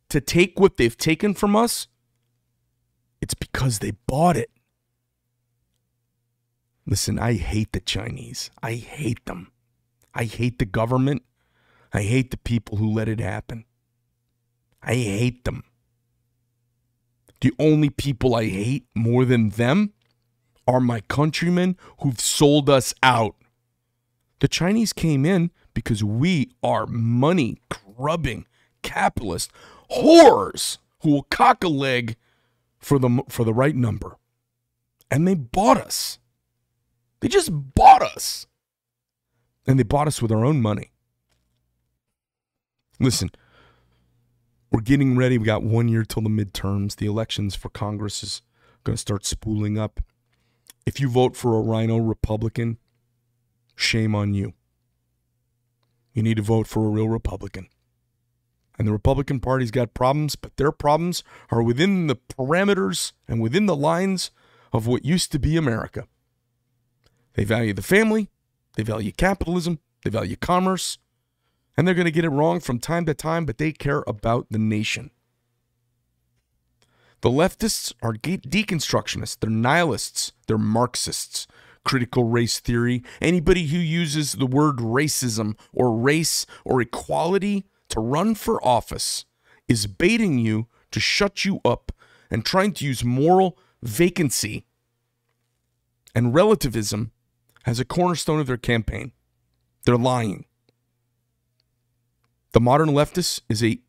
to 0.08 0.22
take 0.22 0.58
what 0.58 0.78
they've 0.78 0.96
taken 0.96 1.34
from 1.34 1.54
us, 1.54 1.88
it's 3.20 3.34
because 3.34 3.78
they 3.78 3.92
bought 4.06 4.36
it. 4.36 4.50
Listen, 6.86 7.18
I 7.18 7.34
hate 7.34 7.72
the 7.72 7.80
Chinese. 7.80 8.50
I 8.62 8.74
hate 8.74 9.24
them. 9.26 9.52
I 10.14 10.24
hate 10.24 10.58
the 10.58 10.64
government. 10.64 11.22
I 11.92 12.02
hate 12.02 12.30
the 12.30 12.38
people 12.38 12.78
who 12.78 12.90
let 12.90 13.08
it 13.08 13.20
happen. 13.20 13.64
I 14.82 14.94
hate 14.94 15.44
them. 15.44 15.64
The 17.40 17.52
only 17.58 17.90
people 17.90 18.34
I 18.34 18.46
hate 18.46 18.86
more 18.94 19.24
than 19.24 19.50
them 19.50 19.92
are 20.66 20.80
my 20.80 21.00
countrymen 21.02 21.76
who've 22.00 22.20
sold 22.20 22.68
us 22.68 22.94
out. 23.02 23.36
The 24.40 24.48
Chinese 24.48 24.92
came 24.92 25.24
in 25.24 25.50
because 25.74 26.02
we 26.02 26.50
are 26.62 26.86
money 26.86 27.58
grubbing 27.68 28.46
capitalist 28.82 29.50
whores 29.90 30.78
who 31.02 31.10
will 31.10 31.22
cock 31.24 31.64
a 31.64 31.68
leg 31.68 32.16
for 32.78 32.98
the 32.98 33.22
for 33.28 33.44
the 33.44 33.54
right 33.54 33.74
number. 33.74 34.16
And 35.10 35.26
they 35.26 35.34
bought 35.34 35.78
us. 35.78 36.18
They 37.20 37.28
just 37.28 37.50
bought 37.52 38.02
us. 38.02 38.46
And 39.66 39.78
they 39.78 39.84
bought 39.84 40.06
us 40.06 40.22
with 40.22 40.32
our 40.32 40.44
own 40.44 40.60
money. 40.60 40.92
Listen, 43.00 43.30
we're 44.70 44.80
getting 44.80 45.16
ready. 45.16 45.38
We 45.38 45.44
got 45.44 45.62
one 45.62 45.88
year 45.88 46.04
till 46.04 46.22
the 46.22 46.28
midterms. 46.28 46.96
The 46.96 47.06
elections 47.06 47.54
for 47.54 47.68
Congress 47.68 48.22
is 48.22 48.42
going 48.84 48.94
to 48.94 49.00
start 49.00 49.24
spooling 49.24 49.78
up. 49.78 50.00
If 50.86 51.00
you 51.00 51.08
vote 51.08 51.36
for 51.36 51.56
a 51.56 51.60
rhino 51.60 51.98
Republican, 51.98 52.78
shame 53.76 54.14
on 54.14 54.34
you. 54.34 54.54
You 56.12 56.22
need 56.22 56.38
to 56.38 56.42
vote 56.42 56.66
for 56.66 56.86
a 56.86 56.88
real 56.88 57.08
Republican. 57.08 57.68
And 58.78 58.86
the 58.86 58.92
Republican 58.92 59.40
Party's 59.40 59.72
got 59.72 59.92
problems, 59.92 60.36
but 60.36 60.56
their 60.56 60.70
problems 60.70 61.24
are 61.50 61.62
within 61.62 62.06
the 62.06 62.16
parameters 62.16 63.12
and 63.26 63.40
within 63.40 63.66
the 63.66 63.74
lines 63.74 64.30
of 64.72 64.86
what 64.86 65.04
used 65.04 65.32
to 65.32 65.38
be 65.38 65.56
America. 65.56 66.06
They 67.34 67.44
value 67.44 67.72
the 67.72 67.82
family, 67.82 68.28
they 68.76 68.84
value 68.84 69.12
capitalism, 69.12 69.80
they 70.04 70.10
value 70.10 70.36
commerce, 70.36 70.98
and 71.76 71.86
they're 71.86 71.94
going 71.94 72.04
to 72.04 72.12
get 72.12 72.24
it 72.24 72.30
wrong 72.30 72.60
from 72.60 72.78
time 72.78 73.04
to 73.06 73.14
time, 73.14 73.44
but 73.44 73.58
they 73.58 73.72
care 73.72 74.04
about 74.06 74.46
the 74.50 74.58
nation. 74.58 75.10
The 77.20 77.30
leftists 77.30 77.92
are 78.00 78.14
deconstructionists, 78.14 79.38
they're 79.40 79.50
nihilists, 79.50 80.32
they're 80.46 80.58
Marxists. 80.58 81.46
Critical 81.84 82.24
race 82.24 82.60
theory, 82.60 83.02
anybody 83.18 83.68
who 83.68 83.78
uses 83.78 84.32
the 84.32 84.46
word 84.46 84.76
racism 84.76 85.56
or 85.72 85.96
race 85.96 86.44
or 86.62 86.82
equality 86.82 87.64
to 87.88 88.00
run 88.00 88.34
for 88.34 88.64
office 88.64 89.24
is 89.66 89.86
baiting 89.86 90.38
you 90.38 90.66
to 90.90 91.00
shut 91.00 91.44
you 91.44 91.60
up 91.64 91.92
and 92.30 92.44
trying 92.44 92.72
to 92.72 92.84
use 92.84 93.04
moral 93.04 93.58
vacancy 93.82 94.66
and 96.14 96.34
relativism 96.34 97.12
as 97.66 97.78
a 97.78 97.84
cornerstone 97.84 98.40
of 98.40 98.46
their 98.46 98.56
campaign. 98.56 99.12
They're 99.84 99.96
lying. 99.96 100.46
The 102.52 102.60
modern 102.60 102.90
leftist 102.90 103.42
is 103.48 103.62
a 103.62 103.80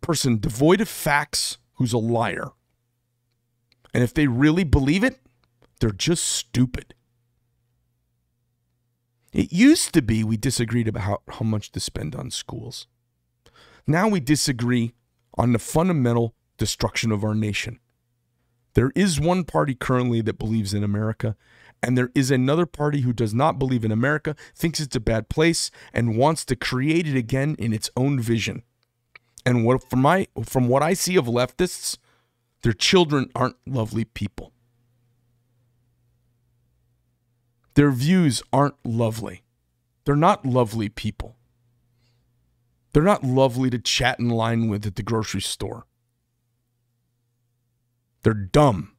person 0.00 0.38
devoid 0.38 0.80
of 0.80 0.88
facts 0.88 1.58
who's 1.74 1.92
a 1.92 1.98
liar. 1.98 2.50
And 3.92 4.02
if 4.02 4.14
they 4.14 4.26
really 4.26 4.64
believe 4.64 5.04
it, 5.04 5.20
they're 5.80 5.90
just 5.90 6.24
stupid. 6.24 6.94
It 9.32 9.52
used 9.52 9.94
to 9.94 10.02
be 10.02 10.24
we 10.24 10.36
disagreed 10.36 10.88
about 10.88 11.02
how, 11.02 11.22
how 11.28 11.44
much 11.44 11.70
to 11.72 11.80
spend 11.80 12.14
on 12.14 12.30
schools. 12.30 12.86
Now 13.86 14.08
we 14.08 14.20
disagree 14.20 14.92
on 15.34 15.52
the 15.52 15.58
fundamental 15.58 16.34
destruction 16.58 17.12
of 17.12 17.24
our 17.24 17.34
nation. 17.34 17.78
There 18.74 18.92
is 18.94 19.20
one 19.20 19.44
party 19.44 19.74
currently 19.74 20.20
that 20.22 20.38
believes 20.38 20.74
in 20.74 20.84
America, 20.84 21.36
and 21.82 21.96
there 21.96 22.10
is 22.14 22.30
another 22.30 22.66
party 22.66 23.00
who 23.00 23.12
does 23.12 23.34
not 23.34 23.58
believe 23.58 23.84
in 23.84 23.92
America, 23.92 24.36
thinks 24.54 24.80
it's 24.80 24.96
a 24.96 25.00
bad 25.00 25.28
place, 25.28 25.70
and 25.92 26.16
wants 26.16 26.44
to 26.46 26.56
create 26.56 27.08
it 27.08 27.16
again 27.16 27.56
in 27.58 27.72
its 27.72 27.90
own 27.96 28.20
vision. 28.20 28.62
And 29.46 29.64
what 29.64 29.88
from 29.88 30.02
my 30.02 30.28
from 30.44 30.68
what 30.68 30.82
I 30.82 30.92
see 30.92 31.16
of 31.16 31.24
leftists, 31.26 31.96
their 32.62 32.74
children 32.74 33.30
aren't 33.34 33.56
lovely 33.66 34.04
people. 34.04 34.52
Their 37.74 37.90
views 37.90 38.42
aren't 38.52 38.74
lovely. 38.84 39.42
They're 40.04 40.16
not 40.16 40.44
lovely 40.44 40.88
people. 40.88 41.36
They're 42.92 43.02
not 43.02 43.22
lovely 43.22 43.70
to 43.70 43.78
chat 43.78 44.18
in 44.18 44.28
line 44.28 44.68
with 44.68 44.84
at 44.86 44.96
the 44.96 45.02
grocery 45.02 45.40
store. 45.40 45.86
They're 48.22 48.34
dumb. 48.34 48.92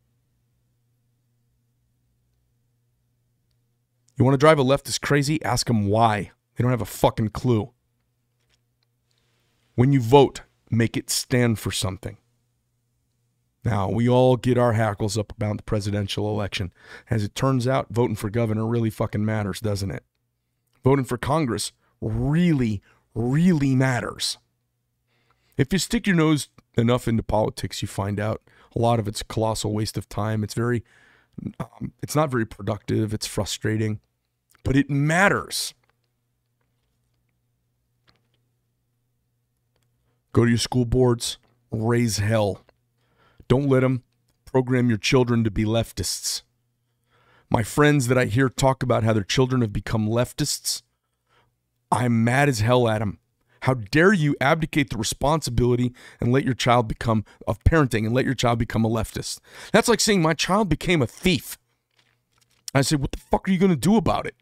You 4.18 4.26
want 4.26 4.34
to 4.36 4.40
drive 4.40 4.60
a 4.60 4.64
leftist 4.64 5.02
crazy? 5.02 5.44
Ask 5.44 5.68
them 5.68 5.88
why. 5.88 6.32
They 6.56 6.62
don't 6.62 6.72
have 6.72 6.82
a 6.82 6.86
fucking 6.86 7.30
clue. 7.30 7.72
When 9.76 9.92
you 9.92 10.00
vote, 10.00 10.42
make 10.70 10.96
it 10.96 11.10
stand 11.10 11.60
for 11.60 11.72
something. 11.72 12.18
Now, 13.64 13.90
we 13.90 14.10
all 14.10 14.38
get 14.38 14.58
our 14.58 14.74
hackles 14.74 15.18
up 15.18 15.32
about 15.32 15.58
the 15.58 15.64
presidential 15.64 16.28
election. 16.30 16.74
As 17.10 17.24
it 17.24 17.36
turns 17.36 17.68
out, 17.68 17.88
voting 17.92 18.16
for 18.16 18.30
governor 18.30 18.66
really 18.66 18.90
fucking 18.90 19.24
matters, 19.24 19.60
doesn't 19.60 19.92
it? 19.92 20.04
Voting 20.84 21.06
for 21.06 21.18
Congress 21.18 21.72
really, 22.02 22.82
really 23.14 23.76
matters. 23.76 24.40
If 25.58 25.72
you 25.72 25.78
stick 25.78 26.08
your 26.08 26.16
nose 26.16 26.50
enough 26.76 27.08
into 27.08 27.22
politics, 27.22 27.84
you 27.84 27.88
find 27.88 28.20
out 28.20 28.42
a 28.76 28.80
lot 28.80 29.00
of 29.00 29.08
it's 29.08 29.22
a 29.22 29.26
colossal 29.26 29.74
waste 29.74 29.98
of 29.98 30.10
time. 30.10 30.44
It's 30.44 30.56
very, 30.56 30.84
um, 31.60 31.94
it's 32.02 32.16
not 32.16 32.32
very 32.32 32.46
productive. 32.46 33.14
It's 33.14 33.28
frustrating, 33.28 34.00
but 34.64 34.76
it 34.76 34.90
matters. 34.90 35.76
Go 40.34 40.46
to 40.46 40.50
your 40.50 40.58
school 40.58 40.86
boards, 40.86 41.38
raise 41.70 42.18
hell. 42.18 42.62
Don't 43.52 43.68
let 43.68 43.82
them 43.82 44.04
program 44.46 44.88
your 44.88 44.98
children 44.98 45.44
to 45.44 45.52
be 45.52 45.66
leftists. 45.66 46.44
My 47.50 47.64
friends 47.64 48.08
that 48.08 48.18
I 48.18 48.24
hear 48.24 48.48
talk 48.48 48.82
about 48.82 49.04
how 49.04 49.12
their 49.12 49.26
children 49.26 49.60
have 49.60 49.74
become 49.74 50.08
leftists, 50.08 50.84
I'm 51.92 52.24
mad 52.24 52.48
as 52.48 52.62
hell 52.62 52.88
at 52.88 53.00
them. 53.00 53.20
How 53.64 53.74
dare 53.74 54.14
you 54.14 54.38
abdicate 54.40 54.90
the 54.90 54.96
responsibility 54.96 55.94
and 56.22 56.32
let 56.32 56.46
your 56.46 56.54
child 56.54 56.88
become 56.88 57.26
of 57.46 57.62
parenting 57.66 58.06
and 58.06 58.14
let 58.14 58.24
your 58.24 58.36
child 58.36 58.58
become 58.58 58.86
a 58.86 58.90
leftist? 58.90 59.42
That's 59.74 59.90
like 59.90 60.00
saying 60.00 60.22
my 60.22 60.34
child 60.34 60.70
became 60.70 61.02
a 61.02 61.06
thief. 61.06 61.58
I 62.74 62.84
say, 62.84 62.96
what 62.96 63.12
the 63.12 63.20
fuck 63.20 63.50
are 63.50 63.52
you 63.52 63.58
going 63.58 63.70
to 63.70 63.76
do 63.76 63.98
about 63.98 64.26
it? 64.26 64.36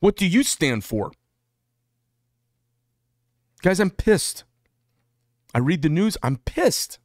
What 0.00 0.16
do 0.16 0.26
you 0.26 0.42
stand 0.42 0.84
for? 0.84 1.12
Guys, 3.60 3.78
I'm 3.78 3.90
pissed. 3.90 4.44
I 5.54 5.58
read 5.58 5.82
the 5.82 5.90
news, 5.90 6.16
I'm 6.22 6.38
pissed. 6.38 6.98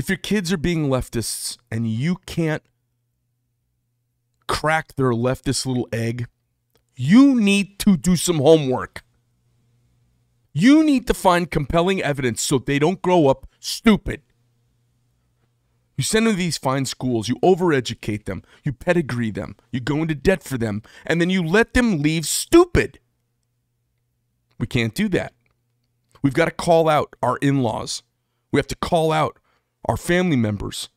If 0.00 0.08
your 0.08 0.16
kids 0.16 0.50
are 0.50 0.56
being 0.56 0.88
leftists 0.88 1.58
and 1.70 1.86
you 1.86 2.16
can't 2.24 2.62
crack 4.48 4.94
their 4.96 5.10
leftist 5.10 5.66
little 5.66 5.86
egg, 5.92 6.26
you 6.96 7.38
need 7.38 7.78
to 7.80 7.98
do 7.98 8.16
some 8.16 8.38
homework. 8.38 9.04
You 10.54 10.82
need 10.82 11.06
to 11.08 11.12
find 11.12 11.50
compelling 11.50 12.02
evidence 12.02 12.40
so 12.40 12.56
they 12.56 12.78
don't 12.78 13.02
grow 13.02 13.26
up 13.26 13.46
stupid. 13.58 14.22
You 15.98 16.04
send 16.04 16.26
them 16.26 16.32
to 16.32 16.38
these 16.38 16.56
fine 16.56 16.86
schools, 16.86 17.28
you 17.28 17.36
overeducate 17.42 18.24
them, 18.24 18.42
you 18.64 18.72
pedigree 18.72 19.30
them, 19.30 19.54
you 19.70 19.80
go 19.80 19.96
into 19.96 20.14
debt 20.14 20.42
for 20.42 20.56
them, 20.56 20.82
and 21.04 21.20
then 21.20 21.28
you 21.28 21.42
let 21.42 21.74
them 21.74 22.00
leave 22.00 22.24
stupid. 22.24 23.00
We 24.58 24.66
can't 24.66 24.94
do 24.94 25.10
that. 25.10 25.34
We've 26.22 26.32
got 26.32 26.46
to 26.46 26.52
call 26.52 26.88
out 26.88 27.16
our 27.22 27.36
in 27.42 27.62
laws. 27.62 28.02
We 28.50 28.58
have 28.58 28.66
to 28.68 28.76
call 28.76 29.12
out 29.12 29.38
our 29.86 29.96
family 29.96 30.36
members 30.36 30.88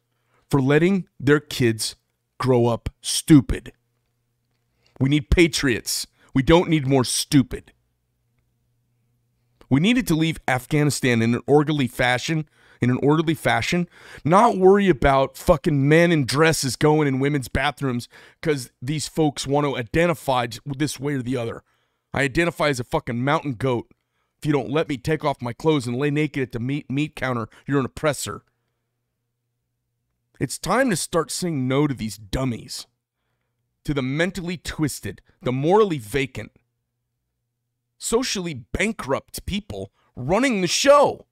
for 0.50 0.62
letting 0.62 1.08
their 1.20 1.40
kids 1.40 1.96
grow 2.40 2.68
up 2.68 2.90
stupid. 3.02 3.74
We 5.00 5.10
need 5.10 5.30
patriots. 5.30 6.08
We 6.34 6.44
don't 6.44 6.70
need 6.70 6.88
more 6.88 7.04
stupid. 7.04 7.74
We 9.70 9.80
needed 9.80 10.06
to 10.08 10.16
leave 10.16 10.40
Afghanistan 10.48 11.22
in 11.22 11.34
an 11.34 11.42
orderly 11.48 11.88
fashion 11.88 12.48
in 12.84 12.90
an 12.90 13.00
orderly 13.02 13.34
fashion, 13.34 13.88
not 14.26 14.58
worry 14.58 14.90
about 14.90 15.38
fucking 15.38 15.88
men 15.88 16.12
in 16.12 16.26
dresses 16.26 16.76
going 16.76 17.08
in 17.08 17.20
women's 17.20 17.48
bathrooms 17.48 18.10
because 18.42 18.72
these 18.82 19.08
folks 19.08 19.48
want 19.48 19.66
to 19.66 19.78
identify 19.78 20.46
this 20.66 21.00
way 21.00 21.14
or 21.14 21.22
the 21.22 21.38
other. 21.38 21.64
I 22.14 22.24
identify 22.24 22.68
as 22.68 22.80
a 22.80 22.84
fucking 22.84 23.24
mountain 23.24 23.54
goat. 23.54 23.90
If 24.38 24.46
you 24.46 24.52
don't 24.52 24.70
let 24.70 24.90
me 24.90 24.98
take 24.98 25.24
off 25.24 25.42
my 25.42 25.54
clothes 25.54 25.88
and 25.88 25.98
lay 25.98 26.12
naked 26.12 26.44
at 26.44 26.52
the 26.52 26.60
meat 26.60 26.92
meat 26.92 27.16
counter, 27.16 27.48
you're 27.66 27.80
an 27.80 27.86
oppressor. 27.86 28.44
It's 30.40 30.58
time 30.58 30.90
to 30.90 30.96
start 30.96 31.32
saying 31.32 31.68
no 31.68 31.88
to 31.88 31.94
these 31.94 32.18
dummies, 32.18 32.88
to 33.86 33.94
the 33.94 34.02
mentally 34.02 34.58
twisted, 34.58 35.22
the 35.42 35.52
morally 35.52 36.00
vacant, 36.00 36.52
socially 37.98 38.54
bankrupt 38.54 39.46
people 39.46 39.92
running 40.16 40.62
the 40.62 40.68
show. 40.68 41.28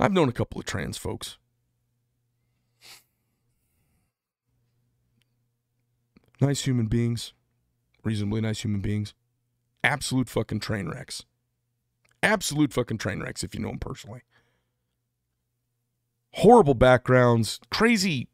I've 0.00 0.12
known 0.12 0.28
a 0.28 0.32
couple 0.32 0.60
of 0.60 0.66
trans 0.66 0.96
folks. 0.96 1.38
Nice 6.40 6.62
human 6.62 6.86
beings, 6.86 7.32
reasonably 8.08 8.40
nice 8.40 8.64
human 8.64 8.80
beings. 8.80 9.12
Absolute 9.84 10.28
fucking 10.28 10.60
train 10.60 10.88
wrecks. 10.88 11.24
Absolute 12.22 12.72
fucking 12.72 12.98
train 12.98 13.20
wrecks 13.20 13.44
if 13.44 13.54
you 13.54 13.60
know 13.60 13.68
them 13.68 13.78
personally. 13.78 14.22
Horrible 16.32 16.74
backgrounds, 16.74 17.60
crazy, 17.70 18.28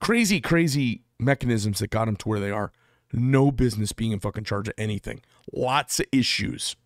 crazy, 0.00 0.40
crazy 0.40 1.02
mechanisms 1.18 1.78
that 1.78 1.90
got 1.90 2.06
them 2.06 2.16
to 2.16 2.28
where 2.28 2.40
they 2.40 2.50
are. 2.50 2.72
No 3.12 3.50
business 3.52 3.92
being 3.92 4.12
in 4.12 4.20
fucking 4.20 4.44
charge 4.44 4.68
of 4.68 4.74
anything. 4.76 5.22
Lots 5.52 6.00
of 6.00 6.06
issues. 6.12 6.76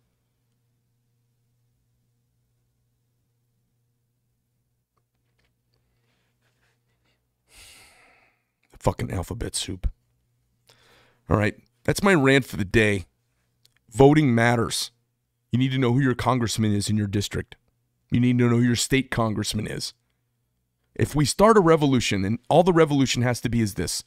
Fucking 8.79 9.11
alphabet 9.11 9.55
soup. 9.55 9.92
All 11.29 11.37
right. 11.37 11.55
That's 11.83 12.03
my 12.03 12.13
rant 12.13 12.45
for 12.45 12.57
the 12.57 12.65
day. 12.65 13.05
Voting 13.89 14.33
matters. 14.33 14.91
You 15.51 15.59
need 15.59 15.71
to 15.71 15.77
know 15.77 15.93
who 15.93 15.99
your 15.99 16.15
congressman 16.15 16.73
is 16.73 16.89
in 16.89 16.97
your 16.97 17.07
district. 17.07 17.55
You 18.11 18.19
need 18.19 18.37
to 18.39 18.49
know 18.49 18.57
who 18.57 18.61
your 18.61 18.75
state 18.75 19.11
congressman 19.11 19.67
is. 19.67 19.93
If 20.95 21.15
we 21.15 21.25
start 21.25 21.57
a 21.57 21.61
revolution, 21.61 22.23
and 22.23 22.39
all 22.49 22.63
the 22.63 22.73
revolution 22.73 23.21
has 23.23 23.41
to 23.41 23.49
be 23.49 23.61
is 23.61 23.73
this 23.73 24.03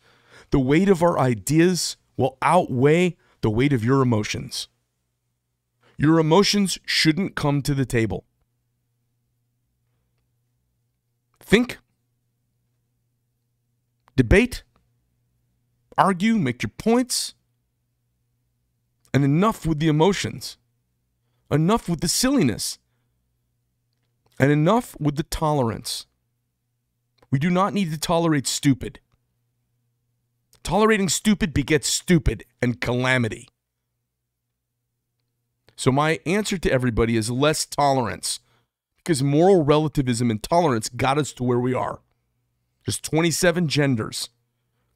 the 0.50 0.58
weight 0.58 0.88
of 0.88 1.02
our 1.02 1.18
ideas 1.18 1.96
will 2.16 2.38
outweigh 2.42 3.16
the 3.40 3.50
weight 3.50 3.72
of 3.72 3.84
your 3.84 4.02
emotions. 4.02 4.68
Your 5.98 6.18
emotions 6.18 6.78
shouldn't 6.84 7.34
come 7.34 7.62
to 7.62 7.74
the 7.74 7.86
table. 7.86 8.24
Think, 11.40 11.78
debate, 14.14 14.62
argue, 15.98 16.36
make 16.36 16.62
your 16.62 16.72
points, 16.78 17.34
and 19.12 19.24
enough 19.24 19.64
with 19.66 19.78
the 19.78 19.88
emotions, 19.88 20.56
enough 21.50 21.88
with 21.88 22.00
the 22.00 22.08
silliness, 22.08 22.78
and 24.38 24.52
enough 24.52 24.96
with 25.00 25.16
the 25.16 25.22
tolerance. 25.22 26.06
We 27.30 27.38
do 27.38 27.50
not 27.50 27.72
need 27.72 27.90
to 27.92 27.98
tolerate 27.98 28.46
stupid. 28.46 29.00
Tolerating 30.62 31.08
stupid 31.08 31.54
begets 31.54 31.88
stupid 31.88 32.44
and 32.60 32.80
calamity. 32.80 33.48
So, 35.76 35.92
my 35.92 36.18
answer 36.24 36.58
to 36.58 36.70
everybody 36.70 37.16
is 37.16 37.30
less 37.30 37.66
tolerance 37.66 38.40
because 38.96 39.22
moral 39.22 39.64
relativism 39.64 40.30
and 40.30 40.42
tolerance 40.42 40.88
got 40.88 41.18
us 41.18 41.32
to 41.34 41.44
where 41.44 41.60
we 41.60 41.74
are. 41.74 42.00
There's 42.84 43.00
27 43.00 43.68
genders. 43.68 44.30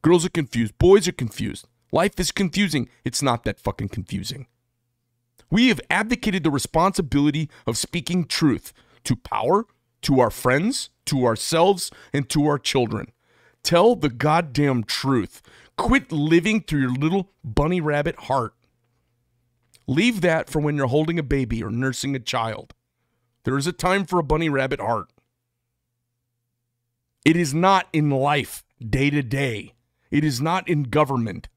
Girls 0.01 0.25
are 0.25 0.29
confused, 0.29 0.77
boys 0.77 1.07
are 1.07 1.13
confused. 1.13 1.67
Life 1.91 2.19
is 2.19 2.31
confusing. 2.31 2.89
It's 3.03 3.21
not 3.21 3.43
that 3.43 3.59
fucking 3.59 3.89
confusing. 3.89 4.47
We 5.49 5.67
have 5.67 5.81
abdicated 5.89 6.43
the 6.43 6.51
responsibility 6.51 7.49
of 7.67 7.77
speaking 7.77 8.25
truth 8.25 8.71
to 9.03 9.15
power, 9.15 9.65
to 10.03 10.19
our 10.21 10.31
friends, 10.31 10.89
to 11.05 11.25
ourselves, 11.25 11.91
and 12.13 12.29
to 12.29 12.47
our 12.47 12.57
children. 12.57 13.11
Tell 13.61 13.95
the 13.95 14.09
goddamn 14.09 14.85
truth. 14.85 15.41
Quit 15.77 16.11
living 16.11 16.61
through 16.61 16.81
your 16.81 16.93
little 16.93 17.31
bunny 17.43 17.81
rabbit 17.81 18.15
heart. 18.15 18.53
Leave 19.87 20.21
that 20.21 20.49
for 20.49 20.61
when 20.61 20.77
you're 20.77 20.87
holding 20.87 21.19
a 21.19 21.23
baby 21.23 21.61
or 21.61 21.69
nursing 21.69 22.15
a 22.15 22.19
child. 22.19 22.73
There 23.43 23.57
is 23.57 23.67
a 23.67 23.73
time 23.73 24.05
for 24.05 24.19
a 24.19 24.23
bunny 24.23 24.49
rabbit 24.49 24.79
heart. 24.79 25.11
It 27.25 27.35
is 27.35 27.53
not 27.53 27.87
in 27.91 28.09
life, 28.09 28.63
day 28.79 29.09
to 29.09 29.21
day. 29.21 29.73
It 30.11 30.23
is 30.23 30.41
not 30.41 30.67
in 30.67 30.83
government. 30.83 31.47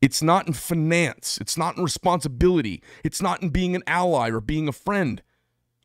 It's 0.00 0.22
not 0.22 0.46
in 0.46 0.52
finance. 0.52 1.38
It's 1.40 1.58
not 1.58 1.76
in 1.76 1.82
responsibility. 1.82 2.82
It's 3.04 3.20
not 3.20 3.42
in 3.42 3.50
being 3.50 3.74
an 3.74 3.82
ally 3.86 4.30
or 4.30 4.40
being 4.40 4.68
a 4.68 4.72
friend. 4.72 5.22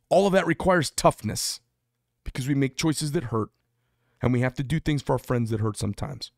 All 0.09 0.27
of 0.27 0.33
that 0.33 0.45
requires 0.45 0.91
toughness 0.91 1.59
because 2.23 2.47
we 2.47 2.53
make 2.53 2.77
choices 2.77 3.11
that 3.13 3.25
hurt 3.25 3.49
and 4.21 4.31
we 4.31 4.41
have 4.41 4.53
to 4.55 4.63
do 4.63 4.79
things 4.79 5.01
for 5.01 5.13
our 5.13 5.19
friends 5.19 5.49
that 5.49 5.59
hurt 5.59 5.77
sometimes. 5.77 6.31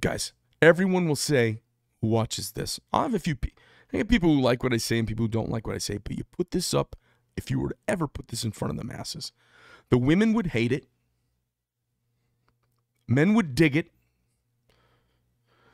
Guys, 0.00 0.32
everyone 0.62 1.08
will 1.08 1.16
say 1.16 1.62
who 2.00 2.06
watches 2.06 2.52
this. 2.52 2.78
I 2.92 3.02
have 3.02 3.14
a 3.14 3.18
few 3.18 3.34
pe- 3.34 3.50
I 3.92 3.98
have 3.98 4.08
people 4.08 4.32
who 4.32 4.40
like 4.40 4.62
what 4.62 4.72
I 4.72 4.76
say 4.76 4.98
and 4.98 5.08
people 5.08 5.24
who 5.24 5.28
don't 5.28 5.50
like 5.50 5.66
what 5.66 5.74
I 5.74 5.78
say, 5.78 5.98
but 5.98 6.16
you 6.16 6.24
put 6.24 6.52
this 6.52 6.72
up, 6.72 6.94
if 7.36 7.50
you 7.50 7.58
were 7.58 7.70
to 7.70 7.76
ever 7.88 8.06
put 8.06 8.28
this 8.28 8.44
in 8.44 8.52
front 8.52 8.70
of 8.70 8.78
the 8.78 8.84
masses, 8.84 9.32
the 9.90 9.98
women 9.98 10.32
would 10.34 10.48
hate 10.48 10.72
it. 10.72 10.88
Men 13.08 13.32
would 13.32 13.54
dig 13.54 13.74
it. 13.74 13.90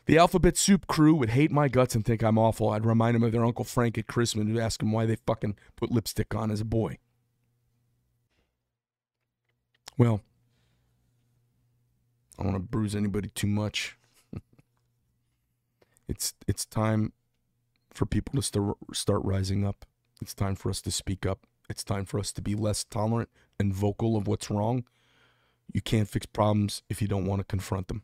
The 0.07 0.19
Alphabet 0.19 0.57
Soup 0.57 0.87
crew 0.87 1.15
would 1.15 1.31
hate 1.31 1.51
my 1.51 1.69
guts 1.69 1.95
and 1.95 2.05
think 2.05 2.23
I'm 2.23 2.39
awful. 2.39 2.71
I'd 2.71 2.87
remind 2.87 3.15
them 3.15 3.23
of 3.23 3.33
their 3.33 3.45
Uncle 3.45 3.65
Frank 3.65 3.99
at 3.99 4.07
Christmas 4.07 4.47
and 4.47 4.59
ask 4.59 4.81
them 4.81 4.93
why 4.93 5.07
they 5.07 5.17
fucking 5.17 5.57
put 5.77 5.91
lipstick 5.91 6.35
on 6.35 6.51
as 6.51 6.61
a 6.61 6.65
boy. 6.65 6.99
Well, 9.97 10.21
I 12.39 12.43
don't 12.43 12.53
want 12.53 12.65
to 12.65 12.69
bruise 12.69 12.95
anybody 12.95 13.29
too 13.29 13.47
much. 13.47 13.97
it's 16.09 16.35
it's 16.47 16.67
time 16.67 17.13
for 17.93 18.07
people 18.07 18.35
to 18.35 18.43
start 18.43 18.77
start 18.93 19.23
rising 19.25 19.65
up. 19.65 19.87
It's 20.21 20.35
time 20.35 20.55
for 20.55 20.69
us 20.69 20.83
to 20.83 20.91
speak 20.91 21.25
up. 21.25 21.47
It's 21.71 21.85
time 21.85 22.05
for 22.05 22.19
us 22.19 22.31
to 22.33 22.43
be 22.43 22.55
less 22.55 22.85
tolerant 22.85 23.31
and 23.59 23.73
vocal 23.73 24.17
of 24.17 24.27
what's 24.27 24.51
wrong. 24.51 24.85
You 25.73 25.81
can't 25.81 26.09
fix 26.09 26.27
problems 26.27 26.83
if 26.89 27.03
you 27.03 27.09
don't 27.09 27.27
want 27.27 27.41
to 27.41 27.45
confront 27.45 27.89
them. 27.89 28.03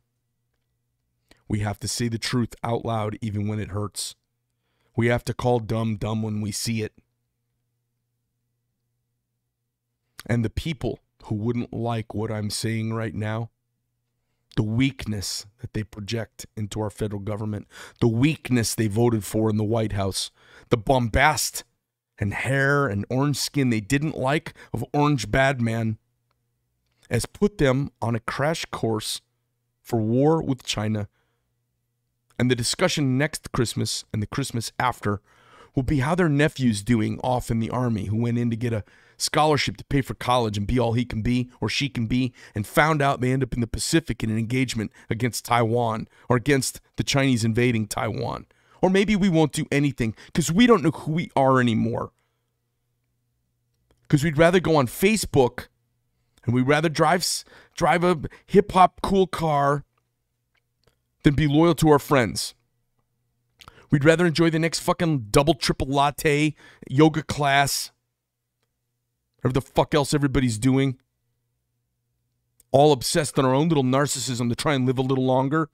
We 1.48 1.60
have 1.60 1.80
to 1.80 1.88
say 1.88 2.08
the 2.08 2.18
truth 2.18 2.54
out 2.62 2.84
loud 2.84 3.18
even 3.20 3.48
when 3.48 3.58
it 3.58 3.70
hurts. 3.70 4.14
We 4.96 5.08
have 5.08 5.24
to 5.24 5.34
call 5.34 5.60
dumb 5.60 5.96
dumb 5.96 6.22
when 6.22 6.40
we 6.40 6.52
see 6.52 6.82
it. 6.82 6.92
And 10.26 10.44
the 10.44 10.50
people 10.50 11.00
who 11.24 11.34
wouldn't 11.34 11.72
like 11.72 12.14
what 12.14 12.30
I'm 12.30 12.50
saying 12.50 12.92
right 12.92 13.14
now, 13.14 13.50
the 14.56 14.62
weakness 14.62 15.46
that 15.60 15.72
they 15.72 15.82
project 15.82 16.46
into 16.56 16.80
our 16.80 16.90
federal 16.90 17.20
government, 17.20 17.66
the 18.00 18.08
weakness 18.08 18.74
they 18.74 18.88
voted 18.88 19.24
for 19.24 19.48
in 19.48 19.56
the 19.56 19.64
White 19.64 19.92
House, 19.92 20.30
the 20.68 20.76
bombast 20.76 21.64
and 22.18 22.34
hair 22.34 22.86
and 22.86 23.06
orange 23.08 23.38
skin 23.38 23.70
they 23.70 23.80
didn't 23.80 24.16
like 24.16 24.54
of 24.72 24.84
Orange 24.92 25.30
Badman, 25.30 25.98
has 27.10 27.26
put 27.26 27.58
them 27.58 27.90
on 28.00 28.14
a 28.14 28.20
crash 28.20 28.64
course 28.66 29.20
for 29.82 30.00
war 30.00 30.42
with 30.42 30.62
China 30.62 31.08
and 32.40 32.50
the 32.50 32.56
discussion 32.56 33.18
next 33.18 33.52
Christmas 33.52 34.06
and 34.14 34.22
the 34.22 34.26
Christmas 34.26 34.72
after 34.78 35.20
will 35.76 35.82
be 35.82 35.98
how 35.98 36.14
their 36.14 36.26
nephew's 36.26 36.82
doing 36.82 37.20
off 37.22 37.50
in 37.50 37.60
the 37.60 37.68
army, 37.68 38.06
who 38.06 38.16
went 38.16 38.38
in 38.38 38.48
to 38.48 38.56
get 38.56 38.72
a 38.72 38.82
scholarship 39.18 39.76
to 39.76 39.84
pay 39.84 40.00
for 40.00 40.14
college 40.14 40.56
and 40.56 40.66
be 40.66 40.78
all 40.78 40.94
he 40.94 41.04
can 41.04 41.20
be 41.20 41.50
or 41.60 41.68
she 41.68 41.90
can 41.90 42.06
be, 42.06 42.32
and 42.54 42.66
found 42.66 43.02
out 43.02 43.20
they 43.20 43.30
end 43.30 43.42
up 43.42 43.52
in 43.52 43.60
the 43.60 43.66
Pacific 43.66 44.24
in 44.24 44.30
an 44.30 44.38
engagement 44.38 44.90
against 45.10 45.44
Taiwan 45.44 46.08
or 46.30 46.36
against 46.36 46.80
the 46.96 47.04
Chinese 47.04 47.44
invading 47.44 47.86
Taiwan. 47.86 48.46
Or 48.80 48.88
maybe 48.88 49.14
we 49.14 49.28
won't 49.28 49.52
do 49.52 49.66
anything 49.70 50.14
because 50.24 50.50
we 50.50 50.66
don't 50.66 50.82
know 50.82 50.92
who 50.92 51.12
we 51.12 51.30
are 51.36 51.60
anymore. 51.60 52.10
Because 54.00 54.24
we'd 54.24 54.38
rather 54.38 54.60
go 54.60 54.76
on 54.76 54.86
Facebook 54.86 55.66
and 56.44 56.54
we'd 56.54 56.66
rather 56.66 56.88
drive 56.88 57.26
drive 57.76 58.04
a 58.04 58.18
hip 58.46 58.72
hop 58.72 59.00
cool 59.02 59.26
car 59.26 59.84
than 61.22 61.34
be 61.34 61.46
loyal 61.46 61.74
to 61.74 61.88
our 61.90 61.98
friends. 61.98 62.54
We'd 63.90 64.04
rather 64.04 64.24
enjoy 64.26 64.50
the 64.50 64.58
next 64.58 64.80
fucking 64.80 65.26
double 65.30 65.54
triple 65.54 65.88
latte 65.88 66.54
yoga 66.88 67.22
class, 67.22 67.90
whatever 69.36 69.54
the 69.54 69.60
fuck 69.60 69.94
else 69.94 70.14
everybody's 70.14 70.58
doing. 70.58 70.98
All 72.72 72.92
obsessed 72.92 73.36
on 73.36 73.44
our 73.44 73.54
own 73.54 73.68
little 73.68 73.82
narcissism 73.82 74.48
to 74.48 74.54
try 74.54 74.74
and 74.74 74.86
live 74.86 74.98
a 74.98 75.02
little 75.02 75.26
longer. 75.26 75.68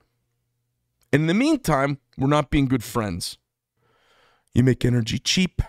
And 1.13 1.23
in 1.23 1.27
the 1.27 1.35
meantime, 1.35 1.99
we're 2.17 2.27
not 2.27 2.49
being 2.49 2.65
good 2.65 2.83
friends. 2.83 3.37
You 4.53 4.63
make 4.63 4.83
energy 4.83 5.19
cheap, 5.19 5.61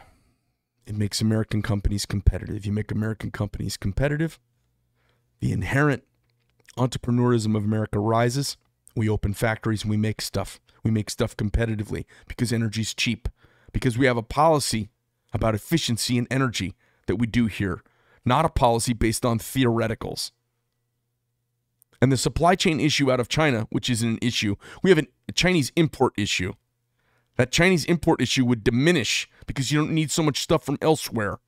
it 0.86 0.96
makes 0.96 1.20
American 1.20 1.60
companies 1.60 2.06
competitive. 2.06 2.64
You 2.64 2.72
make 2.72 2.90
American 2.90 3.30
companies 3.30 3.76
competitive, 3.76 4.40
the 5.40 5.52
inherent 5.52 6.04
entrepreneurism 6.76 7.56
of 7.56 7.64
America 7.64 7.98
rises. 7.98 8.56
We 8.94 9.08
open 9.08 9.34
factories 9.34 9.82
and 9.82 9.90
we 9.90 9.96
make 9.96 10.20
stuff. 10.20 10.60
We 10.82 10.90
make 10.90 11.10
stuff 11.10 11.36
competitively 11.36 12.04
because 12.26 12.52
energy's 12.52 12.94
cheap. 12.94 13.28
Because 13.72 13.98
we 13.98 14.06
have 14.06 14.16
a 14.16 14.22
policy 14.22 14.88
about 15.32 15.54
efficiency 15.54 16.16
and 16.16 16.26
energy 16.30 16.74
that 17.06 17.16
we 17.16 17.26
do 17.26 17.46
here, 17.46 17.82
not 18.24 18.44
a 18.44 18.48
policy 18.48 18.92
based 18.92 19.24
on 19.24 19.38
theoreticals. 19.38 20.32
And 22.00 22.12
the 22.12 22.16
supply 22.16 22.54
chain 22.54 22.80
issue 22.80 23.10
out 23.10 23.20
of 23.20 23.28
China, 23.28 23.66
which 23.70 23.90
is 23.90 24.02
an 24.02 24.18
issue, 24.22 24.56
we 24.82 24.90
have 24.90 24.98
a 24.98 25.32
Chinese 25.32 25.72
import 25.76 26.14
issue. 26.16 26.52
That 27.36 27.52
Chinese 27.52 27.84
import 27.84 28.20
issue 28.22 28.44
would 28.44 28.64
diminish 28.64 29.28
because 29.46 29.70
you 29.70 29.78
don't 29.78 29.94
need 29.94 30.10
so 30.10 30.22
much 30.22 30.40
stuff 30.40 30.64
from 30.64 30.78
elsewhere. 30.80 31.38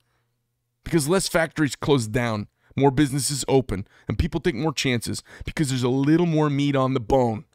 Because 0.83 1.07
less 1.07 1.27
factories 1.27 1.75
close 1.75 2.07
down, 2.07 2.47
more 2.75 2.91
businesses 2.91 3.45
open, 3.47 3.87
and 4.07 4.17
people 4.19 4.39
take 4.39 4.55
more 4.55 4.73
chances 4.73 5.23
because 5.45 5.69
there's 5.69 5.83
a 5.83 5.89
little 5.89 6.25
more 6.25 6.49
meat 6.49 6.75
on 6.75 6.93
the 6.93 6.99
bone 6.99 7.45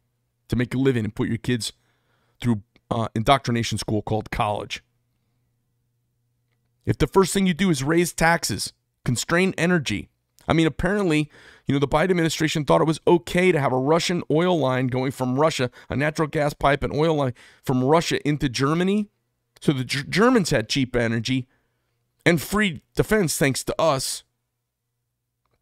to 0.48 0.56
make 0.56 0.74
a 0.74 0.78
living 0.78 1.04
and 1.04 1.14
put 1.14 1.28
your 1.28 1.38
kids 1.38 1.72
through 2.40 2.62
uh, 2.90 3.08
indoctrination 3.14 3.78
school 3.78 4.02
called 4.02 4.30
college. 4.30 4.82
If 6.84 6.98
the 6.98 7.06
first 7.06 7.34
thing 7.34 7.46
you 7.46 7.54
do 7.54 7.70
is 7.70 7.82
raise 7.82 8.12
taxes, 8.12 8.72
constrain 9.04 9.54
energy, 9.58 10.08
I 10.48 10.52
mean, 10.52 10.66
apparently, 10.66 11.30
you 11.66 11.74
know, 11.74 11.80
the 11.80 11.88
Biden 11.88 12.10
administration 12.10 12.64
thought 12.64 12.80
it 12.80 12.86
was 12.86 13.00
okay 13.06 13.50
to 13.50 13.60
have 13.60 13.72
a 13.72 13.78
Russian 13.78 14.22
oil 14.30 14.58
line 14.58 14.86
going 14.86 15.10
from 15.10 15.40
Russia, 15.40 15.70
a 15.90 15.96
natural 15.96 16.28
gas 16.28 16.54
pipe 16.54 16.84
and 16.84 16.92
oil 16.94 17.16
line 17.16 17.34
from 17.64 17.82
Russia 17.82 18.26
into 18.26 18.48
Germany. 18.48 19.08
So 19.60 19.72
the 19.72 19.84
G- 19.84 20.04
Germans 20.08 20.50
had 20.50 20.68
cheap 20.68 20.94
energy 20.94 21.48
and 22.24 22.40
free 22.40 22.82
defense 22.94 23.36
thanks 23.36 23.64
to 23.64 23.80
us. 23.80 24.22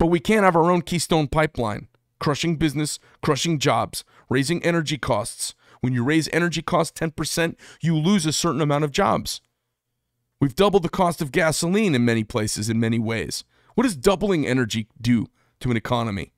But 0.05 0.11
we 0.11 0.20
can't 0.20 0.44
have 0.44 0.55
our 0.55 0.70
own 0.70 0.82
Keystone 0.82 1.28
pipeline, 1.28 1.88
crushing 2.20 2.57
business, 2.57 2.98
crushing 3.22 3.59
jobs, 3.59 4.05
raising 4.28 4.62
energy 4.62 4.98
costs. 4.98 5.55
When 5.80 5.94
you 5.94 6.05
raise 6.05 6.28
energy 6.30 6.61
costs 6.61 7.00
10%, 7.00 7.57
you 7.80 7.96
lose 7.96 8.26
a 8.26 8.32
certain 8.34 8.61
amount 8.61 8.84
of 8.84 8.90
jobs. 8.90 9.40
We've 10.42 10.55
doubled 10.55 10.82
the 10.82 10.90
cost 10.90 11.22
of 11.22 11.32
gasoline 11.32 11.94
in 11.94 12.05
many 12.05 12.22
places 12.22 12.68
in 12.68 12.78
many 12.78 12.98
ways. 12.98 13.44
What 13.76 13.84
does 13.84 13.96
doubling 13.96 14.46
energy 14.46 14.88
do 15.00 15.28
to 15.61 15.70
an 15.70 15.76
economy? 15.78 16.34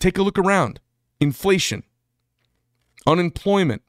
Take 0.00 0.18
a 0.18 0.24
look 0.24 0.36
around. 0.36 0.80
Inflation, 1.20 1.84
unemployment. 3.06 3.82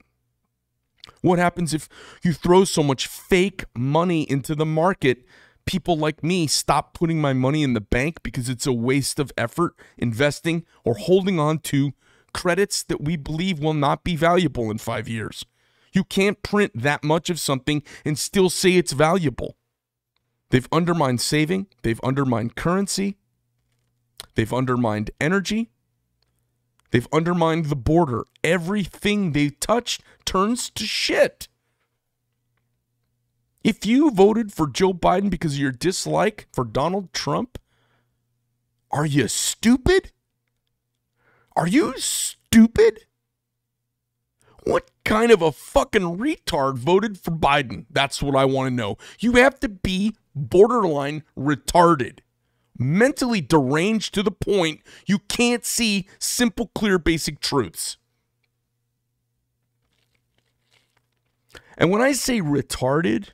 What 1.21 1.39
happens 1.39 1.73
if 1.73 1.89
you 2.23 2.32
throw 2.32 2.63
so 2.63 2.84
much 2.84 3.07
fake 3.07 3.65
money 3.75 4.21
into 4.30 4.53
the 4.53 4.67
market? 4.67 5.25
People 5.68 5.97
like 5.97 6.24
me 6.24 6.47
stop 6.47 6.93
putting 6.93 7.22
my 7.22 7.34
money 7.34 7.61
in 7.61 7.74
the 7.74 7.82
bank 7.82 8.24
because 8.24 8.49
it's 8.49 8.65
a 8.65 8.74
waste 8.74 9.20
of 9.20 9.32
effort 9.38 9.76
investing 9.97 10.65
or 10.84 10.95
holding 10.95 11.39
on 11.39 11.59
to 11.59 11.91
credits 12.34 12.84
that 12.84 13.01
we 13.01 13.18
believe 13.18 13.59
will 13.59 13.74
not 13.74 14.03
be 14.03 14.15
valuable 14.15 14.72
in 14.72 14.78
five 14.78 15.07
years. 15.07 15.45
You 15.91 16.03
can't 16.03 16.41
print 16.41 16.72
that 16.74 17.03
much 17.03 17.30
of 17.30 17.39
something 17.39 17.84
and 18.05 18.18
still 18.18 18.49
say 18.49 18.74
it's 18.74 18.93
valuable. 18.93 19.57
They've 20.51 20.68
undermined 20.72 21.20
saving, 21.20 21.68
they've 21.84 21.99
undermined 22.01 22.55
currency, 22.55 23.18
they've 24.36 24.53
undermined 24.53 25.11
energy, 25.20 25.72
they've 26.91 27.07
undermined 27.11 27.65
the 27.65 27.76
border. 27.76 28.24
Everything 28.43 29.34
they 29.34 29.49
touch 29.49 29.99
turns 30.24 30.70
to 30.70 30.86
shit. 30.86 31.49
If 33.68 33.86
you 33.86 34.11
voted 34.11 34.53
for 34.53 34.65
Joe 34.65 34.93
Biden 34.93 35.30
because 35.30 35.55
of 35.55 35.59
your 35.59 35.74
dislike 35.74 36.47
for 36.53 36.63
Donald 36.63 37.11
Trump, 37.11 37.59
are 38.91 39.05
you 39.05 39.28
stupid? 39.28 40.13
Are 41.53 41.68
you 41.68 41.93
stupid? 41.97 43.01
What 44.63 44.89
kind 45.03 45.34
of 45.34 45.41
a 45.41 45.51
fucking 45.51 46.18
retard 46.18 46.78
voted 46.78 47.20
for 47.20 47.32
Biden? 47.32 47.88
That's 47.89 48.24
what 48.24 48.38
I 48.38 48.45
want 48.45 48.70
to 48.70 48.74
know. 48.74 48.95
You 49.20 49.34
have 49.34 49.59
to 49.59 49.68
be 49.68 50.15
borderline 50.34 51.24
retarded, 51.38 52.20
mentally 52.80 53.41
deranged 53.41 54.13
to 54.13 54.24
the 54.24 54.32
point 54.32 54.80
you 55.05 55.20
can't 55.20 55.65
see 55.65 56.07
simple, 56.20 56.72
clear, 56.74 56.97
basic 56.97 57.41
truths. 57.41 57.97
And 61.78 61.91
when 61.91 62.01
I 62.01 62.13
say 62.13 62.39
retarded, 62.39 63.32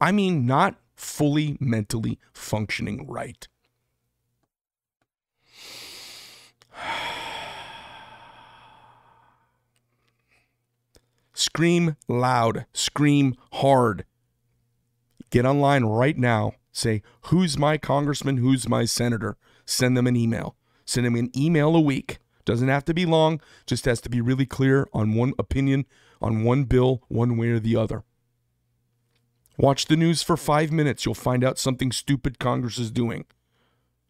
I 0.00 0.12
mean 0.12 0.46
not 0.46 0.76
fully 0.94 1.56
mentally 1.60 2.18
functioning 2.32 3.06
right. 3.06 3.46
Scream 11.34 11.96
loud, 12.08 12.66
scream 12.72 13.34
hard. 13.52 14.04
Get 15.30 15.44
online 15.44 15.84
right 15.84 16.16
now. 16.16 16.52
Say, 16.72 17.02
who's 17.22 17.58
my 17.58 17.78
congressman? 17.78 18.36
Who's 18.38 18.68
my 18.68 18.84
senator? 18.84 19.36
Send 19.64 19.96
them 19.96 20.06
an 20.06 20.16
email. 20.16 20.56
Send 20.84 21.06
them 21.06 21.16
an 21.16 21.30
email 21.36 21.74
a 21.74 21.80
week. 21.80 22.18
Doesn't 22.44 22.68
have 22.68 22.84
to 22.84 22.94
be 22.94 23.04
long, 23.04 23.40
just 23.66 23.86
has 23.86 24.00
to 24.02 24.08
be 24.08 24.20
really 24.20 24.46
clear 24.46 24.86
on 24.92 25.14
one 25.14 25.32
opinion, 25.38 25.84
on 26.22 26.44
one 26.44 26.64
bill, 26.64 27.02
one 27.08 27.36
way 27.36 27.48
or 27.48 27.58
the 27.58 27.76
other. 27.76 28.04
Watch 29.58 29.86
the 29.86 29.96
news 29.96 30.22
for 30.22 30.36
five 30.36 30.70
minutes. 30.70 31.04
You'll 31.04 31.14
find 31.14 31.42
out 31.42 31.58
something 31.58 31.92
stupid 31.92 32.38
Congress 32.38 32.78
is 32.78 32.90
doing. 32.90 33.24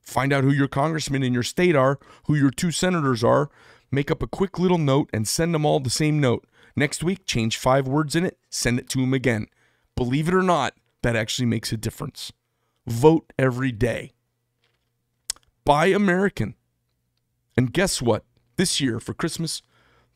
Find 0.00 0.32
out 0.32 0.44
who 0.44 0.50
your 0.50 0.68
congressmen 0.68 1.22
in 1.22 1.34
your 1.34 1.42
state 1.42 1.76
are, 1.76 1.98
who 2.26 2.34
your 2.34 2.50
two 2.50 2.70
senators 2.70 3.24
are. 3.24 3.50
Make 3.90 4.10
up 4.10 4.22
a 4.22 4.28
quick 4.28 4.58
little 4.58 4.78
note 4.78 5.10
and 5.12 5.26
send 5.26 5.54
them 5.54 5.64
all 5.64 5.80
the 5.80 5.90
same 5.90 6.20
note. 6.20 6.46
Next 6.74 7.02
week, 7.02 7.26
change 7.26 7.56
five 7.56 7.88
words 7.88 8.14
in 8.14 8.24
it, 8.24 8.38
send 8.50 8.78
it 8.78 8.88
to 8.90 9.00
them 9.00 9.14
again. 9.14 9.46
Believe 9.94 10.28
it 10.28 10.34
or 10.34 10.42
not, 10.42 10.74
that 11.02 11.16
actually 11.16 11.46
makes 11.46 11.72
a 11.72 11.76
difference. 11.76 12.32
Vote 12.86 13.32
every 13.38 13.72
day. 13.72 14.12
Buy 15.64 15.86
American. 15.86 16.54
And 17.56 17.72
guess 17.72 18.02
what? 18.02 18.24
This 18.56 18.80
year 18.80 19.00
for 19.00 19.14
Christmas, 19.14 19.62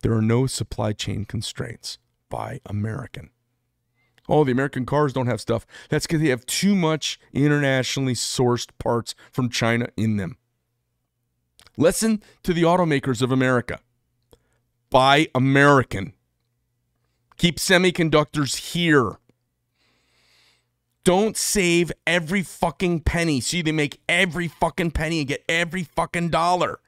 there 0.03 0.13
are 0.13 0.23
no 0.23 0.47
supply 0.47 0.93
chain 0.93 1.25
constraints. 1.25 1.99
Buy 2.29 2.61
American. 2.67 3.31
Oh, 4.31 4.45
the 4.45 4.53
American 4.53 4.87
cars 4.87 5.13
don't 5.13 5.27
have 5.27 5.41
stuff. 5.41 5.67
That's 5.89 6.07
because 6.07 6.23
they 6.23 6.29
have 6.29 6.47
too 6.47 6.77
much 6.77 7.19
internationally 7.33 8.15
sourced 8.15 8.69
parts 8.79 9.17
from 9.33 9.51
China 9.51 9.89
in 9.97 10.19
them. 10.19 10.37
Listen 11.77 12.23
to 12.45 12.55
the 12.55 12.63
automakers 12.63 13.23
of 13.23 13.33
America. 13.33 13.81
Buy 14.89 15.29
American. 15.35 16.13
Keep 17.39 17.59
semiconductors 17.59 18.73
here. 18.73 19.19
Don't 21.03 21.37
save 21.37 21.91
every 22.07 22.43
fucking 22.43 23.01
penny. 23.01 23.41
See, 23.41 23.63
they 23.63 23.73
make 23.73 24.01
every 24.09 24.47
fucking 24.47 24.93
penny 24.93 25.21
and 25.21 25.29
get 25.29 25.45
every 25.49 25.83
fucking 25.83 26.29
dollar. 26.29 26.79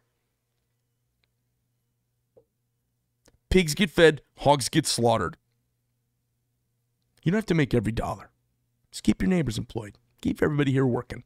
Pigs 3.51 3.75
get 3.75 3.91
fed, 3.91 4.23
hogs 4.39 4.69
get 4.69 4.87
slaughtered. 4.87 5.39
You 7.23 7.31
don't 7.31 7.39
have 7.39 7.47
to 7.47 7.55
make 7.55 7.75
every 7.75 7.93
dollar. 7.93 8.31
Just 8.91 9.05
keep 9.05 9.23
your 9.23 9.29
neighbors 9.29 9.59
employed. 9.59 9.99
Keep 10.21 10.43
everybody 10.43 10.73
here 10.73 10.87
working. 10.87 11.25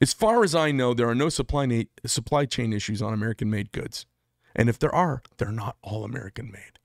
As 0.00 0.12
far 0.12 0.42
as 0.42 0.54
I 0.54 0.70
know, 0.70 0.94
there 0.94 1.08
are 1.08 1.14
no 1.14 1.28
supply, 1.28 1.86
supply 2.06 2.46
chain 2.46 2.72
issues 2.72 3.02
on 3.02 3.12
American 3.12 3.50
made 3.50 3.72
goods. 3.72 4.06
And 4.54 4.68
if 4.68 4.78
there 4.78 4.94
are, 4.94 5.22
they're 5.36 5.52
not 5.52 5.76
all 5.82 6.04
American 6.04 6.50
made. 6.50 6.78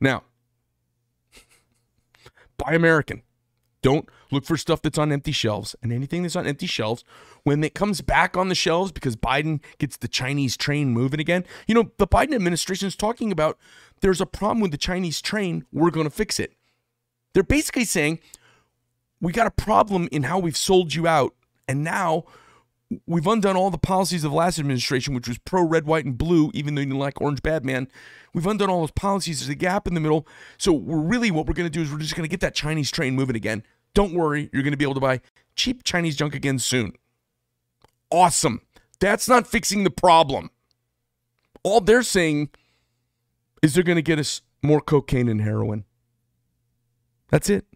Now, 0.00 0.24
buy 2.56 2.74
American. 2.74 3.22
Don't 3.84 4.08
look 4.30 4.46
for 4.46 4.56
stuff 4.56 4.80
that's 4.80 4.96
on 4.96 5.12
empty 5.12 5.30
shelves. 5.30 5.76
And 5.82 5.92
anything 5.92 6.22
that's 6.22 6.36
on 6.36 6.46
empty 6.46 6.66
shelves, 6.66 7.04
when 7.42 7.62
it 7.62 7.74
comes 7.74 8.00
back 8.00 8.34
on 8.34 8.48
the 8.48 8.54
shelves 8.54 8.90
because 8.90 9.14
Biden 9.14 9.60
gets 9.76 9.98
the 9.98 10.08
Chinese 10.08 10.56
train 10.56 10.88
moving 10.88 11.20
again, 11.20 11.44
you 11.68 11.74
know, 11.74 11.90
the 11.98 12.06
Biden 12.06 12.34
administration 12.34 12.88
is 12.88 12.96
talking 12.96 13.30
about 13.30 13.58
there's 14.00 14.22
a 14.22 14.26
problem 14.26 14.60
with 14.60 14.70
the 14.70 14.78
Chinese 14.78 15.20
train. 15.20 15.66
We're 15.70 15.90
going 15.90 16.06
to 16.06 16.10
fix 16.10 16.40
it. 16.40 16.54
They're 17.34 17.42
basically 17.42 17.84
saying, 17.84 18.20
we 19.20 19.32
got 19.32 19.46
a 19.46 19.50
problem 19.50 20.08
in 20.10 20.22
how 20.22 20.38
we've 20.38 20.56
sold 20.56 20.94
you 20.94 21.06
out. 21.06 21.34
And 21.68 21.84
now 21.84 22.24
we've 23.06 23.26
undone 23.26 23.54
all 23.54 23.70
the 23.70 23.76
policies 23.76 24.24
of 24.24 24.30
the 24.30 24.36
last 24.36 24.58
administration, 24.58 25.14
which 25.14 25.28
was 25.28 25.36
pro 25.36 25.62
red, 25.62 25.84
white, 25.84 26.06
and 26.06 26.16
blue, 26.16 26.50
even 26.54 26.74
though 26.74 26.80
you 26.80 26.86
didn't 26.86 27.00
like 27.00 27.20
Orange 27.20 27.42
Bad 27.42 27.66
Man. 27.66 27.88
We've 28.32 28.46
undone 28.46 28.70
all 28.70 28.80
those 28.80 28.90
policies. 28.92 29.40
There's 29.40 29.50
a 29.50 29.54
gap 29.54 29.86
in 29.86 29.94
the 29.94 30.00
middle. 30.00 30.26
So 30.58 30.72
we're 30.72 30.98
really 30.98 31.30
what 31.30 31.46
we're 31.46 31.54
going 31.54 31.66
to 31.66 31.70
do 31.70 31.82
is 31.82 31.92
we're 31.92 31.98
just 31.98 32.16
going 32.16 32.24
to 32.24 32.30
get 32.30 32.40
that 32.40 32.54
Chinese 32.54 32.90
train 32.90 33.14
moving 33.14 33.36
again. 33.36 33.62
Don't 33.94 34.12
worry, 34.12 34.50
you're 34.52 34.62
going 34.62 34.72
to 34.72 34.76
be 34.76 34.84
able 34.84 34.94
to 34.94 35.00
buy 35.00 35.20
cheap 35.56 35.84
Chinese 35.84 36.16
junk 36.16 36.34
again 36.34 36.58
soon. 36.58 36.92
Awesome. 38.10 38.60
That's 39.00 39.28
not 39.28 39.46
fixing 39.46 39.84
the 39.84 39.90
problem. 39.90 40.50
All 41.62 41.80
they're 41.80 42.02
saying 42.02 42.50
is 43.62 43.74
they're 43.74 43.82
going 43.82 43.96
to 43.96 44.02
get 44.02 44.18
us 44.18 44.42
more 44.62 44.80
cocaine 44.80 45.28
and 45.28 45.40
heroin. 45.40 45.84
That's 47.30 47.48
it. 47.48 47.66